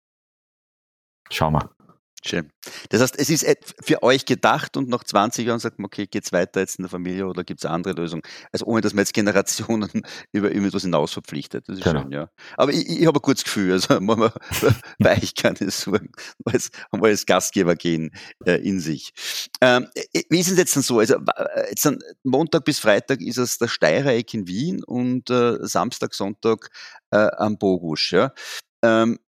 Schauen 1.29 1.53
wir. 1.53 1.76
Schön. 2.25 2.51
Das 2.89 3.01
heißt, 3.01 3.17
es 3.19 3.29
ist 3.29 3.45
für 3.83 4.01
euch 4.01 4.25
gedacht 4.25 4.75
und 4.75 4.89
nach 4.89 5.03
20 5.03 5.45
Jahren 5.45 5.59
sagt 5.59 5.77
man, 5.77 5.85
okay, 5.85 6.07
geht 6.07 6.25
es 6.25 6.31
weiter 6.31 6.61
jetzt 6.61 6.79
in 6.79 6.83
der 6.83 6.89
Familie 6.89 7.27
oder 7.27 7.43
gibt 7.43 7.59
es 7.59 7.65
andere 7.65 7.93
Lösungen? 7.93 8.23
Also 8.51 8.65
ohne, 8.65 8.81
dass 8.81 8.93
man 8.93 9.01
jetzt 9.01 9.13
Generationen 9.13 9.89
über 10.31 10.51
etwas 10.51 10.81
hinaus 10.81 11.13
verpflichtet. 11.13 11.69
Das 11.69 11.77
ist 11.77 11.83
genau. 11.83 12.01
schön, 12.01 12.11
ja. 12.11 12.29
Aber 12.57 12.73
ich, 12.73 12.89
ich 12.89 13.05
habe 13.05 13.19
ein 13.19 13.21
gutes 13.21 13.43
Gefühl, 13.43 13.73
also 13.73 13.99
man, 14.01 14.31
bei 14.97 15.17
euch 15.21 15.35
kann 15.35 15.55
es 15.59 15.81
sagen, 15.81 16.11
als, 16.45 16.71
als 16.91 17.25
Gastgeber 17.25 17.75
gehen 17.75 18.11
äh, 18.45 18.55
in 18.55 18.79
sich. 18.79 19.13
Ähm, 19.61 19.87
äh, 19.93 20.23
wie 20.29 20.39
ist 20.39 20.49
es 20.49 20.57
jetzt 20.57 20.75
dann 20.75 20.83
so? 20.83 20.99
Also 20.99 21.15
äh, 21.15 21.69
jetzt 21.69 21.85
dann 21.85 21.99
Montag 22.23 22.65
bis 22.65 22.79
Freitag 22.79 23.21
ist 23.21 23.37
es 23.37 23.59
der 23.59 23.67
Steirereck 23.67 24.33
in 24.33 24.47
Wien 24.47 24.83
und 24.83 25.29
äh, 25.29 25.57
Samstag, 25.61 26.15
Sonntag 26.15 26.69
äh, 27.11 27.27
am 27.37 27.57
Bogusch. 27.57 28.11
Ja? 28.11 28.33
Ähm, 28.83 29.19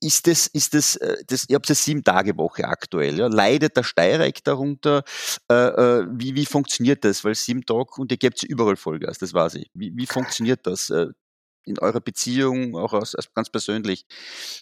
ist 0.00 0.26
das, 0.26 0.46
ist 0.48 0.74
das, 0.74 0.96
äh, 0.96 1.24
das 1.26 1.48
ihr 1.48 1.56
habt 1.56 1.68
eine 1.68 1.74
Sieben-Tage-Woche 1.74 2.64
aktuell, 2.66 3.18
ja? 3.18 3.26
leidet 3.26 3.76
der 3.76 3.82
Steireck 3.82 4.44
darunter? 4.44 5.02
Äh, 5.50 5.54
äh, 5.54 6.06
wie, 6.10 6.34
wie 6.34 6.46
funktioniert 6.46 7.04
das? 7.04 7.24
Weil 7.24 7.34
sieben 7.34 7.64
Tage 7.64 7.92
und 7.98 8.12
ihr 8.12 8.18
gebt 8.18 8.42
überall 8.42 8.76
Vollgas, 8.76 9.18
das 9.18 9.34
weiß 9.34 9.56
ich. 9.56 9.70
Wie, 9.74 9.92
wie 9.96 10.06
funktioniert 10.06 10.66
das 10.66 10.90
äh, 10.90 11.06
in 11.64 11.78
eurer 11.78 12.00
Beziehung, 12.00 12.76
auch 12.76 12.92
als, 12.92 13.14
als 13.14 13.32
ganz 13.32 13.50
persönlich 13.50 14.06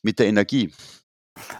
mit 0.03 0.19
der 0.19 0.27
Energie? 0.27 0.73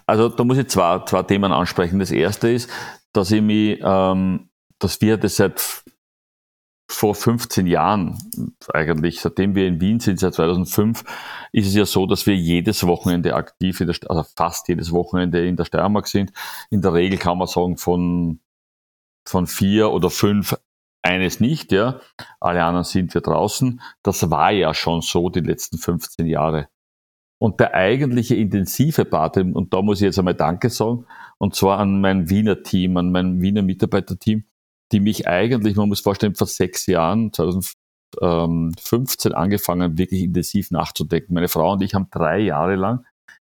Also 0.05 0.29
da 0.29 0.43
muss 0.43 0.57
ich 0.57 0.67
zwei, 0.67 1.03
zwei 1.05 1.23
Themen 1.23 1.51
ansprechen. 1.51 1.99
Das 1.99 2.11
erste 2.11 2.49
ist, 2.49 2.69
dass 3.13 3.31
ich 3.31 3.41
mich, 3.41 3.79
ähm, 3.81 4.49
dass 4.79 5.01
wir 5.01 5.17
das 5.17 5.35
seit 5.35 5.80
vor 6.91 7.15
15 7.15 7.67
Jahren 7.67 8.17
eigentlich, 8.73 9.21
seitdem 9.21 9.55
wir 9.55 9.67
in 9.67 9.79
Wien 9.81 9.99
sind, 9.99 10.19
seit 10.19 10.33
2005, 10.33 11.03
ist 11.51 11.67
es 11.67 11.75
ja 11.75 11.85
so, 11.85 12.05
dass 12.05 12.25
wir 12.27 12.35
jedes 12.35 12.85
Wochenende 12.85 13.35
aktiv, 13.35 13.79
in 13.81 13.87
der, 13.87 13.95
also 14.09 14.23
fast 14.35 14.67
jedes 14.67 14.91
Wochenende 14.91 15.45
in 15.45 15.55
der 15.55 15.65
Steiermark 15.65 16.07
sind. 16.07 16.31
In 16.69 16.81
der 16.81 16.93
Regel 16.93 17.17
kann 17.17 17.37
man 17.37 17.47
sagen, 17.47 17.77
von, 17.77 18.39
von 19.27 19.47
vier 19.47 19.91
oder 19.91 20.09
fünf 20.09 20.55
eines 21.01 21.39
nicht, 21.39 21.71
ja. 21.71 21.99
Alle 22.39 22.63
anderen 22.63 22.83
sind 22.83 23.13
wir 23.13 23.21
draußen. 23.21 23.81
Das 24.03 24.29
war 24.29 24.51
ja 24.51 24.73
schon 24.73 25.01
so 25.01 25.29
die 25.29 25.39
letzten 25.39 25.77
15 25.77 26.27
Jahre. 26.27 26.67
Und 27.39 27.59
der 27.59 27.73
eigentliche 27.73 28.35
intensive 28.35 29.05
Part, 29.05 29.37
und 29.37 29.73
da 29.73 29.81
muss 29.81 29.99
ich 29.99 30.05
jetzt 30.05 30.19
einmal 30.19 30.35
Danke 30.35 30.69
sagen, 30.69 31.07
und 31.39 31.55
zwar 31.55 31.79
an 31.79 31.99
mein 31.99 32.29
Wiener 32.29 32.61
Team, 32.61 32.97
an 32.97 33.11
mein 33.11 33.41
Wiener 33.41 33.63
Mitarbeiterteam, 33.63 34.43
die 34.91 34.99
mich 34.99 35.27
eigentlich, 35.27 35.75
man 35.75 35.89
muss 35.89 36.01
vorstellen, 36.01 36.35
vor 36.35 36.47
sechs 36.47 36.85
Jahren, 36.85 37.31
2015 37.33 39.33
angefangen, 39.33 39.97
wirklich 39.97 40.23
intensiv 40.23 40.71
nachzudenken. 40.71 41.33
Meine 41.33 41.47
Frau 41.47 41.73
und 41.73 41.81
ich 41.81 41.93
haben 41.93 42.07
drei 42.11 42.39
Jahre 42.39 42.75
lang 42.75 43.05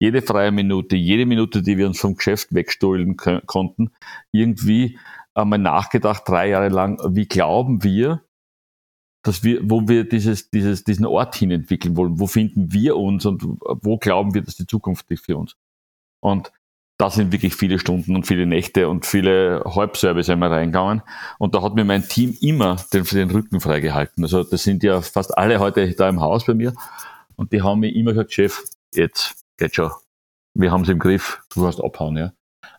jede 0.04 0.22
freie 0.22 0.52
Minute, 0.52 0.96
jede 0.96 1.26
Minute, 1.26 1.62
die 1.62 1.78
wir 1.78 1.86
uns 1.86 1.98
vom 1.98 2.16
Geschäft 2.16 2.54
wegstohlen 2.54 3.16
konnten, 3.16 3.90
irgendwie 4.32 4.98
einmal 5.34 5.58
nachgedacht, 5.58 6.22
drei 6.26 6.50
Jahre 6.50 6.68
lang, 6.68 6.98
wie 7.14 7.26
glauben 7.26 7.82
wir, 7.82 8.22
dass 9.22 9.42
wir, 9.42 9.60
wo 9.62 9.88
wir 9.88 10.06
dieses, 10.06 10.50
dieses, 10.50 10.84
diesen 10.84 11.06
Ort 11.06 11.34
hin 11.34 11.50
entwickeln 11.50 11.96
wollen, 11.96 12.20
wo 12.20 12.26
finden 12.26 12.72
wir 12.72 12.96
uns 12.96 13.24
und 13.24 13.42
wo 13.44 13.96
glauben 13.96 14.34
wir, 14.34 14.42
dass 14.42 14.56
die 14.56 14.66
Zukunft 14.66 15.10
ist 15.10 15.24
für 15.24 15.38
uns. 15.38 15.56
Und 16.20 16.52
da 16.96 17.10
sind 17.10 17.32
wirklich 17.32 17.54
viele 17.54 17.78
Stunden 17.78 18.14
und 18.14 18.26
viele 18.26 18.46
Nächte 18.46 18.88
und 18.88 19.04
viele 19.04 19.64
Halbservice 19.64 20.30
einmal 20.30 20.52
reingegangen. 20.52 21.02
Und 21.38 21.54
da 21.54 21.62
hat 21.62 21.74
mir 21.74 21.84
mein 21.84 22.06
Team 22.08 22.36
immer 22.40 22.76
den, 22.92 23.04
den 23.04 23.30
Rücken 23.30 23.60
freigehalten. 23.60 24.22
Also 24.22 24.44
das 24.44 24.62
sind 24.62 24.82
ja 24.84 25.00
fast 25.00 25.36
alle 25.36 25.58
heute 25.58 25.92
da 25.94 26.08
im 26.08 26.20
Haus 26.20 26.46
bei 26.46 26.54
mir. 26.54 26.72
Und 27.36 27.52
die 27.52 27.62
haben 27.62 27.80
mir 27.80 27.92
immer 27.92 28.12
gesagt, 28.12 28.32
Chef, 28.32 28.62
jetzt 28.94 29.34
geht 29.56 29.74
schon. 29.74 29.90
Wir 30.54 30.70
haben 30.70 30.82
es 30.82 30.88
im 30.88 31.00
Griff, 31.00 31.40
du 31.52 31.66
hast 31.66 31.80
abhauen, 31.80 32.16
ja. 32.16 32.32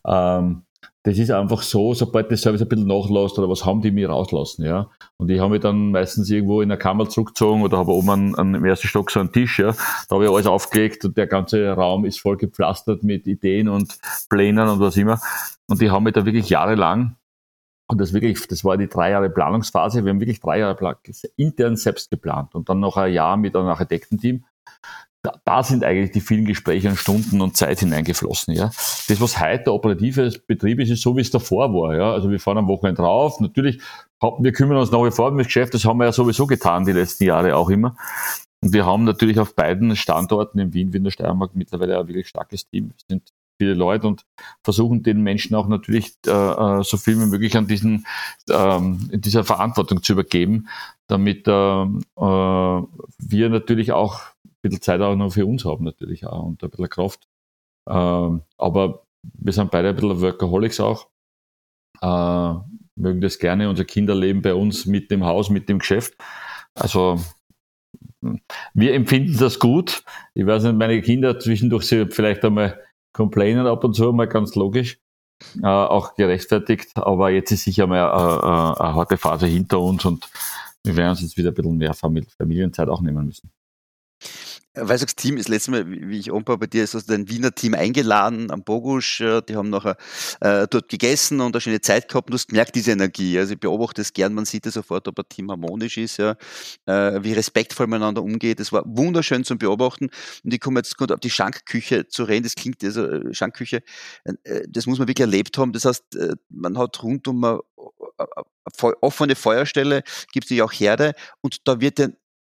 Ähm, 0.06 0.65
das 1.06 1.20
ist 1.20 1.30
einfach 1.30 1.62
so, 1.62 1.94
sobald 1.94 2.32
das 2.32 2.42
Service 2.42 2.64
ein 2.64 2.68
bisschen 2.68 2.88
nachlässt 2.88 3.38
oder 3.38 3.48
was 3.48 3.64
haben 3.64 3.80
die 3.80 3.92
mir 3.92 4.10
rauslassen, 4.10 4.66
ja. 4.66 4.90
Und 5.18 5.30
ich 5.30 5.40
habe 5.40 5.52
mich 5.52 5.62
dann 5.62 5.92
meistens 5.92 6.32
irgendwo 6.32 6.62
in 6.62 6.70
der 6.70 6.80
Kammer 6.80 7.08
zurückgezogen 7.08 7.62
oder 7.62 7.78
habe 7.78 7.92
oben 7.92 8.10
an, 8.10 8.36
an, 8.36 8.56
im 8.56 8.66
ersten 8.66 8.88
Stock 8.88 9.12
so 9.12 9.20
einen 9.20 9.32
Tisch, 9.32 9.60
ja. 9.60 9.72
Da 10.10 10.16
habe 10.16 10.26
ich 10.26 10.32
alles 10.32 10.48
aufgelegt 10.48 11.06
und 11.06 11.16
der 11.16 11.28
ganze 11.28 11.70
Raum 11.74 12.06
ist 12.06 12.20
voll 12.20 12.38
gepflastert 12.38 13.04
mit 13.04 13.28
Ideen 13.28 13.70
und 13.70 14.00
Plänen 14.30 14.68
und 14.68 14.80
was 14.80 14.98
immer. 14.98 15.22
Und 15.68 15.80
die 15.80 15.92
haben 15.92 16.06
mich 16.06 16.14
da 16.14 16.26
wirklich 16.26 16.50
jahrelang 16.50 17.18
und 17.88 18.02
das 18.02 18.12
wirklich, 18.14 18.48
das 18.48 18.64
war 18.64 18.76
die 18.76 18.88
drei 18.88 19.12
Jahre 19.12 19.30
Planungsphase. 19.30 20.04
Wir 20.04 20.10
haben 20.10 20.20
wirklich 20.20 20.40
drei 20.40 20.58
Jahre 20.58 20.98
intern 21.36 21.76
selbst 21.76 22.10
geplant 22.10 22.56
und 22.56 22.68
dann 22.68 22.80
noch 22.80 22.98
ein 22.98 23.14
Jahr 23.14 23.38
mit 23.38 23.56
einem 23.56 23.68
Architektenteam 23.68 24.44
da, 25.26 25.42
da, 25.44 25.64
sind 25.64 25.84
eigentlich 25.84 26.12
die 26.12 26.22
vielen 26.22 26.46
Gespräche 26.46 26.90
und 26.90 26.98
Stunden 26.98 27.42
und 27.42 27.58
Zeit 27.58 27.80
hineingeflossen. 27.80 28.54
Ja. 28.54 28.66
Das, 28.66 29.20
was 29.20 29.40
heute 29.40 29.64
der 29.66 29.74
operative 29.74 30.32
Betrieb 30.48 30.80
ist, 30.80 30.92
ist 30.92 31.02
so, 31.02 31.18
wie 31.18 31.22
es 31.22 31.32
davor 31.32 31.74
war. 31.74 31.96
Ja. 31.96 32.14
Also 32.14 32.30
wir 32.30 32.40
fahren 32.40 32.60
am 32.60 32.68
Wochenende 32.68 33.02
drauf. 33.02 33.40
Natürlich, 33.40 33.82
wir 34.22 34.52
kümmern 34.52 34.78
uns 34.78 34.92
nach 34.92 35.04
wie 35.04 35.12
vor 35.12 35.30
um 35.30 35.38
das 35.38 35.48
Geschäft. 35.48 35.74
Das 35.74 35.84
haben 35.86 35.98
wir 35.98 36.06
ja 36.06 36.12
sowieso 36.12 36.46
getan, 36.46 36.86
die 36.86 36.92
letzten 36.92 37.24
Jahre 37.24 37.56
auch 37.56 37.70
immer. 37.70 37.96
Und 38.62 38.74
wir 38.74 38.86
haben 38.86 39.04
natürlich 39.04 39.40
auf 39.40 39.56
beiden 39.56 39.96
Standorten 39.96 40.60
in 40.60 40.74
Wien 40.74 40.94
wie 40.94 40.98
in 40.98 41.04
der 41.04 41.12
Steiermark 41.12 41.56
mittlerweile 41.56 42.00
ein 42.00 42.08
wirklich 42.08 42.28
starkes 42.28 42.68
Team. 42.68 42.92
Es 42.96 43.06
sind 43.08 43.32
viele 43.58 43.74
Leute 43.74 44.08
und 44.08 44.26
versuchen 44.64 45.04
den 45.04 45.22
Menschen 45.22 45.56
auch 45.56 45.68
natürlich 45.68 46.14
äh, 46.28 46.32
äh 46.32 46.84
so 46.84 46.98
viel 46.98 47.20
wie 47.20 47.26
möglich 47.26 47.56
an 47.58 47.68
diesen, 47.68 48.06
ähm, 48.50 49.10
in 49.12 49.22
dieser 49.22 49.44
Verantwortung 49.44 50.04
zu 50.04 50.14
übergeben, 50.14 50.68
damit 51.08 51.48
äh, 51.48 51.52
äh, 51.52 52.84
wir 53.18 53.50
natürlich 53.50 53.92
auch 53.92 54.22
bisschen 54.70 54.82
Zeit 54.82 55.02
auch 55.02 55.16
noch 55.16 55.32
für 55.32 55.46
uns 55.46 55.66
haben 55.66 55.84
natürlich 55.84 56.26
auch 56.26 56.44
und 56.44 56.64
ein 56.64 56.70
bisschen 56.70 56.90
Kraft. 56.90 57.28
Ähm, 57.88 58.42
aber 58.58 59.06
wir 59.22 59.54
sind 59.54 59.72
beide 59.72 59.90
ein 59.90 59.96
bisschen 59.96 60.22
Workaholics 60.22 60.80
auch. 60.80 61.08
Äh, 62.02 62.54
mögen 62.96 63.22
das 63.22 63.40
gerne. 63.40 63.70
Unsere 63.70 63.86
Kinder 63.86 64.16
leben 64.16 64.42
bei 64.42 64.54
uns 64.54 64.86
mit 64.86 65.12
dem 65.12 65.26
Haus, 65.26 65.50
mit 65.50 65.70
dem 65.70 65.80
Geschäft. 65.80 66.16
Also 66.74 67.20
wir 68.74 68.94
empfinden 68.94 69.38
das 69.38 69.60
gut. 69.60 70.04
Ich 70.34 70.46
weiß 70.46 70.64
nicht, 70.64 70.76
meine 70.76 71.02
Kinder 71.02 71.40
zwischendurch 71.40 71.86
sie 71.86 72.08
vielleicht 72.08 72.44
einmal 72.44 72.82
complainen 73.16 73.66
ab 73.66 73.84
und 73.84 73.96
zu, 73.96 74.12
mal 74.12 74.28
ganz 74.28 74.56
logisch. 74.56 75.00
Äh, 75.62 75.68
auch 75.68 76.16
gerechtfertigt, 76.16 76.92
aber 76.96 77.30
jetzt 77.30 77.52
ist 77.52 77.64
sicher 77.64 77.88
mal 77.88 78.10
eine, 78.10 78.80
eine 78.80 78.96
harte 78.96 79.18
Phase 79.18 79.48
hinter 79.48 79.80
uns 79.82 80.06
und 80.06 80.30
wir 80.84 80.96
werden 80.96 81.12
uns 81.12 81.22
jetzt 81.22 81.36
wieder 81.36 81.50
ein 81.50 81.54
bisschen 81.54 81.78
mehr 81.78 81.94
Familienzeit 81.94 82.88
auch 82.88 83.02
nehmen 83.02 83.26
müssen 83.26 83.52
weil 84.76 84.98
das 84.98 85.16
Team 85.16 85.38
ist 85.38 85.50
letztes 85.50 85.72
Mal, 85.72 85.90
wie 85.90 86.20
ich 86.20 86.32
umbaue 86.32 86.58
bei 86.58 86.68
dir, 86.68 86.84
ist 86.84 86.96
also 86.96 87.08
dein 87.08 87.30
Wiener 87.30 87.54
Team 87.54 87.74
eingeladen 87.74 88.52
am 88.52 88.64
Bogusch. 88.64 89.18
Die 89.18 89.56
haben 89.56 89.70
nachher 89.70 89.98
äh, 90.42 90.68
dort 90.70 90.90
gegessen 90.90 91.42
und 91.42 91.56
eine 91.56 91.62
schöne 91.62 91.82
Zeit 91.82 92.08
gehabt. 92.08 92.30
Und 92.30 92.34
du 92.34 92.36
hast 92.36 92.48
gemerkt, 92.48 92.76
diese 92.76 92.92
Energie. 92.92 93.38
Also 93.38 93.54
ich 93.54 93.60
beobachte 93.60 94.02
es 94.02 94.14
gern, 94.14 94.34
man 94.34 94.46
sieht 94.46 94.66
ja 94.66 94.72
sofort, 94.72 95.08
ob 95.08 95.20
ein 95.20 95.26
Team 95.30 95.52
harmonisch 95.52 95.98
ist, 95.98 96.18
ja, 96.18 96.36
äh, 96.86 97.24
wie 97.24 97.34
respektvoll 97.34 97.88
miteinander 97.88 98.24
umgeht. 98.24 98.60
Das 98.60 98.72
war 98.72 98.84
wunderschön 98.86 99.44
zum 99.44 99.58
Beobachten. 99.58 100.10
Und 100.44 100.54
ich 100.54 100.60
komme 100.60 100.80
jetzt 100.80 100.98
gut 100.98 101.12
auf 101.12 101.20
die 101.20 101.30
Schankküche 101.30 102.08
zu 102.08 102.24
reden. 102.24 102.44
Das 102.44 102.56
klingt, 102.56 102.84
also 102.84 103.06
äh, 103.06 103.34
Schankküche, 103.34 103.82
äh, 104.24 104.64
das 104.68 104.86
muss 104.86 105.00
man 105.00 105.08
wirklich 105.08 105.26
erlebt 105.26 105.58
haben. 105.58 105.74
Das 105.74 105.86
heißt, 105.86 106.16
äh, 106.16 106.36
man 106.50 106.78
hat 106.78 107.02
rund 107.04 107.28
um 107.28 107.44
eine, 107.44 107.60
eine 108.18 108.94
offene 109.02 109.36
Feuerstelle, 109.36 110.04
gibt 110.32 110.50
es 110.50 110.62
auch 110.62 110.72
Herde 110.72 111.14
und 111.42 111.68
da 111.68 111.80
wird 111.80 112.00
ja 112.00 112.08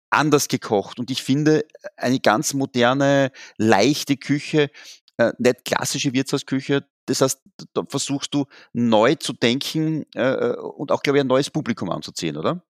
anders 0.09 0.47
gekocht. 0.47 0.99
Und 0.99 1.11
ich 1.11 1.23
finde, 1.23 1.65
eine 1.97 2.19
ganz 2.19 2.53
moderne, 2.53 3.31
leichte 3.57 4.17
Küche, 4.17 4.69
äh, 5.17 5.33
nicht 5.37 5.65
klassische 5.65 6.13
Wirtshausküche, 6.13 6.85
das 7.09 7.21
heißt, 7.21 7.41
da 7.73 7.83
versuchst 7.87 8.33
du 8.33 8.45
neu 8.71 9.15
zu 9.15 9.33
denken 9.33 10.05
äh, 10.13 10.53
und 10.53 10.91
auch, 10.91 11.01
glaube 11.01 11.17
ich, 11.17 11.23
ein 11.23 11.27
neues 11.27 11.49
Publikum 11.49 11.89
anzuziehen, 11.89 12.37
oder? 12.37 12.61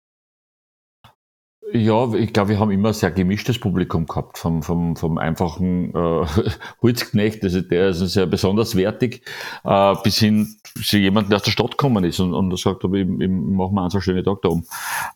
Ja, 1.71 2.11
ich 2.13 2.33
glaube, 2.33 2.49
wir 2.49 2.59
haben 2.59 2.71
immer 2.71 2.89
ein 2.89 2.93
sehr 2.93 3.11
gemischtes 3.11 3.59
Publikum 3.59 4.07
gehabt, 4.07 4.39
vom, 4.39 4.63
vom, 4.63 4.95
vom 4.95 5.17
einfachen 5.19 5.93
äh, 5.93 6.25
Holzknecht, 6.81 7.43
also 7.43 7.61
der 7.61 7.89
ist 7.89 7.99
sehr 7.99 8.25
besonders 8.25 8.75
wertig, 8.75 9.21
äh, 9.63 9.93
bis 10.03 10.17
hin 10.17 10.55
zu 10.83 10.97
jemandem, 10.97 11.29
der 11.29 11.37
aus 11.37 11.43
der 11.43 11.51
Stadt 11.51 11.71
gekommen 11.71 12.03
ist 12.05 12.19
und, 12.19 12.33
und 12.33 12.57
sagt, 12.57 12.83
ich, 12.85 12.91
ich 12.93 13.07
mache 13.07 13.73
mir 13.73 13.81
einen 13.81 13.89
so 13.91 14.01
schönen 14.01 14.23
Tag 14.23 14.41
da 14.41 14.49
oben. 14.49 14.65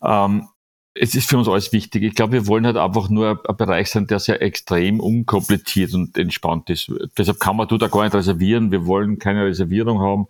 Ähm, 0.02 0.48
es 0.96 1.16
ist 1.16 1.28
für 1.28 1.36
uns 1.36 1.48
alles 1.48 1.72
wichtig. 1.72 2.04
Ich 2.04 2.14
glaube, 2.14 2.34
wir 2.34 2.46
wollen 2.46 2.64
halt 2.64 2.76
einfach 2.76 3.08
nur 3.08 3.40
ein 3.48 3.56
Bereich 3.56 3.90
sein, 3.90 4.06
der 4.06 4.20
sehr 4.20 4.40
extrem 4.40 5.00
unkompliziert 5.00 5.92
und 5.92 6.16
entspannt 6.16 6.70
ist. 6.70 6.88
Deshalb 7.18 7.40
kann 7.40 7.56
man 7.56 7.66
da 7.66 7.88
gar 7.88 8.04
nicht 8.04 8.14
reservieren. 8.14 8.70
Wir 8.70 8.86
wollen 8.86 9.18
keine 9.18 9.44
Reservierung 9.44 10.00
haben. 10.00 10.28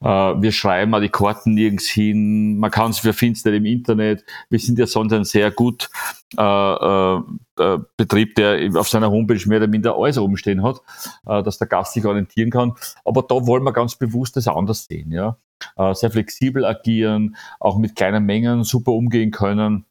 Äh, 0.00 0.42
wir 0.42 0.50
schreiben 0.50 0.92
auch 0.94 1.00
die 1.00 1.10
Karten 1.10 1.54
nirgends 1.54 1.88
hin. 1.88 2.58
Man 2.58 2.72
kann 2.72 2.90
es, 2.90 3.04
wir 3.04 3.14
finden 3.14 3.36
es 3.36 3.44
nicht 3.44 3.54
im 3.54 3.64
Internet. 3.64 4.24
Wir 4.48 4.58
sind 4.58 4.80
ja 4.80 4.86
sonst 4.88 5.12
ein 5.12 5.22
sehr 5.24 5.52
gut 5.52 5.88
äh, 6.36 6.42
äh, 6.42 7.20
äh, 7.58 7.78
Betrieb, 7.96 8.34
der 8.34 8.68
auf 8.74 8.88
seiner 8.88 9.12
Homepage 9.12 9.48
mehr 9.48 9.58
oder 9.58 9.68
minder 9.68 9.94
alles 9.96 10.18
oben 10.18 10.36
stehen 10.36 10.64
hat, 10.64 10.80
äh, 11.26 11.40
dass 11.44 11.58
der 11.58 11.68
Gast 11.68 11.92
sich 11.92 12.04
orientieren 12.04 12.50
kann. 12.50 12.72
Aber 13.04 13.22
da 13.22 13.46
wollen 13.46 13.62
wir 13.62 13.72
ganz 13.72 13.94
bewusst 13.94 14.36
das 14.36 14.48
anders 14.48 14.86
sehen. 14.86 15.12
Ja? 15.12 15.36
Äh, 15.76 15.94
sehr 15.94 16.10
flexibel 16.10 16.64
agieren, 16.64 17.36
auch 17.60 17.78
mit 17.78 17.94
kleinen 17.94 18.26
Mengen 18.26 18.64
super 18.64 18.90
umgehen 18.90 19.30
können 19.30 19.86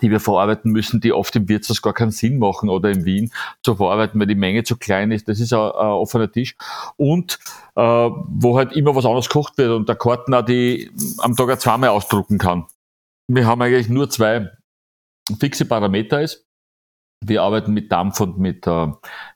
die 0.00 0.10
wir 0.10 0.20
verarbeiten 0.20 0.72
müssen, 0.72 1.00
die 1.00 1.12
oft 1.12 1.34
im 1.36 1.48
Wirtshaus 1.48 1.82
gar 1.82 1.92
keinen 1.92 2.10
Sinn 2.10 2.38
machen 2.38 2.68
oder 2.68 2.90
in 2.90 3.04
Wien 3.04 3.32
zu 3.62 3.74
verarbeiten, 3.74 4.20
weil 4.20 4.26
die 4.26 4.34
Menge 4.34 4.62
zu 4.64 4.76
klein 4.76 5.10
ist. 5.10 5.28
Das 5.28 5.40
ist 5.40 5.52
ein, 5.52 5.58
ein 5.58 5.70
offener 5.70 6.30
Tisch. 6.30 6.56
Und 6.96 7.38
äh, 7.74 7.82
wo 7.82 8.56
halt 8.56 8.72
immer 8.72 8.94
was 8.94 9.04
anderes 9.04 9.28
gekocht 9.28 9.58
wird 9.58 9.70
und 9.70 9.88
der 9.88 9.96
Karten 9.96 10.34
auch 10.34 10.44
die 10.44 10.90
am 11.18 11.36
Tag 11.36 11.50
auch 11.50 11.58
zweimal 11.58 11.90
ausdrucken 11.90 12.38
kann. 12.38 12.66
Wir 13.28 13.46
haben 13.46 13.62
eigentlich 13.62 13.88
nur 13.88 14.10
zwei 14.10 14.50
fixe 15.38 15.64
Parameter 15.64 16.20
ist. 16.20 16.46
Wir 17.22 17.42
arbeiten 17.42 17.74
mit 17.74 17.92
Dampf 17.92 18.18
und 18.20 18.38
mit, 18.38 18.66
äh, 18.66 18.86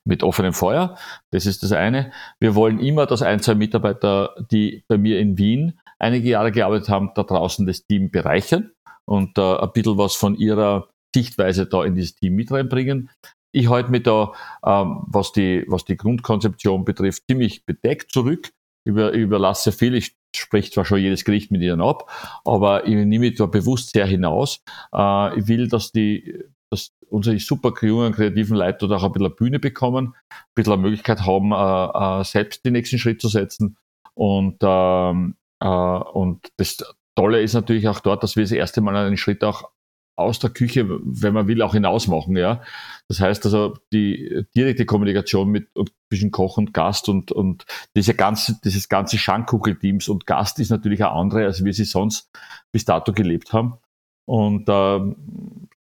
mit 0.05 0.23
offenem 0.23 0.55
Feuer. 0.55 0.97
Das 1.31 1.45
ist 1.45 1.63
das 1.63 1.73
eine. 1.73 2.13
Wir 2.41 2.55
wollen 2.55 2.79
immer, 2.79 3.05
dass 3.07 3.21
ein, 3.21 3.41
zwei 3.41 3.55
Mitarbeiter, 3.55 4.35
die 4.51 4.85
bei 4.89 4.97
mir 4.97 5.21
in 5.21 5.37
Wien 5.37 5.79
einige 5.99 6.31
Jahre 6.31 6.51
gearbeitet 6.51 6.89
haben, 6.89 7.11
da 7.15 7.25
draußen 7.25 7.67
das 7.67 7.85
Team 7.85 8.11
bereichern 8.11 8.74
und 9.07 9.39
äh, 9.39 9.57
ein 9.57 9.73
bisschen 9.73 9.99
was 9.99 10.15
von 10.15 10.35
ihrer 10.37 10.89
Sichtweise 11.15 11.67
da 11.67 11.85
in 11.85 11.95
dieses 11.95 12.17
Team 12.17 12.35
mit 12.35 12.51
reinbringen. 12.51 13.11
Ich 13.53 13.69
halte 13.69 13.91
mich 13.91 14.03
da, 14.03 14.33
ähm, 14.67 15.05
was, 15.07 15.33
die, 15.33 15.65
was 15.69 15.85
die 15.85 15.97
Grundkonzeption 15.97 16.85
betrifft, 16.85 17.23
ziemlich 17.31 17.65
bedeckt 17.65 18.11
zurück. 18.11 18.51
Über, 18.87 19.13
überlasse 19.13 19.73
viel. 19.73 19.95
Ich 19.95 20.15
spreche 20.37 20.71
zwar 20.71 20.85
schon 20.85 20.99
jedes 20.99 21.25
Gericht 21.25 21.51
mit 21.51 21.63
ihnen 21.63 21.81
ab, 21.81 22.11
aber 22.45 22.87
ich 22.87 22.95
nehme 22.95 23.21
mich 23.21 23.37
da 23.37 23.47
bewusst 23.47 23.93
sehr 23.93 24.07
hinaus. 24.07 24.61
Äh, 24.95 25.39
ich 25.39 25.49
will, 25.49 25.69
dass 25.69 25.93
die, 25.93 26.45
dass 26.71 26.91
unsere 27.09 27.39
super 27.39 27.73
jungen 27.81 28.13
kreativen 28.13 28.57
Leute 28.57 28.87
dort 28.87 29.01
auch 29.01 29.05
ein 29.05 29.13
bisschen 29.13 29.27
eine 29.27 29.35
Bühne 29.35 29.59
bekommen, 29.59 30.15
ein 30.31 30.37
bisschen 30.55 30.75
eine 30.75 30.83
Möglichkeit 30.83 31.25
haben, 31.25 31.53
äh, 31.53 32.21
äh, 32.21 32.25
selbst 32.25 32.65
den 32.65 32.73
nächsten 32.73 32.99
Schritt 32.99 33.23
zu 33.23 33.29
setzen. 33.29 33.77
Und, 34.15 34.59
ähm, 34.63 35.37
äh, 35.61 35.67
und 35.67 36.49
das, 36.57 36.77
Tolle 37.17 37.43
ist 37.43 37.55
natürlich 37.55 37.89
auch 37.89 38.01
dort, 38.01 38.23
dass 38.23 38.37
wir 38.37 38.43
das 38.43 38.53
erste 38.53 38.81
Mal 38.81 38.97
einen 38.97 39.17
Schritt 39.17 39.45
auch 39.45 39.71
aus 40.17 40.39
der 40.39 40.51
Küche, 40.51 40.87
wenn 40.89 41.35
man 41.35 41.49
will, 41.49 41.63
auch 41.63 41.75
hinausmachen. 41.75 42.37
Ja? 42.37 42.63
Das 43.09 43.21
heißt 43.21 43.45
also, 43.47 43.77
die 43.93 44.45
direkte 44.57 44.87
Kommunikation 44.87 45.49
mit 45.49 45.69
zwischen 46.09 46.31
Koch 46.31 46.57
und 46.57 46.73
Gast 46.73 47.09
und, 47.09 47.33
und 47.33 47.65
diese 47.97 48.15
ganze, 48.15 48.61
dieses 48.63 48.89
ganze 48.89 49.19
Schankugelteams 49.19 50.09
und 50.09 50.27
Gast 50.27 50.61
ist 50.61 50.71
natürlich 50.71 51.05
eine 51.05 51.13
andere, 51.13 51.45
als 51.45 51.65
wir 51.65 51.73
sie 51.73 51.85
sonst 51.85 52.31
bis 52.73 52.85
dato 52.85 53.13
gelebt 53.13 53.53
haben. 53.53 53.79
Und 54.27 54.69
äh, 54.69 55.15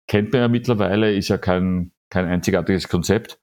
kennt 0.08 0.32
man 0.32 0.40
ja 0.40 0.48
mittlerweile, 0.48 1.14
ist 1.14 1.28
ja 1.28 1.38
kein, 1.38 1.92
kein 2.10 2.26
einzigartiges 2.26 2.88
Konzept 2.88 3.38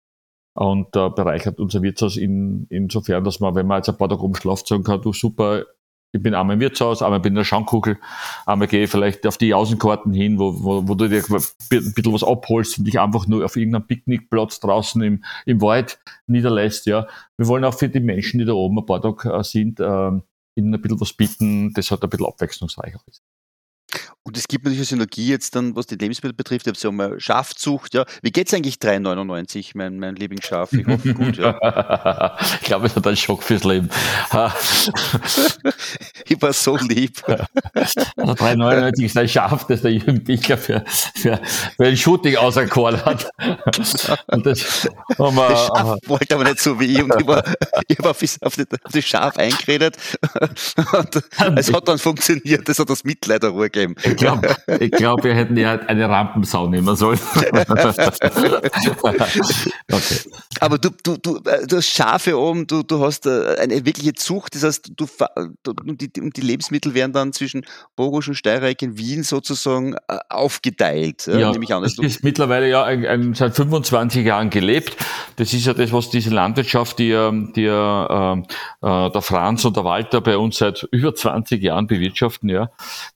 und 0.53 0.95
äh, 0.95 1.09
bereichert 1.09 1.59
unser 1.59 1.81
Wirtshaus 1.81 2.17
in, 2.17 2.67
insofern, 2.69 3.23
dass 3.23 3.39
man, 3.39 3.55
wenn 3.55 3.67
man 3.67 3.77
jetzt 3.77 3.89
ein 3.89 3.97
paar 3.97 4.09
Tage 4.09 4.21
oben 4.21 4.35
schlaft, 4.35 4.67
sagen 4.67 4.83
kann, 4.83 5.01
du 5.01 5.13
super, 5.13 5.65
ich 6.13 6.21
bin 6.21 6.33
einmal 6.33 6.55
im 6.55 6.59
Wirtshaus, 6.59 7.01
einmal 7.01 7.19
bin 7.19 7.31
in 7.31 7.37
der 7.37 7.43
Schankkugel, 7.43 7.97
einmal 8.45 8.67
gehe 8.67 8.83
ich 8.83 8.89
vielleicht 8.89 9.25
auf 9.25 9.37
die 9.37 9.53
Außenkarten 9.53 10.13
hin, 10.13 10.39
wo, 10.39 10.53
wo, 10.63 10.87
wo 10.87 10.95
du 10.95 11.07
dir 11.07 11.23
ein 11.23 11.41
bisschen 11.69 12.13
was 12.13 12.23
abholst 12.23 12.77
und 12.77 12.85
dich 12.85 12.99
einfach 12.99 13.27
nur 13.27 13.45
auf 13.45 13.55
irgendeinem 13.55 13.87
Picknickplatz 13.87 14.59
draußen 14.59 15.01
im, 15.01 15.23
im 15.45 15.61
Wald 15.61 15.99
niederlässt. 16.27 16.85
Ja. 16.85 17.07
Wir 17.37 17.47
wollen 17.47 17.63
auch 17.63 17.73
für 17.73 17.89
die 17.89 18.01
Menschen, 18.01 18.39
die 18.39 18.45
da 18.45 18.53
oben 18.53 18.79
ein 18.79 18.85
paar 18.85 19.01
Tage 19.01 19.31
äh, 19.31 19.43
sind, 19.43 19.79
äh, 19.79 20.11
ihnen 20.55 20.73
ein 20.73 20.81
bisschen 20.81 20.99
was 20.99 21.13
bieten, 21.13 21.73
das 21.73 21.91
halt 21.91 22.03
ein 22.03 22.09
bisschen 22.09 22.27
abwechslungsreicher 22.27 22.99
ist. 23.07 23.23
Und 24.23 24.37
es 24.37 24.47
gibt 24.47 24.65
natürlich 24.65 24.81
eine 24.81 24.85
Synergie 24.85 25.27
jetzt 25.27 25.55
dann, 25.55 25.75
was 25.75 25.87
die 25.87 25.95
Lebensmittel 25.95 26.35
betrifft. 26.35 26.67
Ich 26.67 26.73
habe 26.73 26.77
ja 26.79 26.91
mal 26.91 27.19
Schafzucht, 27.19 27.95
ja. 27.95 28.05
Wie 28.21 28.31
geht's 28.31 28.53
eigentlich 28.53 28.75
3,99, 28.75 29.71
mein, 29.73 29.97
mein 29.97 30.15
Lieblingsschaf? 30.15 30.73
Ich 30.73 30.85
hoffe 30.85 31.15
gut, 31.15 31.37
ja. 31.37 32.37
ich 32.61 32.67
glaube, 32.67 32.85
es 32.85 32.95
hat 32.95 33.07
einen 33.07 33.17
Schock 33.17 33.41
fürs 33.41 33.63
Leben. 33.63 33.89
ich 36.27 36.41
war 36.41 36.53
so 36.53 36.77
lieb. 36.77 37.23
Also 37.73 38.33
3,99 38.33 39.05
ist 39.05 39.17
ein 39.17 39.27
Schaf, 39.27 39.65
das 39.65 39.81
der 39.81 39.91
Jugendlicher 39.93 40.57
für, 40.57 40.83
für, 41.15 41.39
für 41.77 41.85
ein 41.85 41.97
Shooting 41.97 42.35
auserkoren 42.35 43.03
hat. 43.03 43.29
Und 44.27 44.45
das, 44.45 44.85
wir, 44.85 44.89
das 45.17 45.67
Schaf 45.67 45.97
wollte 46.05 46.35
aber 46.35 46.43
nicht 46.43 46.59
so 46.59 46.79
wie 46.79 46.85
ich 46.85 47.01
und 47.01 47.13
ich 47.19 47.25
war, 47.25 47.43
ich 47.87 47.97
war 47.99 48.11
auf, 48.11 48.21
auf, 48.41 48.55
das 48.55 49.05
Schaf 49.05 49.37
eingeredet. 49.37 49.97
Und 50.93 51.23
es 51.57 51.73
hat 51.73 51.87
dann 51.87 51.97
funktioniert, 51.97 52.67
das 52.67 52.77
hat 52.79 52.89
das 52.89 53.03
Mitleid 53.03 53.43
der 53.43 53.51
Ruhe 53.51 53.69
gegeben. 53.69 53.95
Ich 54.11 54.17
glaube, 54.17 54.55
ich 54.79 54.91
glaub, 54.91 55.23
wir 55.23 55.33
hätten 55.33 55.57
ja 55.57 55.73
eine 55.73 56.09
Rampensau 56.09 56.67
nehmen 56.67 56.95
sollen. 56.95 57.19
okay. 59.91 60.21
Aber 60.59 60.77
du, 60.77 60.89
du, 61.03 61.17
du, 61.17 61.37
äh, 61.45 61.65
du 61.65 61.77
hast 61.77 61.87
Schafe 61.87 62.37
oben, 62.37 62.67
du, 62.67 62.83
du 62.83 63.03
hast 63.03 63.25
äh, 63.25 63.55
eine 63.59 63.85
wirkliche 63.85 64.13
Zucht, 64.13 64.55
das 64.55 64.63
heißt, 64.63 64.91
du, 64.95 65.07
und, 65.85 66.01
die, 66.01 66.21
und 66.21 66.35
die 66.35 66.41
Lebensmittel 66.41 66.93
werden 66.93 67.13
dann 67.13 67.33
zwischen 67.33 67.65
Bogusch 67.95 68.27
und 68.27 68.35
Steireich 68.35 68.77
in 68.81 68.97
Wien 68.97 69.23
sozusagen 69.23 69.95
äh, 70.07 70.17
aufgeteilt. 70.29 71.27
Ja, 71.27 71.51
nehme 71.51 71.63
ich 71.63 71.73
an, 71.73 71.83
das 71.83 71.97
ist 71.97 72.23
mittlerweile 72.23 72.69
ja 72.69 72.83
ein, 72.83 73.05
ein, 73.05 73.33
seit 73.33 73.55
25 73.55 74.25
Jahren 74.25 74.49
gelebt. 74.49 74.97
Das 75.37 75.53
ist 75.53 75.65
ja 75.65 75.73
das, 75.73 75.91
was 75.91 76.09
diese 76.09 76.29
Landwirtschaft, 76.29 76.99
die, 76.99 77.09
die 77.55 77.65
äh, 77.65 78.41
der 78.81 79.21
Franz 79.21 79.65
und 79.65 79.77
der 79.77 79.85
Walter 79.85 80.21
bei 80.21 80.37
uns 80.37 80.57
seit 80.57 80.87
über 80.91 81.15
20 81.15 81.61
Jahren 81.61 81.87
bewirtschaften, 81.87 82.49
ja, 82.49 82.69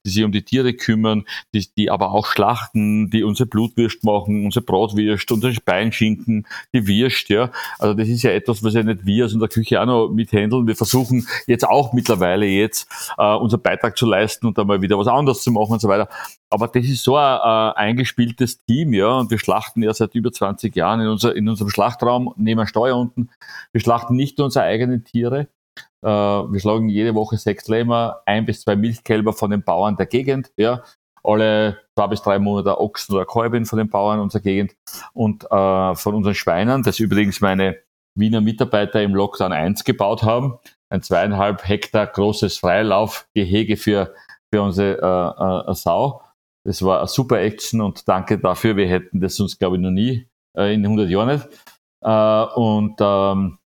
die 0.05 0.09
sich 0.09 0.23
um 0.23 0.31
die 0.31 0.43
Tiere 0.43 0.73
kümmern, 0.73 0.84
die, 0.87 1.67
die 1.77 1.89
aber 1.91 2.11
auch 2.11 2.27
schlachten, 2.27 3.09
die 3.09 3.23
unsere 3.23 3.47
Blutwürst 3.47 4.03
machen, 4.03 4.45
unsere 4.45 4.65
Bratwürst, 4.65 5.31
unsere 5.31 5.53
Beinschinken, 5.63 6.47
die 6.73 6.87
Würst, 6.87 7.29
ja. 7.29 7.51
Also 7.79 7.93
das 7.93 8.07
ist 8.07 8.23
ja 8.23 8.31
etwas, 8.31 8.63
was 8.63 8.73
ja 8.73 8.83
nicht 8.83 9.05
wir 9.05 9.25
aus 9.25 9.33
unserer 9.33 9.49
Küche 9.49 9.81
auch 9.81 9.85
noch 9.85 10.09
mithändeln. 10.09 10.67
Wir 10.67 10.75
versuchen 10.75 11.27
jetzt 11.47 11.67
auch 11.67 11.93
mittlerweile 11.93 12.45
jetzt 12.45 12.89
äh, 13.17 13.35
unseren 13.35 13.61
Beitrag 13.61 13.97
zu 13.97 14.05
leisten 14.05 14.47
und 14.47 14.59
einmal 14.59 14.81
wieder 14.81 14.97
was 14.97 15.07
anderes 15.07 15.41
zu 15.41 15.51
machen 15.51 15.73
und 15.73 15.81
so 15.81 15.87
weiter. 15.87 16.09
Aber 16.49 16.67
das 16.67 16.85
ist 16.85 17.03
so 17.03 17.17
ein 17.17 17.37
äh, 17.37 17.75
eingespieltes 17.75 18.63
Team, 18.65 18.93
ja, 18.93 19.17
und 19.17 19.31
wir 19.31 19.39
schlachten 19.39 19.81
ja 19.83 19.93
seit 19.93 20.15
über 20.15 20.31
20 20.31 20.75
Jahren 20.75 21.01
in, 21.01 21.07
unser, 21.07 21.35
in 21.35 21.49
unserem 21.49 21.69
Schlachtraum, 21.69 22.33
neben 22.37 22.65
Steuer 22.67 22.97
unten. 22.97 23.29
Wir 23.71 23.81
schlachten 23.81 24.15
nicht 24.15 24.37
nur 24.37 24.45
unsere 24.45 24.65
eigenen 24.65 25.03
Tiere, 25.03 25.47
wir 26.05 26.59
schlagen 26.59 26.89
jede 26.89 27.15
Woche 27.15 27.37
sechs 27.37 27.67
Lämmer, 27.67 28.21
ein 28.25 28.45
bis 28.45 28.61
zwei 28.61 28.75
Milchkälber 28.75 29.33
von 29.33 29.51
den 29.51 29.63
Bauern 29.63 29.97
der 29.97 30.05
Gegend, 30.05 30.51
ja. 30.57 30.83
Alle 31.23 31.79
zwei 31.95 32.07
bis 32.07 32.21
drei 32.21 32.37
Monate 32.37 32.79
Ochsen 32.79 33.15
oder 33.15 33.25
Kalbin 33.25 33.65
von 33.65 33.79
den 33.79 33.89
Bauern 33.89 34.19
unserer 34.19 34.43
Gegend 34.43 34.75
und 35.13 35.43
äh, 35.45 35.95
von 35.95 36.13
unseren 36.13 36.35
Schweinen, 36.35 36.83
das 36.83 36.99
übrigens 36.99 37.41
meine 37.41 37.77
Wiener 38.15 38.41
Mitarbeiter 38.41 39.01
im 39.01 39.13
Lockdown 39.13 39.51
1 39.51 39.83
gebaut 39.83 40.23
haben. 40.23 40.57
Ein 40.89 41.01
zweieinhalb 41.01 41.67
Hektar 41.67 42.07
großes 42.07 42.57
Freilaufgehege 42.57 43.75
für, 43.75 44.13
für 44.53 44.61
unsere 44.61 45.65
äh, 45.67 45.71
äh, 45.71 45.73
Sau. 45.73 46.21
Das 46.65 46.81
war 46.83 46.99
eine 46.99 47.07
super 47.07 47.39
Action 47.41 47.81
und 47.81 48.07
danke 48.07 48.39
dafür. 48.39 48.77
Wir 48.77 48.87
hätten 48.87 49.19
das 49.19 49.39
uns, 49.39 49.59
glaube 49.59 49.75
ich, 49.75 49.81
noch 49.81 49.91
nie 49.91 50.27
äh, 50.57 50.73
in 50.73 50.83
100 50.83 51.09
Jahren 51.09 51.27
nicht. 51.29 51.47
Äh, 52.01 52.59
und 52.59 52.95
ähm, 53.01 53.57
äh, 53.57 53.64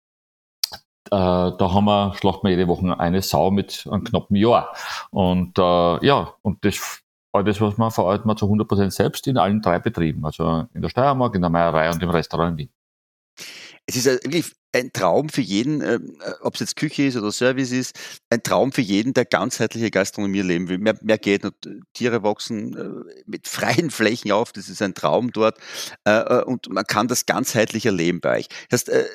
da 1.15 1.57
haben 1.59 1.85
wir, 1.85 2.13
schlachten 2.15 2.47
wir 2.47 2.51
jede 2.51 2.67
Woche 2.67 2.99
eine 2.99 3.21
Sau 3.21 3.51
mit 3.51 3.87
einem 3.91 4.03
knappen 4.03 4.35
Jahr. 4.35 4.73
Und 5.09 5.57
äh, 5.57 6.05
ja, 6.05 6.33
und 6.41 6.63
das 6.63 7.01
alles, 7.33 7.61
was 7.61 7.77
man 7.77 7.91
verarbeitet 7.91 8.25
man 8.25 8.37
zu 8.37 8.45
100% 8.45 8.91
selbst 8.91 9.27
in 9.27 9.37
allen 9.37 9.61
drei 9.61 9.79
Betrieben. 9.79 10.25
Also 10.25 10.67
in 10.73 10.81
der 10.81 10.89
Steiermark, 10.89 11.35
in 11.35 11.41
der 11.41 11.49
Meierei 11.49 11.89
und 11.89 12.01
im 12.03 12.09
Restaurant 12.09 12.51
in 12.51 12.57
Wien. 12.57 12.69
Es 13.85 13.95
ist 13.95 14.05
wirklich 14.05 14.51
ein 14.73 14.93
Traum 14.93 15.29
für 15.29 15.41
jeden, 15.41 15.81
äh, 15.81 15.99
ob 16.41 16.53
es 16.53 16.61
jetzt 16.61 16.75
Küche 16.75 17.03
ist 17.03 17.17
oder 17.17 17.31
Service 17.31 17.71
ist, 17.71 17.97
ein 18.29 18.41
Traum 18.43 18.71
für 18.71 18.81
jeden, 18.81 19.13
der 19.13 19.25
ganzheitliche 19.25 19.91
Gastronomie 19.91 20.41
leben 20.41 20.69
will. 20.69 20.77
Mehr, 20.77 20.97
mehr 21.01 21.17
geht 21.17 21.43
nicht. 21.43 21.69
Tiere 21.93 22.23
wachsen 22.23 22.77
äh, 22.77 23.21
mit 23.25 23.47
freien 23.47 23.89
Flächen 23.91 24.31
auf, 24.31 24.51
das 24.51 24.69
ist 24.69 24.81
ein 24.81 24.93
Traum 24.93 25.31
dort. 25.31 25.57
Äh, 26.05 26.19
äh 26.19 26.43
und 26.43 26.69
man 26.69 26.85
kann 26.85 27.07
das 27.07 27.25
ganzheitlich 27.25 27.85
erleben 27.85 28.21
bei 28.21 28.39
euch. 28.39 28.47
Das 28.69 28.81
heißt, 28.81 28.89
äh, 28.89 29.05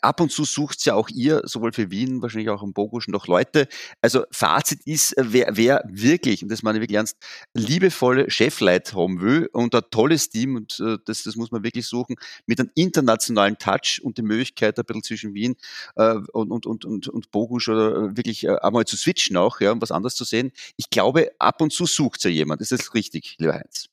ab 0.00 0.20
und 0.20 0.30
zu 0.30 0.44
sucht 0.44 0.84
ja 0.84 0.94
auch 0.94 1.08
ihr, 1.08 1.42
sowohl 1.44 1.72
für 1.72 1.90
Wien, 1.90 2.22
wahrscheinlich 2.22 2.50
auch 2.50 2.62
im 2.62 2.72
Bogusch 2.72 3.08
noch 3.08 3.26
Leute. 3.26 3.68
Also 4.00 4.24
Fazit 4.30 4.80
ist, 4.84 5.16
äh, 5.16 5.24
wer, 5.28 5.48
wer 5.52 5.84
wirklich, 5.88 6.42
und 6.42 6.50
das 6.50 6.62
meine 6.62 6.78
ich 6.78 6.82
wirklich 6.82 6.96
ernst, 6.96 7.16
liebevolle 7.54 8.30
Chefleit 8.30 8.94
haben 8.94 9.20
will 9.20 9.48
und 9.52 9.74
ein 9.74 9.82
tolles 9.90 10.30
Team, 10.30 10.56
und 10.56 10.80
äh, 10.80 10.98
das, 11.04 11.22
das 11.22 11.36
muss 11.36 11.50
man 11.50 11.64
wirklich 11.64 11.86
suchen, 11.86 12.16
mit 12.46 12.60
einem 12.60 12.70
internationalen 12.74 13.58
Touch 13.58 14.00
und 14.02 14.18
die 14.18 14.22
Möglichkeit, 14.22 14.78
ein 14.78 14.84
bisschen 14.84 15.02
zwischen 15.02 15.34
Wien 15.34 15.56
äh, 15.96 16.14
und, 16.32 16.50
und, 16.50 16.66
und, 16.66 16.84
und, 16.84 17.08
und 17.08 17.30
Bogusch 17.30 17.68
oder 17.68 18.16
wirklich 18.16 18.48
einmal 18.48 18.84
zu 18.84 18.96
switchen 18.96 19.36
auch, 19.36 19.60
ja, 19.60 19.72
um 19.72 19.80
was 19.80 19.90
anderes 19.90 20.14
zu 20.14 20.24
sehen. 20.24 20.52
Ich 20.76 20.90
glaube, 20.90 21.30
ab 21.38 21.60
und 21.60 21.72
zu 21.72 21.86
sucht 21.86 22.24
ja 22.24 22.30
jemand. 22.30 22.60
Ist 22.60 22.72
das 22.72 22.94
richtig, 22.94 23.36
lieber 23.38 23.54
Heinz? 23.54 23.88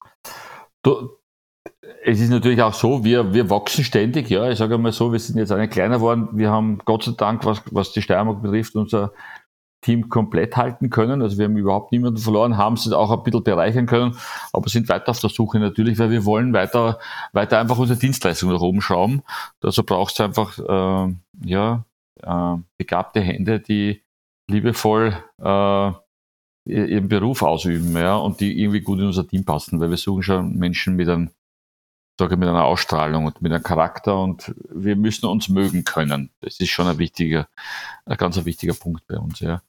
Du, 0.83 1.17
es 2.05 2.19
ist 2.19 2.29
natürlich 2.29 2.61
auch 2.61 2.73
so, 2.73 3.03
wir, 3.03 3.33
wir 3.33 3.49
wachsen 3.49 3.83
ständig, 3.83 4.29
ja. 4.29 4.49
Ich 4.49 4.57
sage 4.57 4.75
einmal 4.75 4.91
so, 4.91 5.11
wir 5.11 5.19
sind 5.19 5.37
jetzt 5.37 5.51
eine 5.51 5.67
kleiner 5.67 5.97
geworden. 5.97 6.29
Wir 6.33 6.49
haben 6.49 6.79
Gott 6.85 7.03
sei 7.03 7.13
Dank, 7.17 7.45
was, 7.45 7.61
was 7.71 7.91
die 7.91 8.01
Steiermark 8.01 8.41
betrifft, 8.41 8.75
unser 8.75 9.13
Team 9.81 10.09
komplett 10.09 10.55
halten 10.55 10.89
können. 10.89 11.21
Also 11.21 11.37
wir 11.37 11.45
haben 11.45 11.57
überhaupt 11.57 11.91
niemanden 11.91 12.19
verloren, 12.19 12.57
haben 12.57 12.75
es 12.75 12.91
auch 12.91 13.11
ein 13.11 13.23
bisschen 13.23 13.43
bereichern 13.43 13.85
können, 13.85 14.17
aber 14.53 14.69
sind 14.69 14.89
weiter 14.89 15.09
auf 15.09 15.19
der 15.19 15.29
Suche 15.29 15.59
natürlich, 15.59 15.99
weil 15.99 16.09
wir 16.09 16.25
wollen 16.25 16.53
weiter, 16.53 16.99
weiter 17.33 17.59
einfach 17.59 17.77
unsere 17.77 17.99
Dienstleistung 17.99 18.49
nach 18.51 18.61
oben 18.61 18.81
schrauben. 18.81 19.23
Dazu 19.59 19.83
braucht 19.83 20.13
es 20.13 20.21
einfach, 20.21 20.57
äh, 20.57 21.13
ja, 21.45 21.85
äh, 22.21 22.57
begabte 22.77 23.19
Hände, 23.19 23.59
die 23.59 24.01
liebevoll 24.49 25.15
äh, 25.41 25.91
ihren 26.65 27.09
Beruf 27.09 27.41
ausüben, 27.41 27.95
ja, 27.97 28.15
und 28.15 28.39
die 28.39 28.61
irgendwie 28.61 28.81
gut 28.81 28.99
in 28.99 29.07
unser 29.07 29.27
Team 29.27 29.43
passen, 29.43 29.81
weil 29.81 29.89
wir 29.89 29.97
suchen 29.97 30.23
schon 30.23 30.55
Menschen 30.57 30.95
mit 30.95 31.09
einem 31.09 31.29
sage 32.23 32.37
mit 32.37 32.47
einer 32.47 32.63
Ausstrahlung 32.63 33.25
und 33.25 33.41
mit 33.41 33.51
einem 33.51 33.63
Charakter 33.63 34.17
und 34.21 34.55
wir 34.69 34.95
müssen 34.95 35.25
uns 35.25 35.49
mögen 35.49 35.83
können. 35.83 36.29
Das 36.39 36.59
ist 36.59 36.69
schon 36.69 36.87
ein 36.87 36.97
wichtiger, 36.97 37.47
ein 38.05 38.17
ganz 38.17 38.43
wichtiger 38.45 38.73
Punkt 38.73 39.05
bei 39.07 39.17
uns, 39.17 39.41
ja. 39.41 39.61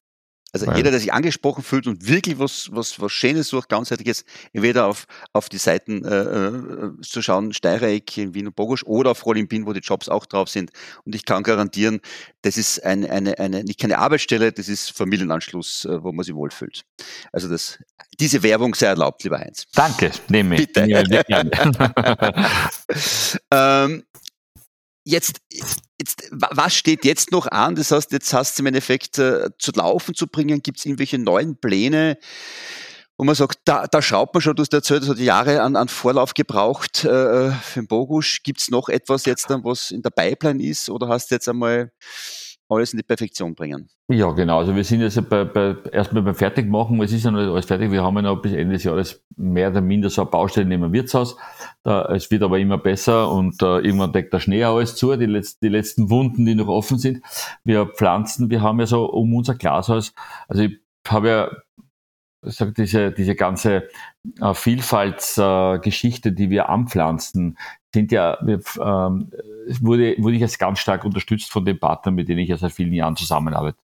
Also 0.55 0.68
Weil, 0.68 0.76
jeder, 0.76 0.92
der 0.92 1.00
sich 1.00 1.12
angesprochen 1.12 1.64
fühlt 1.64 1.88
und 1.88 2.07
wirklich 2.07 2.38
was, 2.38 2.68
was, 2.70 3.00
was 3.00 3.11
Schönes 3.11 3.48
sucht, 3.48 3.68
ganzheitliches, 3.68 4.24
entweder 4.52 4.86
auf, 4.86 5.09
auf 5.32 5.48
die 5.48 5.59
Seiten 5.59 6.05
äh, 6.05 6.14
äh 6.14 6.92
zu 7.02 7.22
schauen, 7.22 7.52
Steireck 7.52 8.16
in 8.16 8.34
Wien 8.34 8.46
und 8.46 8.55
Bogosch 8.55 8.84
oder 8.84 9.11
auf 9.11 9.26
Rollimpin, 9.26 9.66
wo 9.66 9.72
die 9.72 9.80
Jobs 9.80 10.09
auch 10.09 10.26
drauf 10.26 10.48
sind. 10.48 10.70
Und 11.05 11.16
ich 11.16 11.24
kann 11.24 11.42
garantieren, 11.42 12.00
das 12.42 12.57
ist 12.57 12.84
eine, 12.84 13.11
eine, 13.11 13.36
eine 13.40 13.64
nicht 13.64 13.80
keine 13.80 13.98
Arbeitsstelle, 13.98 14.52
das 14.52 14.68
ist 14.68 14.96
Familienanschluss, 14.96 15.86
äh, 15.86 16.05
wo 16.05 16.12
man 16.12 16.24
sich 16.24 16.36
wohlfühlt. 16.36 16.84
Also 17.32 17.48
das, 17.48 17.80
diese 18.20 18.44
Werbung 18.44 18.76
sei 18.76 18.86
erlaubt, 18.86 19.24
lieber 19.24 19.40
Heinz. 19.40 19.64
Danke, 19.74 20.12
nehme 20.28 20.55
ich. 20.55 20.72
Bitte. 20.72 20.86
ähm, 23.50 24.05
jetzt, 25.05 25.40
jetzt, 25.98 26.28
was 26.30 26.74
steht 26.74 27.05
jetzt 27.05 27.30
noch 27.30 27.46
an? 27.46 27.74
Das 27.74 27.90
heißt, 27.90 28.12
jetzt 28.12 28.32
hast 28.32 28.59
du 28.59 28.62
im 28.62 28.66
Endeffekt 28.66 29.18
äh, 29.18 29.50
zu 29.59 29.72
laufen 29.72 30.14
zu 30.14 30.26
bringen. 30.26 30.62
Gibt 30.62 30.78
es 30.78 30.84
irgendwelche 30.84 31.18
neuen 31.18 31.57
Pläne? 31.59 32.18
wo 33.16 33.24
man 33.24 33.34
sagt, 33.34 33.61
da, 33.64 33.86
da 33.86 34.02
schraubt 34.02 34.34
man 34.34 34.40
schon, 34.40 34.57
du 34.57 34.62
hast 34.62 34.74
erzählt, 34.74 35.02
das 35.02 35.11
hat 35.11 35.18
Jahre 35.18 35.62
an, 35.62 35.76
an 35.76 35.88
Vorlauf 35.88 36.34
gebraucht 36.34 37.05
äh, 37.05 37.52
für 37.52 37.80
den 37.80 37.86
Bogusch. 37.86 38.42
Gibt 38.42 38.61
es 38.61 38.70
noch 38.70 38.88
etwas 38.88 39.24
jetzt 39.24 39.50
dann, 39.50 39.62
was 39.64 39.92
in 39.92 40.02
der 40.02 40.11
Pipeline 40.11 40.62
ist 40.62 40.90
oder 40.90 41.09
hast 41.09 41.30
du 41.30 41.36
jetzt 41.36 41.48
einmal 41.48 41.92
alles 42.75 42.93
in 42.93 42.99
die 42.99 43.03
Perfektion 43.03 43.55
bringen. 43.55 43.89
Ja, 44.09 44.31
genau. 44.33 44.59
Also 44.59 44.75
wir 44.75 44.85
sind 44.85 45.01
jetzt 45.01 45.29
bei, 45.29 45.45
bei, 45.45 45.77
erstmal 45.93 46.22
beim 46.22 46.35
Fertigmachen. 46.35 47.01
Es 47.03 47.12
ist 47.12 47.25
ja 47.25 47.31
noch 47.31 47.41
nicht 47.41 47.51
alles 47.51 47.66
fertig. 47.66 47.91
Wir 47.91 48.03
haben 48.03 48.16
ja 48.16 48.22
noch 48.22 48.43
bis 48.43 48.53
Ende 48.53 48.75
des 48.75 48.85
Jahres 48.85 49.25
mehr 49.37 49.70
oder 49.70 49.81
minder 49.81 50.11
so 50.11 50.22
eine 50.22 50.31
Baustelle 50.31 50.66
neben 50.66 50.83
dem 50.83 50.93
Wirtshaus. 50.93 51.37
Da, 51.83 52.07
es 52.07 52.31
wird 52.31 52.43
aber 52.43 52.59
immer 52.59 52.79
besser 52.79 53.31
und 53.31 53.62
äh, 53.62 53.79
irgendwann 53.79 54.12
deckt 54.12 54.33
der 54.33 54.41
Schnee 54.41 54.64
alles 54.64 54.97
zu, 54.97 55.16
die, 55.16 55.27
letzt, 55.27 55.62
die 55.62 55.68
letzten 55.68 56.11
Wunden, 56.11 56.45
die 56.45 56.55
noch 56.55 56.68
offen 56.68 56.99
sind. 56.99 57.22
Wir 57.64 57.87
pflanzen, 57.87 58.51
wir 58.51 58.62
haben 58.62 58.81
ja 58.81 58.87
so 58.87 59.07
um 59.07 59.35
unser 59.35 59.55
Glashaus, 59.55 60.14
also 60.49 60.62
ich 60.62 60.79
habe 61.09 61.29
ja 61.29 61.51
sage, 62.51 62.72
diese, 62.72 63.12
diese 63.12 63.35
ganze 63.35 63.89
äh, 64.41 64.55
Vielfaltsgeschichte, 64.55 66.31
äh, 66.31 66.33
die 66.33 66.51
wir 66.51 66.68
anpflanzen, 66.68 67.59
sind 67.95 68.12
ja, 68.12 68.38
ähm, 68.42 69.30
wurde, 69.80 70.16
wurde 70.18 70.34
ich 70.34 70.40
jetzt 70.40 70.59
ganz 70.59 70.80
stark 70.80 71.05
unterstützt 71.05 71.51
von 71.51 71.64
den 71.64 71.78
Partnern, 71.78 72.14
mit 72.14 72.28
denen 72.28 72.40
ich 72.40 72.51
ja 72.51 72.59
seit 72.59 72.72
vielen 72.72 72.92
Jahren 72.92 73.16
zusammenarbeite. 73.16 73.78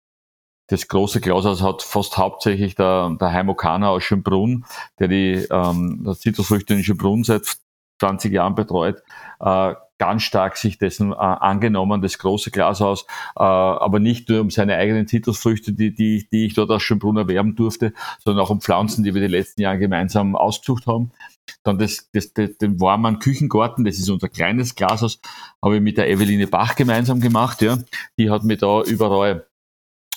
Das 0.67 0.89
große 0.89 1.21
Glashaus 1.21 1.63
hat 1.63 1.83
fast 1.83 2.19
hauptsächlich 2.19 2.75
der, 2.75 3.17
der 3.21 3.33
Heimo 3.33 3.55
Kahner 3.55 3.91
aus 3.91 4.03
Schönbrunn, 4.03 4.65
der 4.99 5.09
die 5.09 5.47
ähm, 5.51 6.15
Zitrusfrüchte 6.19 6.75
in 6.75 6.83
Schönbrunn 6.83 7.23
seit 7.25 7.59
20 8.01 8.33
Jahren 8.33 8.55
betreut, 8.55 9.03
äh, 9.41 9.75
ganz 9.99 10.23
stark 10.23 10.57
sich 10.57 10.79
dessen 10.79 11.13
äh, 11.13 11.17
angenommen, 11.17 12.01
das 12.01 12.19
große 12.19 12.51
Glashaus, 12.51 13.03
äh, 13.37 13.43
aber 13.43 13.99
nicht 13.99 14.29
nur 14.29 14.41
um 14.41 14.51
seine 14.51 14.77
eigenen 14.77 15.07
Zitrusfrüchte, 15.07 15.73
die, 15.73 15.95
die, 15.95 16.29
die 16.31 16.47
ich 16.47 16.55
dort 16.55 16.71
aus 16.71 16.83
Schönbrunn 16.83 17.17
erwerben 17.17 17.57
durfte, 17.57 17.93
sondern 18.25 18.45
auch 18.45 18.51
um 18.51 18.61
Pflanzen, 18.61 19.05
die 19.05 19.15
wir 19.15 19.21
die 19.21 19.29
letzten 19.29 19.63
Jahre 19.63 19.79
gemeinsam 19.79 20.37
ausgesucht 20.37 20.87
haben. 20.87 21.11
Dann 21.63 21.79
das, 21.79 22.09
das, 22.13 22.33
das, 22.33 22.59
den 22.59 22.81
warmen 22.81 23.19
Küchengarten, 23.19 23.85
das 23.85 23.99
ist 23.99 24.11
unser 24.11 24.29
kleines 24.29 24.75
Glashaus, 24.75 25.21
habe 25.63 25.77
ich 25.77 25.83
mit 25.83 25.97
der 25.97 26.09
Eveline 26.09 26.47
Bach 26.47 26.77
gemeinsam 26.77 27.21
gemacht. 27.21 27.63
Ja. 27.63 27.79
Die 28.19 28.31
hat 28.31 28.45
mir 28.45 28.57
da 28.57 28.83
überall 28.83 29.48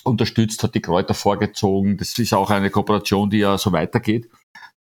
unterstützt, 0.04 0.62
hat 0.62 0.74
die 0.74 0.82
Kräuter 0.82 1.14
vorgezogen. 1.14 1.96
Das 1.96 2.18
ist 2.18 2.34
auch 2.34 2.50
eine 2.50 2.70
Kooperation, 2.70 3.30
die 3.30 3.38
ja 3.38 3.58
so 3.58 3.72
weitergeht. 3.72 4.28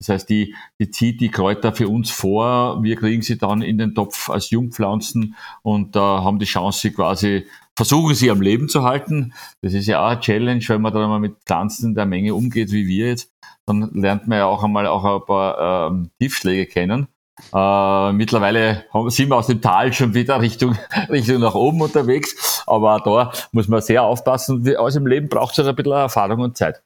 Das 0.01 0.09
heißt, 0.09 0.31
die, 0.31 0.55
die 0.79 0.91
zieht 0.91 1.21
die 1.21 1.31
Kräuter 1.31 1.75
für 1.75 1.89
uns 1.89 2.11
vor, 2.11 2.83
wir 2.83 2.97
kriegen 2.97 3.21
sie 3.21 3.37
dann 3.37 3.61
in 3.61 3.77
den 3.77 3.95
Topf 3.95 4.31
als 4.31 4.49
Jungpflanzen 4.49 5.37
und 5.63 5.95
äh, 5.95 5.99
haben 5.99 6.39
die 6.39 6.47
Chance, 6.47 6.81
sie 6.81 6.93
quasi, 6.93 7.47
versuchen 7.77 8.15
sie 8.15 8.31
am 8.31 8.41
Leben 8.41 8.71
zu 8.71 8.83
halten. 8.83 9.35
Das 9.61 9.75
ist 9.75 9.87
ja 9.87 10.03
auch 10.03 10.13
eine 10.13 10.21
Challenge, 10.21 10.65
wenn 10.69 10.81
man 10.81 10.95
dann 10.95 11.11
mal 11.11 11.21
mit 11.21 11.37
Pflanzen 11.45 11.95
der 11.95 12.07
Menge 12.07 12.35
umgeht, 12.35 12.73
wie 12.73 12.87
wir 12.87 13.09
jetzt. 13.09 13.31
Dann 13.67 13.91
lernt 13.93 14.27
man 14.27 14.39
ja 14.39 14.47
auch 14.47 14.65
einmal 14.65 14.87
auch 14.87 15.05
ein 15.05 15.27
paar 15.27 15.91
ähm, 15.91 16.11
Tiefschläge 16.19 16.65
kennen. 16.65 17.07
Äh, 17.53 18.13
mittlerweile 18.13 18.85
sind 19.09 19.29
wir 19.29 19.37
aus 19.37 19.47
dem 19.47 19.61
Tal 19.61 19.93
schon 19.93 20.15
wieder 20.15 20.41
Richtung, 20.41 20.77
Richtung 21.09 21.41
nach 21.41 21.55
oben 21.55 21.81
unterwegs, 21.83 22.63
aber 22.67 23.01
da 23.05 23.33
muss 23.53 23.69
man 23.69 23.81
sehr 23.81 24.03
aufpassen. 24.03 24.77
Aus 24.77 24.95
dem 24.95 25.07
Leben 25.07 25.29
braucht 25.29 25.53
es 25.53 25.59
halt 25.59 25.69
ein 25.69 25.77
bisschen 25.77 25.93
Erfahrung 25.93 26.41
und 26.41 26.57
Zeit. 26.57 26.83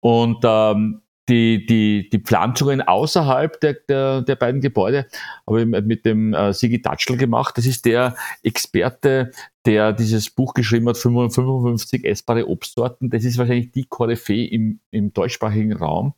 Und 0.00 0.38
ähm, 0.44 1.02
die, 1.28 1.66
die, 1.66 2.08
die 2.08 2.20
Pflanzungen 2.20 2.82
außerhalb 2.82 3.60
der, 3.60 3.74
der, 3.88 4.22
der 4.22 4.36
beiden 4.36 4.60
Gebäude 4.60 5.06
habe 5.46 5.62
ich 5.62 5.66
mit 5.66 6.04
dem 6.04 6.32
äh, 6.34 6.52
Sigi 6.52 6.80
Datschl 6.80 7.16
gemacht. 7.16 7.58
Das 7.58 7.66
ist 7.66 7.84
der 7.84 8.14
Experte, 8.42 9.32
der 9.64 9.92
dieses 9.92 10.30
Buch 10.30 10.54
geschrieben 10.54 10.88
hat, 10.88 10.96
55 10.96 12.04
essbare 12.04 12.46
Obstsorten. 12.46 13.10
Das 13.10 13.24
ist 13.24 13.38
wahrscheinlich 13.38 13.72
die 13.72 13.86
Koryphäe 13.86 14.46
im, 14.46 14.80
im 14.92 15.12
deutschsprachigen 15.12 15.72
Raum, 15.72 16.14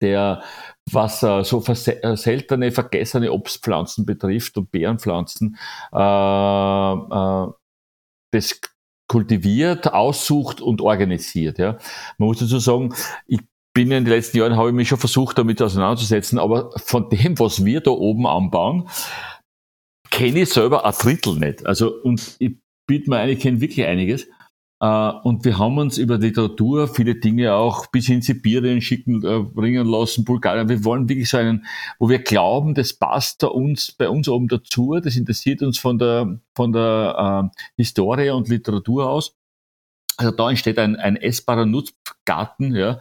der, 0.00 0.42
was 0.90 1.22
äh, 1.22 1.44
so 1.44 1.60
seltene, 1.60 2.72
vergessene 2.72 3.32
Obstpflanzen 3.32 4.06
betrifft 4.06 4.56
und 4.56 4.70
Beerenpflanzen, 4.70 5.56
äh, 5.92 5.96
äh, 5.98 7.46
das 8.32 8.60
kultiviert, 9.08 9.92
aussucht 9.92 10.60
und 10.60 10.80
organisiert. 10.80 11.58
Ja. 11.58 11.78
Man 12.18 12.28
muss 12.28 12.38
dazu 12.38 12.58
sagen, 12.58 12.94
ich 13.26 13.40
bin 13.74 13.90
in 13.90 14.04
den 14.04 14.12
letzten 14.12 14.38
Jahren, 14.38 14.56
habe 14.56 14.68
ich 14.68 14.74
mich 14.74 14.88
schon 14.88 14.98
versucht, 14.98 15.38
damit 15.38 15.62
auseinanderzusetzen, 15.62 16.38
aber 16.38 16.70
von 16.76 17.08
dem, 17.08 17.38
was 17.38 17.64
wir 17.64 17.80
da 17.80 17.90
oben 17.90 18.26
anbauen, 18.26 18.88
kenne 20.10 20.40
ich 20.40 20.50
selber 20.50 20.84
ein 20.84 20.94
Drittel 20.98 21.36
nicht. 21.38 21.66
Also, 21.66 21.94
und 22.02 22.36
ich 22.38 22.56
biete 22.86 23.08
mir 23.10 23.18
ein, 23.18 23.30
ich 23.30 23.40
kenne 23.40 23.60
wirklich 23.60 23.86
einiges. 23.86 24.26
Uh, 24.80 25.10
und 25.24 25.44
wir 25.44 25.58
haben 25.58 25.76
uns 25.78 25.98
über 25.98 26.18
Literatur 26.18 26.86
viele 26.86 27.16
Dinge 27.16 27.54
auch 27.54 27.88
bis 27.88 28.06
hin 28.06 28.22
Sibirien 28.22 28.80
schicken, 28.80 29.24
uh, 29.26 29.42
bringen 29.42 29.84
lassen, 29.88 30.24
Bulgarien. 30.24 30.68
Wir 30.68 30.84
wollen 30.84 31.08
wirklich 31.08 31.28
so 31.28 31.36
einen, 31.38 31.66
wo 31.98 32.08
wir 32.08 32.20
glauben, 32.20 32.74
das 32.74 32.92
passt 32.92 33.42
da 33.42 33.48
uns, 33.48 33.90
bei 33.90 34.08
uns 34.08 34.28
oben 34.28 34.46
dazu, 34.46 35.00
das 35.02 35.16
interessiert 35.16 35.62
uns 35.62 35.78
von 35.78 35.98
der, 35.98 36.38
von 36.54 36.72
der 36.72 37.50
uh, 37.52 37.58
Historie 37.76 38.30
und 38.30 38.48
Literatur 38.48 39.10
aus. 39.10 39.34
Also 40.16 40.32
da 40.32 40.50
entsteht 40.50 40.78
ein, 40.80 40.96
ein 40.96 41.16
essbarer 41.16 41.64
Nutzgarten, 41.64 42.74
ja, 42.74 43.00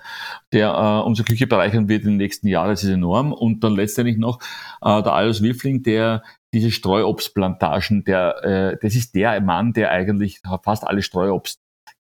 der 0.54 0.70
äh, 0.70 1.08
unsere 1.08 1.26
Küche 1.26 1.48
bereichern 1.48 1.90
wird 1.90 2.04
in 2.04 2.10
den 2.10 2.18
nächsten 2.18 2.48
Jahren. 2.48 2.70
Das 2.70 2.84
ist 2.84 2.92
enorm. 2.92 3.34
Und 3.34 3.64
dann 3.64 3.76
letztendlich 3.76 4.18
noch 4.18 4.40
äh, 4.84 5.02
der 5.02 5.14
Alois 5.14 5.42
Wilfling, 5.42 5.82
der 5.82 6.22
diese 6.54 6.70
Streuobstplantagen, 6.70 8.04
der, 8.04 8.44
äh, 8.44 8.78
das 8.80 8.94
ist 8.94 9.16
der 9.16 9.42
Mann, 9.42 9.74
der 9.74 9.90
eigentlich 9.90 10.42
fast 10.64 10.86
alle 10.86 11.02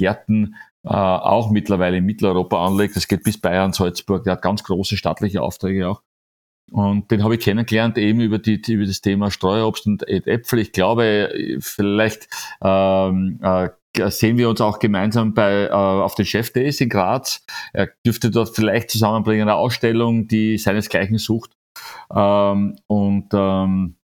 Streuobstgärten 0.02 0.56
äh, 0.84 0.90
auch 0.90 1.52
mittlerweile 1.52 1.98
in 1.98 2.06
Mitteleuropa 2.06 2.66
anlegt. 2.66 2.96
Das 2.96 3.08
geht 3.08 3.24
bis 3.24 3.40
Bayern, 3.40 3.74
Salzburg. 3.74 4.24
Der 4.24 4.34
hat 4.34 4.42
ganz 4.42 4.64
große 4.64 4.98
staatliche 4.98 5.42
Aufträge 5.42 5.88
auch. 5.88 6.02
Und 6.72 7.12
den 7.12 7.24
habe 7.24 7.36
ich 7.36 7.42
kennengelernt 7.42 7.98
eben 7.98 8.22
über, 8.22 8.40
die, 8.40 8.62
über 8.68 8.86
das 8.86 9.02
Thema 9.02 9.30
Streuobst 9.30 9.86
und 9.88 10.08
Äpfel. 10.08 10.60
Ich 10.60 10.72
glaube, 10.72 11.58
vielleicht 11.60 12.30
ähm, 12.64 13.40
äh, 13.44 13.70
sehen 14.10 14.38
wir 14.38 14.50
uns 14.50 14.62
auch 14.62 14.80
gemeinsam 14.80 15.34
bei, 15.34 15.66
äh, 15.66 15.72
auf 15.72 16.16
den 16.16 16.26
Chef 16.26 16.54
Days 16.54 16.80
in 16.80 16.90
Graz. 16.90 17.46
Er 17.74 17.90
dürfte 18.06 18.32
dort 18.32 18.56
vielleicht 18.56 18.90
zusammenbringen 18.90 19.50
eine 19.50 19.56
Ausstellung, 19.56 20.28
die 20.28 20.58
seinesgleichen 20.58 21.18
sucht. 21.18 21.52
Ähm, 22.16 22.78
und 22.88 23.28
ähm, 23.34 23.98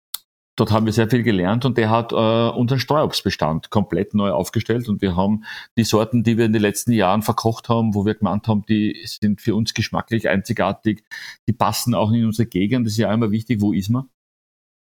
dort 0.57 0.73
haben 0.73 0.87
wir 0.87 0.93
sehr 0.93 1.09
viel 1.09 1.23
gelernt 1.23 1.65
und 1.65 1.79
der 1.79 1.91
hat 1.91 2.13
äh, 2.13 2.17
unseren 2.17 2.81
Streuobstbestand 2.81 3.71
komplett 3.71 4.15
neu 4.15 4.31
aufgestellt 4.31 4.89
und 4.89 5.03
wir 5.03 5.15
haben 5.15 5.45
die 5.77 5.85
Sorten, 5.85 6.25
die 6.25 6.39
wir 6.39 6.47
in 6.47 6.53
den 6.53 6.63
letzten 6.63 6.93
Jahren 6.93 7.23
verkocht 7.23 7.69
haben, 7.69 7.95
wo 7.95 8.05
wir 8.05 8.15
gemeint 8.15 8.49
haben, 8.49 8.65
die 8.69 9.03
sind 9.05 9.41
für 9.41 9.55
uns 9.55 9.75
geschmacklich 9.75 10.29
einzigartig, 10.29 11.05
die 11.47 11.53
passen 11.53 11.95
auch 11.95 12.11
in 12.11 12.25
unsere 12.25 12.49
Gegend, 12.49 12.87
das 12.87 12.95
ist 12.95 12.99
ja 12.99 13.13
immer 13.13 13.31
wichtig, 13.31 13.61
wo 13.61 13.73
ist 13.73 13.91
man? 13.91 14.09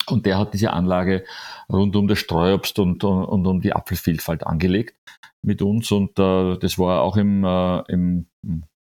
Und 0.08 0.26
der 0.26 0.38
hat 0.38 0.54
diese 0.54 0.72
Anlage 0.72 1.24
rund 1.72 1.96
um 1.96 2.08
das 2.08 2.20
Streuobst 2.20 2.78
und, 2.80 3.04
und, 3.04 3.26
und 3.26 3.48
um 3.48 3.62
die 3.62 3.74
Apfelvielfalt 3.74 4.46
angelegt 4.46 4.96
mit 5.42 5.62
uns. 5.62 5.92
Und 5.92 6.20
äh, 6.20 6.58
das 6.58 6.78
war 6.78 7.02
auch 7.02 7.18
im, 7.18 7.44
äh, 7.44 7.80
im 7.92 8.28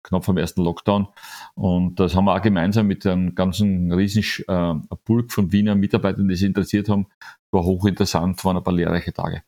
knapp 0.04 0.24
vom 0.24 0.36
ersten 0.36 0.62
Lockdown. 0.62 1.08
Und 1.54 1.98
das 1.98 2.14
haben 2.14 2.26
wir 2.26 2.36
auch 2.36 2.42
gemeinsam 2.42 2.86
mit 2.86 3.04
einem 3.06 3.34
ganzen 3.34 3.92
riesen 3.92 4.22
äh, 4.46 4.74
Pulk 5.04 5.32
von 5.32 5.50
Wiener 5.50 5.74
Mitarbeitern, 5.74 6.28
die 6.28 6.36
sich 6.36 6.46
interessiert 6.46 6.88
haben. 6.88 7.06
War 7.50 7.64
hochinteressant, 7.64 8.44
waren 8.44 8.58
ein 8.58 8.62
paar 8.62 8.74
lehrreiche 8.74 9.12
Tage. 9.12 9.42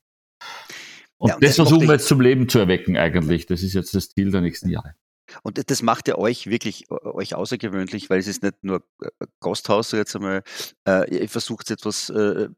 Und 1.19 1.29
ja, 1.29 1.35
und 1.37 1.45
das, 1.45 1.57
versuchen 1.57 1.87
wir 1.87 1.95
jetzt 1.95 2.09
zum 2.09 2.21
Leben 2.21 2.49
zu 2.49 2.59
erwecken 2.59 2.97
eigentlich. 2.97 3.47
Das 3.47 3.63
ist 3.63 3.75
jetzt 3.75 3.95
das 3.95 4.11
Ziel 4.11 4.31
der 4.31 4.41
nächsten 4.41 4.69
Jahre. 4.69 4.95
Und 5.43 5.71
das 5.71 5.83
macht 5.83 6.09
ja 6.09 6.17
euch 6.19 6.47
wirklich 6.47 6.91
äh, 6.91 6.95
euch 7.05 7.35
außergewöhnlich, 7.35 8.11
weil 8.11 8.19
es 8.19 8.27
ist 8.27 8.43
nicht 8.43 8.63
nur 8.63 8.83
äh, 9.03 9.09
Gasthaus, 9.41 9.91
so 9.91 9.97
jetzt 9.97 10.15
einmal, 10.15 10.43
äh, 10.87 11.23
ihr 11.23 11.29
versucht 11.29 11.71
etwas 11.71 12.11
äh, 12.11 12.49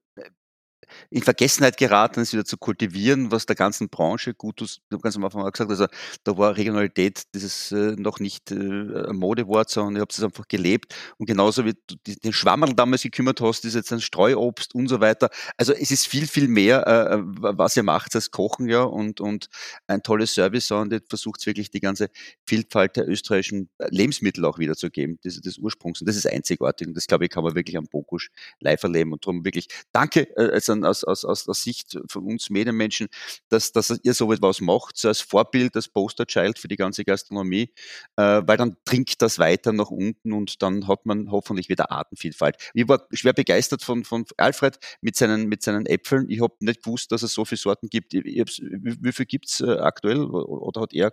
in 1.10 1.22
Vergessenheit 1.22 1.76
geraten 1.76 2.20
ist, 2.20 2.32
wieder 2.32 2.44
zu 2.44 2.56
kultivieren, 2.56 3.30
was 3.30 3.46
der 3.46 3.56
ganzen 3.56 3.88
Branche 3.88 4.34
gut 4.34 4.58
tut. 4.58 4.68
Hast 4.68 5.02
ganz 5.02 5.16
am 5.16 5.24
Anfang 5.24 5.50
gesagt, 5.50 5.70
also 5.70 5.86
da 6.24 6.36
war 6.36 6.56
Regionalität 6.56 7.22
dieses 7.34 7.72
äh, 7.72 7.94
noch 7.96 8.20
nicht 8.20 8.50
äh, 8.50 8.54
ein 8.54 9.16
Modewort, 9.16 9.70
sondern 9.70 9.96
ihr 9.96 10.02
habt 10.02 10.12
es 10.12 10.22
einfach 10.22 10.48
gelebt. 10.48 10.94
Und 11.16 11.26
genauso 11.26 11.64
wie 11.64 11.74
du 11.86 11.96
den 12.04 12.32
Schwammerl 12.32 12.74
damals 12.74 13.02
gekümmert 13.02 13.40
hast, 13.40 13.64
ist 13.64 13.74
jetzt 13.74 13.92
ein 13.92 14.00
Streuobst 14.00 14.74
und 14.74 14.88
so 14.88 15.00
weiter. 15.00 15.30
Also 15.56 15.72
es 15.72 15.90
ist 15.90 16.06
viel, 16.06 16.26
viel 16.26 16.48
mehr, 16.48 16.86
äh, 16.86 17.14
äh 17.14 17.22
was 17.24 17.76
ihr 17.76 17.82
macht 17.82 18.14
als 18.14 18.30
Kochen 18.30 18.68
ja 18.68 18.82
und, 18.82 19.20
und 19.20 19.48
ein 19.86 20.02
tolles 20.02 20.34
Service, 20.34 20.70
und 20.70 20.92
ihr 20.92 21.00
versucht 21.08 21.44
wirklich 21.46 21.70
die 21.70 21.80
ganze 21.80 22.08
Vielfalt 22.44 22.96
der 22.96 23.08
österreichischen 23.08 23.70
Lebensmittel 23.90 24.44
auch 24.44 24.58
wiederzugeben, 24.58 25.18
des, 25.24 25.40
des 25.40 25.58
Ursprungs. 25.58 26.00
Und 26.00 26.08
das 26.08 26.16
ist 26.16 26.26
einzigartig 26.26 26.88
und 26.88 26.96
das, 26.96 27.06
glaube 27.06 27.24
ich, 27.24 27.30
kann 27.30 27.44
man 27.44 27.54
wirklich 27.54 27.76
am 27.76 27.86
Bokusch 27.86 28.30
live 28.60 28.82
erleben. 28.82 29.12
Und 29.12 29.24
darum 29.24 29.44
wirklich 29.44 29.68
danke 29.92 30.28
äh, 30.36 30.54
also 30.84 31.06
aus, 31.06 31.24
aus, 31.24 31.24
aus, 31.24 31.48
aus 31.48 31.62
Sicht 31.62 31.98
von 32.08 32.24
uns 32.24 32.50
Medienmenschen, 32.50 33.08
dass, 33.48 33.72
dass 33.72 33.98
ihr 34.02 34.14
so 34.14 34.32
etwas 34.32 34.60
macht, 34.60 34.96
so 34.96 35.08
als 35.08 35.20
Vorbild, 35.20 35.76
als 35.76 35.88
Posterchild 35.88 36.58
für 36.58 36.68
die 36.68 36.76
ganze 36.76 37.04
Gastronomie, 37.04 37.72
äh, 38.16 38.42
weil 38.44 38.56
dann 38.56 38.76
trinkt 38.84 39.22
das 39.22 39.38
weiter 39.38 39.72
nach 39.72 39.90
unten 39.90 40.32
und 40.32 40.62
dann 40.62 40.88
hat 40.88 41.06
man 41.06 41.30
hoffentlich 41.30 41.68
wieder 41.68 41.90
Artenvielfalt. 41.90 42.56
Ich 42.74 42.88
war 42.88 43.06
schwer 43.12 43.32
begeistert 43.32 43.82
von, 43.82 44.04
von 44.04 44.24
Alfred 44.36 44.78
mit 45.00 45.16
seinen, 45.16 45.48
mit 45.48 45.62
seinen 45.62 45.86
Äpfeln. 45.86 46.28
Ich 46.28 46.40
habe 46.40 46.54
nicht 46.60 46.82
gewusst, 46.82 47.12
dass 47.12 47.22
es 47.22 47.32
so 47.32 47.44
viele 47.44 47.58
Sorten 47.58 47.88
gibt. 47.88 48.14
Ich, 48.14 48.24
ich 48.24 48.62
wie, 48.62 48.96
wie 49.00 49.12
viel 49.12 49.26
gibt 49.26 49.46
es 49.46 49.60
äh, 49.60 49.78
aktuell 49.78 50.20
oder 50.20 50.82
hat 50.82 50.92
er 50.92 51.12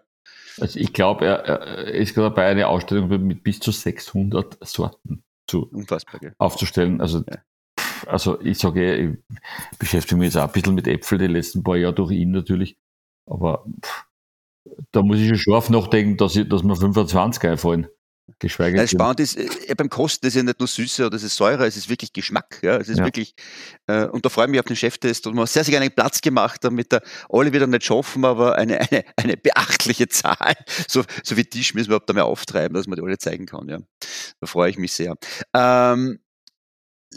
also 0.59 0.79
ich 0.79 0.91
glaube, 0.93 1.25
er, 1.25 1.45
er, 1.45 1.93
ist 1.93 2.15
gerade 2.15 2.29
dabei, 2.29 2.47
eine 2.47 2.67
Ausstellung 2.67 3.09
mit 3.27 3.43
bis 3.43 3.59
zu 3.59 3.71
600 3.71 4.57
Sorten 4.67 5.23
zu 5.47 5.67
Unfassbar, 5.67 6.19
aufzustellen. 6.39 6.99
Also 6.99 7.23
ja 7.29 7.37
also 8.07 8.39
ich 8.41 8.57
sage, 8.57 8.95
ich 8.95 9.37
beschäftige 9.79 10.17
mich 10.17 10.27
jetzt 10.27 10.37
auch 10.37 10.47
ein 10.47 10.51
bisschen 10.51 10.75
mit 10.75 10.87
Äpfel 10.87 11.17
die 11.17 11.27
letzten 11.27 11.63
paar 11.63 11.77
Jahre 11.77 11.93
durch 11.93 12.11
ihn 12.11 12.31
natürlich. 12.31 12.77
aber 13.25 13.65
pff, 13.83 14.05
da 14.91 15.01
muss 15.01 15.19
ich 15.19 15.27
schon 15.27 15.37
scharf 15.37 15.69
nachdenken, 15.69 16.17
dass, 16.17 16.35
ich, 16.35 16.49
dass 16.49 16.63
mir 16.63 16.75
25 16.75 17.43
einfallen. 17.43 17.87
Geschweige 18.39 18.77
denn. 18.77 18.87
Spannend 18.87 19.19
ist, 19.19 19.37
äh, 19.37 19.75
beim 19.75 19.87
Kosten 19.87 20.25
ist 20.25 20.35
ja 20.35 20.41
nicht 20.41 20.59
nur 20.59 20.67
Süße 20.67 21.05
oder 21.05 21.15
es 21.15 21.21
ist 21.21 21.35
Säure, 21.35 21.67
es 21.67 21.77
ist 21.77 21.89
wirklich 21.89 22.11
Geschmack. 22.11 22.59
Ja? 22.63 22.77
Es 22.77 22.89
ist 22.89 22.97
ja. 22.97 23.05
wirklich, 23.05 23.35
äh, 23.85 24.05
und 24.05 24.25
da 24.25 24.29
freue 24.29 24.45
ich 24.45 24.51
mich 24.51 24.59
auf 24.59 24.65
den 24.65 24.75
Cheftest 24.75 25.27
und 25.27 25.35
man 25.35 25.43
hat 25.43 25.49
sehr, 25.49 25.63
sehr 25.63 25.79
einen 25.79 25.91
Platz 25.91 26.21
gemacht, 26.21 26.63
damit 26.63 26.91
da 26.91 27.01
alle 27.29 27.53
wieder 27.53 27.67
nicht 27.67 27.85
schaffen, 27.85 28.25
aber 28.25 28.55
eine, 28.55 28.81
eine, 28.81 29.03
eine 29.15 29.37
beachtliche 29.37 30.07
Zahl, 30.07 30.55
so, 30.87 31.03
so 31.23 31.37
wie 31.37 31.43
die 31.43 31.59
müssen 31.59 31.75
wir 31.75 31.83
überhaupt 31.83 32.09
da 32.09 32.13
mehr 32.13 32.25
auftreiben, 32.25 32.73
dass 32.73 32.87
man 32.87 32.97
die 32.97 33.03
alle 33.03 33.19
zeigen 33.19 33.45
kann. 33.45 33.69
Ja? 33.69 33.77
Da 34.39 34.47
freue 34.47 34.71
ich 34.71 34.79
mich 34.79 34.93
sehr. 34.93 35.15
Ähm, 35.53 36.19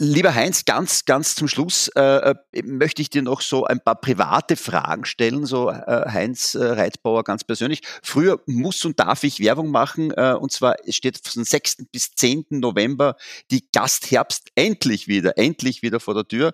Lieber 0.01 0.33
Heinz, 0.33 0.63
ganz, 0.63 1.03
ganz 1.03 1.35
zum 1.35 1.49
Schluss 1.49 1.89
äh, 1.89 2.31
äh, 2.31 2.35
möchte 2.63 3.01
ich 3.01 3.09
dir 3.09 3.21
noch 3.21 3.41
so 3.41 3.65
ein 3.65 3.81
paar 3.81 3.99
private 3.99 4.55
Fragen 4.55 5.03
stellen, 5.03 5.45
so 5.45 5.69
äh, 5.69 6.05
Heinz 6.07 6.55
äh, 6.55 6.63
Reitbauer 6.63 7.25
ganz 7.25 7.43
persönlich. 7.43 7.81
Früher 8.01 8.41
muss 8.45 8.85
und 8.85 8.97
darf 8.97 9.25
ich 9.25 9.41
Werbung 9.41 9.71
machen, 9.71 10.11
äh, 10.11 10.35
und 10.39 10.53
zwar 10.53 10.77
steht 10.87 11.19
von 11.27 11.43
6. 11.43 11.87
bis 11.91 12.15
10. 12.15 12.45
November 12.49 13.17
die 13.51 13.69
Gastherbst 13.73 14.51
endlich 14.55 15.09
wieder, 15.09 15.37
endlich 15.37 15.81
wieder 15.81 15.99
vor 15.99 16.13
der 16.13 16.25
Tür. 16.25 16.53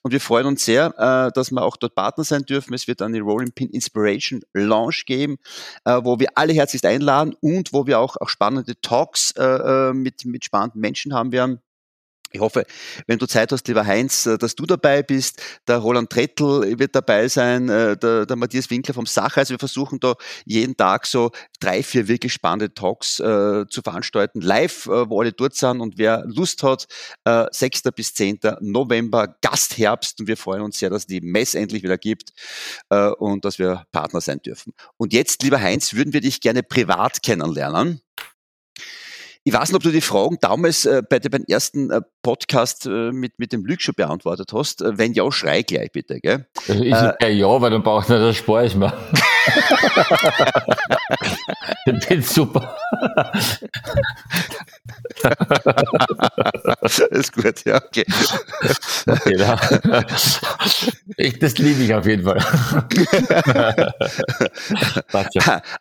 Und 0.00 0.12
wir 0.12 0.20
freuen 0.22 0.46
uns 0.46 0.64
sehr, 0.64 0.94
äh, 0.96 1.32
dass 1.34 1.50
wir 1.50 1.62
auch 1.64 1.76
dort 1.76 1.94
Partner 1.94 2.24
sein 2.24 2.44
dürfen. 2.44 2.72
Es 2.72 2.88
wird 2.88 3.02
dann 3.02 3.12
die 3.12 3.18
Rolling 3.18 3.52
Pin 3.52 3.68
Inspiration 3.68 4.40
Launch 4.54 5.04
geben, 5.04 5.36
wo 5.84 6.18
wir 6.18 6.28
alle 6.34 6.54
herzlichst 6.54 6.86
einladen 6.86 7.34
und 7.40 7.74
wo 7.74 7.86
wir 7.86 7.98
auch, 7.98 8.16
auch 8.16 8.30
spannende 8.30 8.80
Talks 8.80 9.34
mit, 9.92 10.24
mit 10.24 10.44
spannenden 10.44 10.80
Menschen 10.80 11.12
haben 11.12 11.32
werden. 11.32 11.60
Ich 12.32 12.40
hoffe, 12.40 12.64
wenn 13.06 13.18
du 13.18 13.26
Zeit 13.26 13.52
hast, 13.52 13.68
lieber 13.68 13.86
Heinz, 13.86 14.26
äh, 14.26 14.36
dass 14.36 14.56
du 14.56 14.66
dabei 14.66 15.02
bist. 15.02 15.40
Der 15.68 15.78
Roland 15.78 16.10
Trettel 16.10 16.78
wird 16.78 16.94
dabei 16.94 17.28
sein, 17.28 17.68
äh, 17.68 17.96
der, 17.96 18.26
der 18.26 18.36
Matthias 18.36 18.68
Winkler 18.68 18.94
vom 18.94 19.06
Sache. 19.06 19.40
Also 19.40 19.52
wir 19.54 19.58
versuchen 19.58 20.00
da 20.00 20.14
jeden 20.44 20.76
Tag 20.76 21.06
so 21.06 21.30
drei, 21.60 21.82
vier 21.82 22.08
wirklich 22.08 22.32
spannende 22.32 22.74
Talks 22.74 23.20
äh, 23.20 23.64
zu 23.68 23.82
veranstalten, 23.82 24.40
live, 24.40 24.86
äh, 24.86 25.08
wo 25.08 25.20
alle 25.20 25.32
dort 25.32 25.54
sind. 25.54 25.80
Und 25.80 25.98
wer 25.98 26.24
Lust 26.26 26.62
hat, 26.62 26.86
äh, 27.24 27.46
6. 27.50 27.82
bis 27.94 28.14
10. 28.14 28.40
November, 28.60 29.36
Gastherbst. 29.40 30.20
Und 30.20 30.26
wir 30.26 30.36
freuen 30.36 30.62
uns 30.62 30.78
sehr, 30.78 30.90
dass 30.90 31.06
die 31.06 31.20
Mess 31.20 31.54
endlich 31.54 31.82
wieder 31.82 31.98
gibt 31.98 32.32
äh, 32.90 33.08
und 33.10 33.44
dass 33.44 33.58
wir 33.58 33.84
Partner 33.92 34.20
sein 34.20 34.40
dürfen. 34.42 34.72
Und 34.96 35.12
jetzt, 35.12 35.42
lieber 35.42 35.60
Heinz, 35.60 35.94
würden 35.94 36.12
wir 36.12 36.20
dich 36.20 36.40
gerne 36.40 36.62
privat 36.62 37.22
kennenlernen. 37.22 38.00
Ich 39.46 39.52
weiß 39.52 39.68
nicht, 39.68 39.76
ob 39.76 39.82
du 39.84 39.92
die 39.92 40.00
Fragen 40.00 40.38
damals 40.40 40.86
äh, 40.86 41.02
bei 41.08 41.20
dem 41.20 41.44
ersten 41.44 41.92
äh, 41.92 42.00
Podcast 42.20 42.84
äh, 42.86 43.12
mit, 43.12 43.38
mit 43.38 43.52
dem 43.52 43.62
Glück 43.62 43.80
schon 43.80 43.94
beantwortet 43.94 44.52
hast. 44.52 44.82
Äh, 44.82 44.98
wenn 44.98 45.12
ja, 45.12 45.30
schrei 45.30 45.62
gleich 45.62 45.92
bitte, 45.92 46.18
gell? 46.20 46.48
Also 46.68 46.82
ich 46.82 46.92
äh, 46.92 47.30
ja, 47.30 47.60
weil 47.60 47.70
dann 47.70 47.84
braucht 47.84 48.08
man 48.08 48.20
das 48.20 48.38
Spar 48.38 48.64
ich 48.64 48.74
mir. 48.74 48.92
ich 51.86 52.08
bin 52.08 52.22
super. 52.22 52.76
ist 57.10 57.32
gut, 57.32 57.64
ja, 57.64 57.76
okay. 57.76 58.04
okay 59.06 59.36
da. 59.36 59.58
ich, 61.16 61.38
das 61.38 61.56
liebe 61.58 61.82
ich 61.82 61.94
auf 61.94 62.06
jeden 62.06 62.24
Fall. 62.24 62.38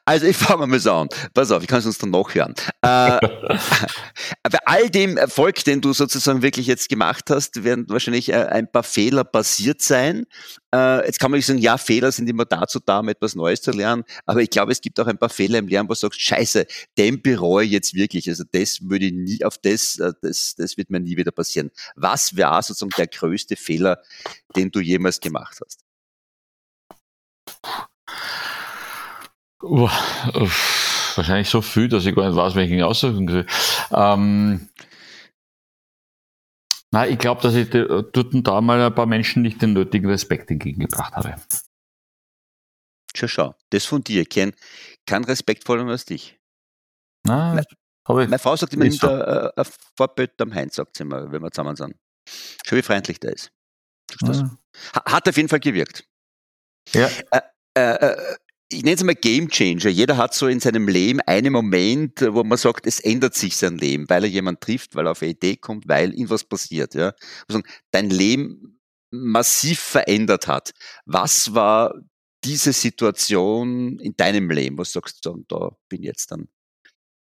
also 0.06 0.26
ich 0.26 0.38
fange 0.38 0.68
mal 0.68 0.80
so 0.80 0.94
an. 0.94 1.10
Pass 1.34 1.52
auf, 1.52 1.62
ich 1.62 1.68
kann 1.68 1.80
es 1.80 1.86
uns 1.86 1.98
dann 1.98 2.12
noch 2.12 2.34
hören. 2.34 2.54
Äh, 2.82 3.20
bei 4.44 4.60
all 4.66 4.90
dem 4.90 5.18
Erfolg, 5.18 5.64
den 5.64 5.82
du 5.82 5.94
sozusagen 5.94 6.42
wirklich 6.42 6.68
jetzt 6.68 6.90
gemacht 6.90 7.26
hast, 7.30 7.64
werden 7.64 7.86
wahrscheinlich 7.90 8.30
äh, 8.30 8.46
ein 8.46 8.72
paar 8.72 8.84
Fehler 8.84 9.24
passiert 9.24 9.82
sein. 9.82 10.26
Äh, 10.74 11.06
jetzt 11.06 11.20
kann 11.20 11.32
man 11.32 11.38
nicht 11.38 11.46
sagen, 11.46 11.60
ja, 11.60 11.78
Fehler 11.78 12.12
sind 12.12 12.30
immer 12.30 12.46
dazu 12.46 12.80
da, 12.86 13.00
um 13.00 13.10
etwas 13.10 13.36
Neues 13.36 13.62
zu 13.62 13.72
lernen, 13.72 14.04
aber 14.26 14.42
ich 14.42 14.50
glaube, 14.50 14.72
es 14.72 14.82
gibt 14.82 15.00
auch 15.00 15.08
ein 15.08 15.18
paar 15.18 15.30
Fehler 15.30 15.60
im 15.60 15.68
Lernen, 15.68 15.88
wo 15.88 15.94
du 15.94 16.00
sagst, 16.00 16.22
scheiße, 16.22 16.66
den 16.98 17.22
bereue 17.22 17.66
ich 17.66 17.72
jetzt 17.72 17.94
wirklich. 17.94 18.28
Also 18.28 18.44
das 18.52 18.80
würde 18.82 19.06
ich 19.06 19.14
nie, 19.14 19.35
auf 19.44 19.58
das, 19.58 20.00
äh, 20.00 20.14
das, 20.22 20.56
das 20.56 20.78
wird 20.78 20.90
mir 20.90 21.00
nie 21.00 21.18
wieder 21.18 21.32
passieren. 21.32 21.72
Was 21.96 22.36
wäre 22.36 22.62
sozusagen 22.62 22.92
der 22.98 23.08
größte 23.08 23.56
Fehler, 23.56 24.02
den 24.56 24.72
du 24.72 24.80
jemals 24.80 25.20
gemacht 25.20 25.60
hast? 25.64 25.82
Uh, 29.64 29.90
uh, 30.36 30.50
wahrscheinlich 31.16 31.50
so 31.50 31.62
viel, 31.62 31.88
dass 31.88 32.06
ich 32.06 32.16
gar 32.16 32.28
nicht 32.28 32.38
weiß, 32.38 32.56
welchen 32.56 32.84
aussuchen 32.84 33.28
soll. 33.28 33.46
Ähm, 33.92 34.70
Nein, 36.96 37.12
ich 37.12 37.20
glaube, 37.20 37.42
dass 37.42 37.56
ich 37.56 37.70
dort 37.70 38.16
und 38.16 38.48
da 38.48 38.62
mal 38.62 38.82
ein 38.82 38.96
paar 38.96 39.06
Menschen 39.06 39.42
nicht 39.42 39.62
den 39.62 39.74
nötigen 39.74 40.10
Respekt 40.10 40.50
entgegengebracht 40.50 41.14
habe. 41.14 41.36
Schau, 43.14 43.28
schau, 43.28 43.56
das 43.70 43.84
von 43.84 44.02
dir, 44.02 44.26
Ken, 44.26 44.54
kein 45.06 45.26
respektvoller 45.26 45.86
als 45.88 46.06
dich. 46.06 46.40
Nein, 47.24 47.66
meine, 48.08 48.28
meine 48.28 48.39
Frau 48.39 48.56
sagt 48.56 48.74
immer, 48.74 48.89
so. 48.91 49.08
äh, 49.08 49.51
ein 49.56 49.66
Vorbild 49.97 50.39
am 50.41 50.53
Heinz, 50.53 50.76
sagt 50.76 50.97
sie 50.97 51.03
immer, 51.03 51.32
wenn 51.32 51.41
wir 51.41 51.51
zusammen 51.51 51.76
sind. 51.76 51.95
Schau, 52.66 52.76
wie 52.76 52.82
freundlich 52.82 53.20
der 53.20 53.34
ist. 53.34 53.51
Ja. 54.22 54.58
Hat 54.93 55.28
auf 55.28 55.38
jeden 55.38 55.49
Fall 55.49 55.60
gewirkt. 55.60 56.06
Ja. 56.93 57.10
Äh, 57.32 57.41
äh, 57.78 58.12
äh 58.12 58.36
ich 58.70 58.84
nenne 58.84 58.95
es 58.95 59.03
mal 59.03 59.14
Game 59.14 59.47
Changer. 59.47 59.89
Jeder 59.89 60.18
hat 60.18 60.34
so 60.34 60.47
in 60.47 60.60
seinem 60.60 60.88
Leben 60.88 61.22
einen 61.22 61.53
Moment, 61.53 62.22
wo 62.22 62.43
man 62.43 62.58
sagt, 62.58 62.88
es 62.88 62.99
ändert 62.99 63.36
sich 63.36 63.56
sein 63.56 63.78
Leben, 63.78 64.10
weil 64.10 64.24
er 64.24 64.30
jemand 64.30 64.60
trifft, 64.62 64.95
weil 64.95 65.08
er 65.08 65.12
auf 65.12 65.22
eine 65.22 65.32
Idee 65.32 65.56
kommt, 65.56 65.88
weil 65.88 66.12
irgendwas 66.12 66.43
passiert. 66.43 66.95
Ja? 66.95 67.14
Also 67.47 67.62
dein 67.91 68.10
Leben 68.10 68.80
massiv 69.12 69.80
verändert 69.80 70.47
hat. 70.47 70.72
Was 71.06 71.53
war 71.53 71.93
diese 72.43 72.74
Situation 72.74 73.99
in 73.99 74.16
deinem 74.16 74.49
Leben, 74.49 74.78
was 74.78 74.93
sagst 74.93 75.26
du, 75.26 75.43
da 75.47 75.70
bin 75.88 76.01
ich 76.01 76.08
jetzt 76.08 76.32
dann 76.32 76.47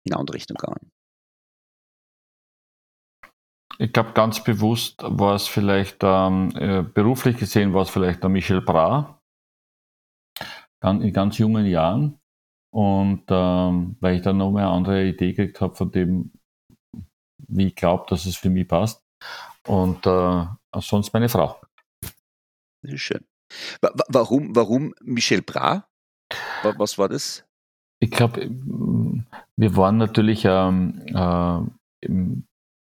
in 0.05 0.13
eine 0.13 0.19
andere 0.19 0.35
Richtung 0.35 0.55
gegangen? 0.55 0.91
Ich 3.77 3.91
glaube, 3.91 4.13
ganz 4.13 4.41
bewusst 4.43 5.01
war 5.03 5.35
es 5.35 5.47
vielleicht, 5.47 5.97
ähm, 6.01 6.51
äh, 6.55 6.81
beruflich 6.81 7.37
gesehen 7.37 7.73
war 7.73 7.81
es 7.81 7.89
vielleicht 7.89 8.23
der 8.23 8.29
Michel 8.29 8.61
Bra, 8.61 9.21
in 10.81 11.13
ganz 11.13 11.37
jungen 11.37 11.65
Jahren. 11.65 12.19
Und 12.73 13.23
ähm, 13.29 13.95
weil 14.01 14.17
ich 14.17 14.21
dann 14.21 14.37
noch 14.37 14.49
eine 14.49 14.67
andere 14.67 15.05
Idee 15.05 15.33
gekriegt 15.33 15.61
habe 15.61 15.75
von 15.75 15.91
dem, 15.91 16.31
wie 17.47 17.67
ich 17.67 17.75
glaube, 17.75 18.05
dass 18.09 18.25
es 18.25 18.35
für 18.35 18.49
mich 18.49 18.67
passt. 18.67 19.01
Und 19.67 20.05
äh, 20.05 20.45
sonst 20.79 21.13
meine 21.13 21.29
Frau. 21.29 21.59
Das 22.81 22.93
ist 22.93 23.01
schön. 23.01 23.25
Warum, 24.09 24.55
warum 24.55 24.93
Michel 25.01 25.41
Bra? 25.41 25.87
Was 26.63 26.97
war 26.97 27.07
das? 27.07 27.45
Ich 27.99 28.11
glaube, 28.11 28.49
wir 29.57 29.75
waren 29.75 29.97
natürlich, 29.97 30.45
ähm, 30.45 31.01
äh, 31.07 32.07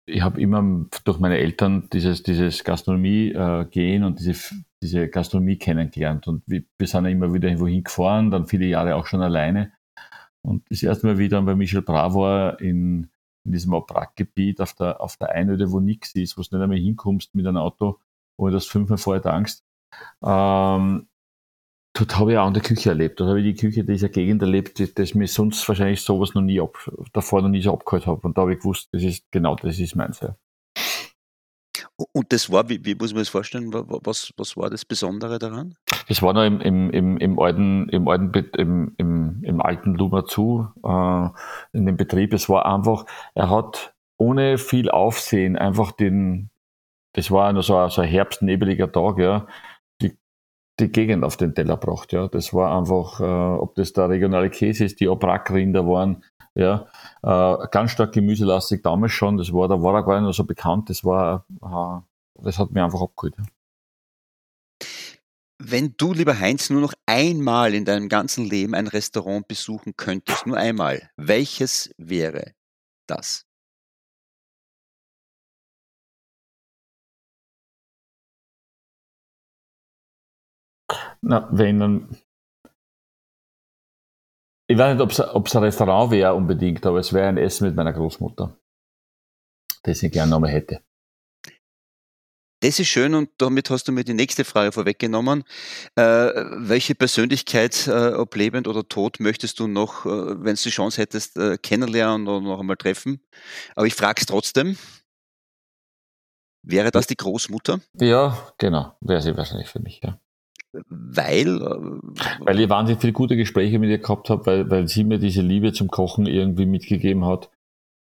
ich 0.06 0.22
habe 0.22 0.40
immer 0.40 0.86
durch 1.04 1.18
meine 1.18 1.38
Eltern 1.38 1.88
dieses, 1.92 2.22
dieses 2.22 2.64
Gastronomie-Gehen 2.64 4.02
äh, 4.02 4.06
und 4.06 4.18
diese 4.18 4.34
diese 4.82 5.08
Gastronomie 5.08 5.56
kennengelernt. 5.56 6.26
Und 6.26 6.42
wir, 6.46 6.62
wir 6.78 6.86
sind 6.86 7.04
immer 7.06 7.32
wieder 7.32 7.48
irgendwo 7.48 7.66
hingefahren, 7.66 8.30
dann 8.30 8.46
viele 8.46 8.66
Jahre 8.66 8.96
auch 8.96 9.06
schon 9.06 9.22
alleine. 9.22 9.72
Und 10.42 10.64
das 10.70 10.82
erste 10.82 11.06
Mal 11.06 11.18
wieder 11.18 11.40
bei 11.42 11.54
Michel 11.54 11.82
Bravo 11.82 12.50
in, 12.56 13.10
in 13.44 13.52
diesem 13.52 13.74
Abwrackgebiet 13.74 14.60
auf 14.60 14.74
der, 14.74 15.00
auf 15.00 15.16
der 15.18 15.30
Einöde, 15.30 15.70
wo 15.70 15.80
nichts 15.80 16.14
ist, 16.14 16.38
wo 16.38 16.42
du 16.42 16.56
nicht 16.56 16.62
einmal 16.62 16.78
hinkommst 16.78 17.34
mit 17.34 17.46
einem 17.46 17.58
Auto, 17.58 17.98
wo 18.38 18.46
du 18.46 18.52
das 18.52 18.66
fünfmal 18.66 18.98
vorher 18.98 19.24
Angst. 19.26 19.64
Ähm, 20.24 21.08
dort 22.00 22.18
habe 22.18 22.32
ich 22.32 22.38
auch 22.38 22.48
in 22.48 22.54
der 22.54 22.62
Küche 22.62 22.88
erlebt. 22.88 23.20
Dort 23.20 23.30
habe 23.30 23.40
ich 23.40 23.54
die 23.54 23.60
Küche 23.60 23.84
dieser 23.84 24.08
Gegend 24.08 24.42
erlebt, 24.42 24.78
die, 24.78 24.92
das 24.92 25.14
mir 25.14 25.28
sonst 25.28 25.66
wahrscheinlich 25.68 26.00
sowas 26.00 26.34
noch 26.34 26.42
nie 26.42 26.60
ab, 26.60 26.90
davor 27.12 27.42
noch 27.42 27.48
nie 27.48 27.62
so 27.62 27.72
abgeholt 27.72 28.06
habe. 28.06 28.20
Und 28.26 28.36
da 28.36 28.42
habe 28.42 28.54
ich 28.54 28.58
gewusst, 28.60 28.88
das 28.92 29.02
ist 29.02 29.30
genau 29.30 29.56
das 29.56 29.78
ist 29.78 29.94
meins. 29.94 30.20
Ja. 30.20 30.36
Und 32.12 32.32
das 32.32 32.50
war, 32.50 32.68
wie, 32.68 32.84
wie 32.84 32.94
muss 32.94 33.12
man 33.12 33.20
das 33.20 33.28
vorstellen, 33.28 33.72
was, 33.72 34.32
was 34.36 34.56
war 34.56 34.70
das 34.70 34.84
Besondere 34.84 35.38
daran? 35.38 35.76
Das 36.08 36.22
war 36.22 36.32
noch 36.32 36.44
im, 36.44 36.60
im, 36.60 36.90
im, 36.90 37.18
im 37.18 37.38
alten, 37.38 37.88
im 37.90 38.08
alten, 38.08 38.32
im, 38.56 38.94
im, 38.96 39.44
im 39.44 39.60
alten 39.60 39.94
Luma 39.94 40.24
zu, 40.24 40.68
äh, 40.82 41.28
in 41.76 41.86
dem 41.86 41.96
Betrieb. 41.96 42.32
Es 42.32 42.48
war 42.48 42.66
einfach, 42.66 43.04
er 43.34 43.50
hat 43.50 43.94
ohne 44.16 44.58
viel 44.58 44.90
Aufsehen 44.90 45.56
einfach 45.56 45.92
den, 45.92 46.50
das 47.12 47.30
war 47.30 47.52
nur 47.52 47.62
so 47.62 47.76
ein, 47.76 47.90
so 47.90 48.00
ein 48.02 48.08
herbstnebeliger 48.08 48.90
Tag, 48.90 49.18
ja, 49.18 49.46
die, 50.80 50.88
Gegend 50.88 51.24
auf 51.24 51.36
den 51.36 51.54
Teller 51.54 51.76
gebracht, 51.76 52.12
ja. 52.12 52.28
Das 52.28 52.52
war 52.52 52.76
einfach, 52.76 53.20
äh, 53.20 53.60
ob 53.60 53.74
das 53.74 53.92
der 53.92 54.08
regionale 54.08 54.50
Käse 54.50 54.84
ist, 54.84 55.00
die 55.00 55.08
Obrackrinder 55.08 55.86
waren, 55.86 56.24
ja, 56.54 56.86
äh, 57.22 57.66
ganz 57.70 57.92
stark 57.92 58.12
gemüselastig 58.12 58.82
damals 58.82 59.12
schon. 59.12 59.36
Das 59.36 59.52
war, 59.52 59.68
da 59.68 59.82
war 59.82 59.94
er 59.94 60.04
gar 60.04 60.20
nicht 60.20 60.36
so 60.36 60.44
bekannt. 60.44 60.90
Das 60.90 61.04
war, 61.04 61.44
äh, 61.62 62.42
das 62.42 62.58
hat 62.58 62.72
mir 62.72 62.84
einfach 62.84 63.02
abgeholt. 63.02 63.34
Ja. 63.38 63.44
Wenn 65.62 65.94
du, 65.98 66.14
lieber 66.14 66.38
Heinz, 66.38 66.70
nur 66.70 66.80
noch 66.80 66.94
einmal 67.04 67.74
in 67.74 67.84
deinem 67.84 68.08
ganzen 68.08 68.46
Leben 68.46 68.74
ein 68.74 68.86
Restaurant 68.86 69.46
besuchen 69.46 69.94
könntest, 69.94 70.46
nur 70.46 70.56
einmal, 70.56 71.10
welches 71.16 71.94
wäre 71.98 72.54
das? 73.06 73.44
Na, 81.22 81.48
wenn 81.52 81.78
dann 81.78 82.16
ich 84.70 84.78
weiß 84.78 84.94
nicht, 84.94 85.20
ob 85.34 85.46
es 85.48 85.56
ein 85.56 85.64
Restaurant 85.64 86.12
wäre 86.12 86.32
unbedingt, 86.32 86.86
aber 86.86 87.00
es 87.00 87.12
wäre 87.12 87.26
ein 87.26 87.38
Essen 87.38 87.66
mit 87.66 87.74
meiner 87.74 87.92
Großmutter, 87.92 88.56
das 89.82 90.00
ich 90.04 90.12
gerne 90.12 90.30
nochmal 90.30 90.52
hätte. 90.52 90.80
Das 92.62 92.78
ist 92.78 92.86
schön 92.86 93.14
und 93.14 93.30
damit 93.38 93.68
hast 93.70 93.88
du 93.88 93.92
mir 93.92 94.04
die 94.04 94.14
nächste 94.14 94.44
Frage 94.44 94.70
vorweggenommen. 94.70 95.42
Äh, 95.96 96.02
welche 96.02 96.94
Persönlichkeit, 96.94 97.88
äh, 97.88 98.12
ob 98.12 98.36
lebend 98.36 98.68
oder 98.68 98.86
tot, 98.86 99.18
möchtest 99.18 99.58
du 99.58 99.66
noch, 99.66 100.06
äh, 100.06 100.08
wenn 100.08 100.54
du 100.54 100.62
die 100.62 100.70
Chance 100.70 101.02
hättest, 101.02 101.36
äh, 101.36 101.58
kennenlernen 101.58 102.28
oder 102.28 102.40
noch 102.40 102.60
einmal 102.60 102.76
treffen? 102.76 103.20
Aber 103.74 103.86
ich 103.86 103.94
frage 103.94 104.20
es 104.20 104.26
trotzdem. 104.26 104.76
Wäre 106.62 106.92
das 106.92 107.08
die 107.08 107.16
Großmutter? 107.16 107.80
Ja, 107.94 108.52
genau, 108.58 108.94
wäre 109.00 109.20
sie 109.20 109.36
wahrscheinlich 109.36 109.68
für 109.68 109.80
mich, 109.80 110.00
ja. 110.04 110.20
Weil? 110.72 111.60
Äh, 111.60 112.44
weil 112.44 112.60
ich 112.60 112.68
wahnsinnig 112.68 113.00
viele 113.00 113.12
gute 113.12 113.36
Gespräche 113.36 113.78
mit 113.78 113.90
ihr 113.90 113.98
gehabt 113.98 114.30
habe, 114.30 114.46
weil, 114.46 114.70
weil 114.70 114.88
sie 114.88 115.04
mir 115.04 115.18
diese 115.18 115.42
Liebe 115.42 115.72
zum 115.72 115.88
Kochen 115.88 116.26
irgendwie 116.26 116.66
mitgegeben 116.66 117.24
hat. 117.24 117.50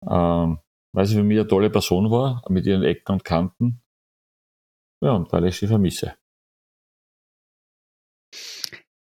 Ähm, 0.07 0.59
weil 0.93 1.05
sie 1.05 1.15
für 1.15 1.23
mich 1.23 1.39
eine 1.39 1.47
tolle 1.47 1.69
Person 1.69 2.11
war, 2.11 2.43
mit 2.49 2.65
ihren 2.65 2.83
Ecken 2.83 3.13
und 3.13 3.25
Kanten. 3.25 3.81
Ja, 5.03 5.13
und 5.13 5.31
weil 5.31 5.45
ich 5.45 5.57
sie 5.57 5.67
vermisse. 5.67 6.15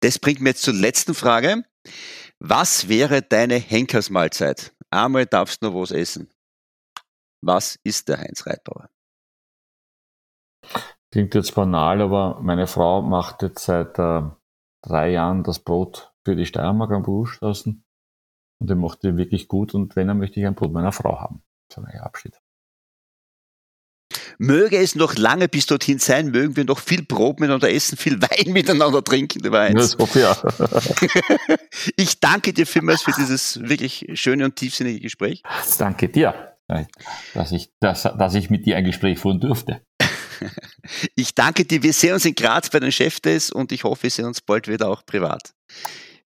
Das 0.01 0.19
bringt 0.19 0.41
mir 0.41 0.49
jetzt 0.49 0.63
zur 0.63 0.73
letzten 0.73 1.13
Frage. 1.13 1.63
Was 2.39 2.89
wäre 2.89 3.21
deine 3.21 3.55
Henkersmahlzeit? 3.55 4.75
Einmal 4.89 5.25
darfst 5.25 5.61
du 5.61 5.67
noch 5.67 5.81
was 5.81 5.91
essen. 5.91 6.29
Was 7.41 7.79
ist 7.83 8.09
der 8.09 8.19
Heinz 8.19 8.45
Reitbauer? 8.45 8.89
Klingt 11.15 11.33
jetzt 11.33 11.55
banal, 11.55 12.01
aber 12.01 12.41
meine 12.41 12.67
Frau 12.67 13.01
macht 13.01 13.41
jetzt 13.41 13.63
seit 13.63 13.97
äh, 13.99 14.23
drei 14.81 15.11
Jahren 15.11 15.43
das 15.43 15.59
Brot 15.59 16.11
für 16.25 16.35
die 16.35 16.45
Steiermark 16.45 16.91
am 16.91 17.03
Berufsstraßen. 17.03 17.85
Und 18.59 18.69
er 18.69 18.75
macht 18.75 19.01
die 19.03 19.15
wirklich 19.15 19.47
gut. 19.47 19.73
Und 19.73 19.95
wenn, 19.95 20.09
dann 20.09 20.17
möchte 20.17 20.41
ich 20.41 20.45
ein 20.45 20.55
Brot 20.55 20.73
meiner 20.73 20.91
Frau 20.91 21.21
haben. 21.21 21.41
So 21.71 21.81
ein 21.81 22.01
Abschied. 22.01 22.37
Möge 24.39 24.77
es 24.77 24.95
noch 24.95 25.15
lange 25.15 25.47
bis 25.47 25.67
dorthin 25.67 25.99
sein, 25.99 26.31
mögen 26.31 26.57
wir 26.57 26.65
noch 26.65 26.79
viel 26.79 27.05
Brot 27.05 27.39
miteinander 27.39 27.71
essen, 27.71 27.97
viel 27.97 28.21
Wein 28.21 28.51
miteinander 28.51 29.01
trinken. 29.01 29.41
Das 29.73 29.95
ja. 30.15 30.35
ich 31.95 32.19
danke 32.19 32.51
dir 32.51 32.67
vielmals 32.67 33.03
für 33.03 33.13
dieses 33.17 33.61
wirklich 33.61 34.05
schöne 34.15 34.43
und 34.43 34.57
tiefsinnige 34.57 34.99
Gespräch. 34.99 35.43
Danke 35.77 36.09
dir, 36.09 36.57
dass 37.33 37.53
ich, 37.53 37.71
dass, 37.79 38.03
dass 38.03 38.35
ich 38.35 38.49
mit 38.49 38.65
dir 38.65 38.75
ein 38.75 38.83
Gespräch 38.83 39.17
führen 39.17 39.39
durfte. 39.39 39.84
Ich 41.15 41.33
danke 41.33 41.65
dir. 41.65 41.81
Wir 41.81 41.93
sehen 41.93 42.13
uns 42.13 42.25
in 42.25 42.35
Graz 42.35 42.69
bei 42.69 42.79
den 42.79 42.91
Chef 42.91 43.19
Days 43.19 43.49
und 43.49 43.71
ich 43.71 43.83
hoffe, 43.83 44.03
wir 44.03 44.09
sehen 44.09 44.25
uns 44.25 44.41
bald 44.41 44.67
wieder 44.67 44.89
auch 44.89 45.05
privat. 45.05 45.53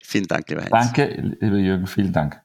Vielen 0.02 0.26
Dank, 0.26 0.48
lieber 0.50 0.62
Heinz. 0.62 0.70
Danke, 0.70 1.36
lieber 1.40 1.56
Jürgen. 1.56 1.86
Vielen 1.86 2.12
Dank. 2.12 2.40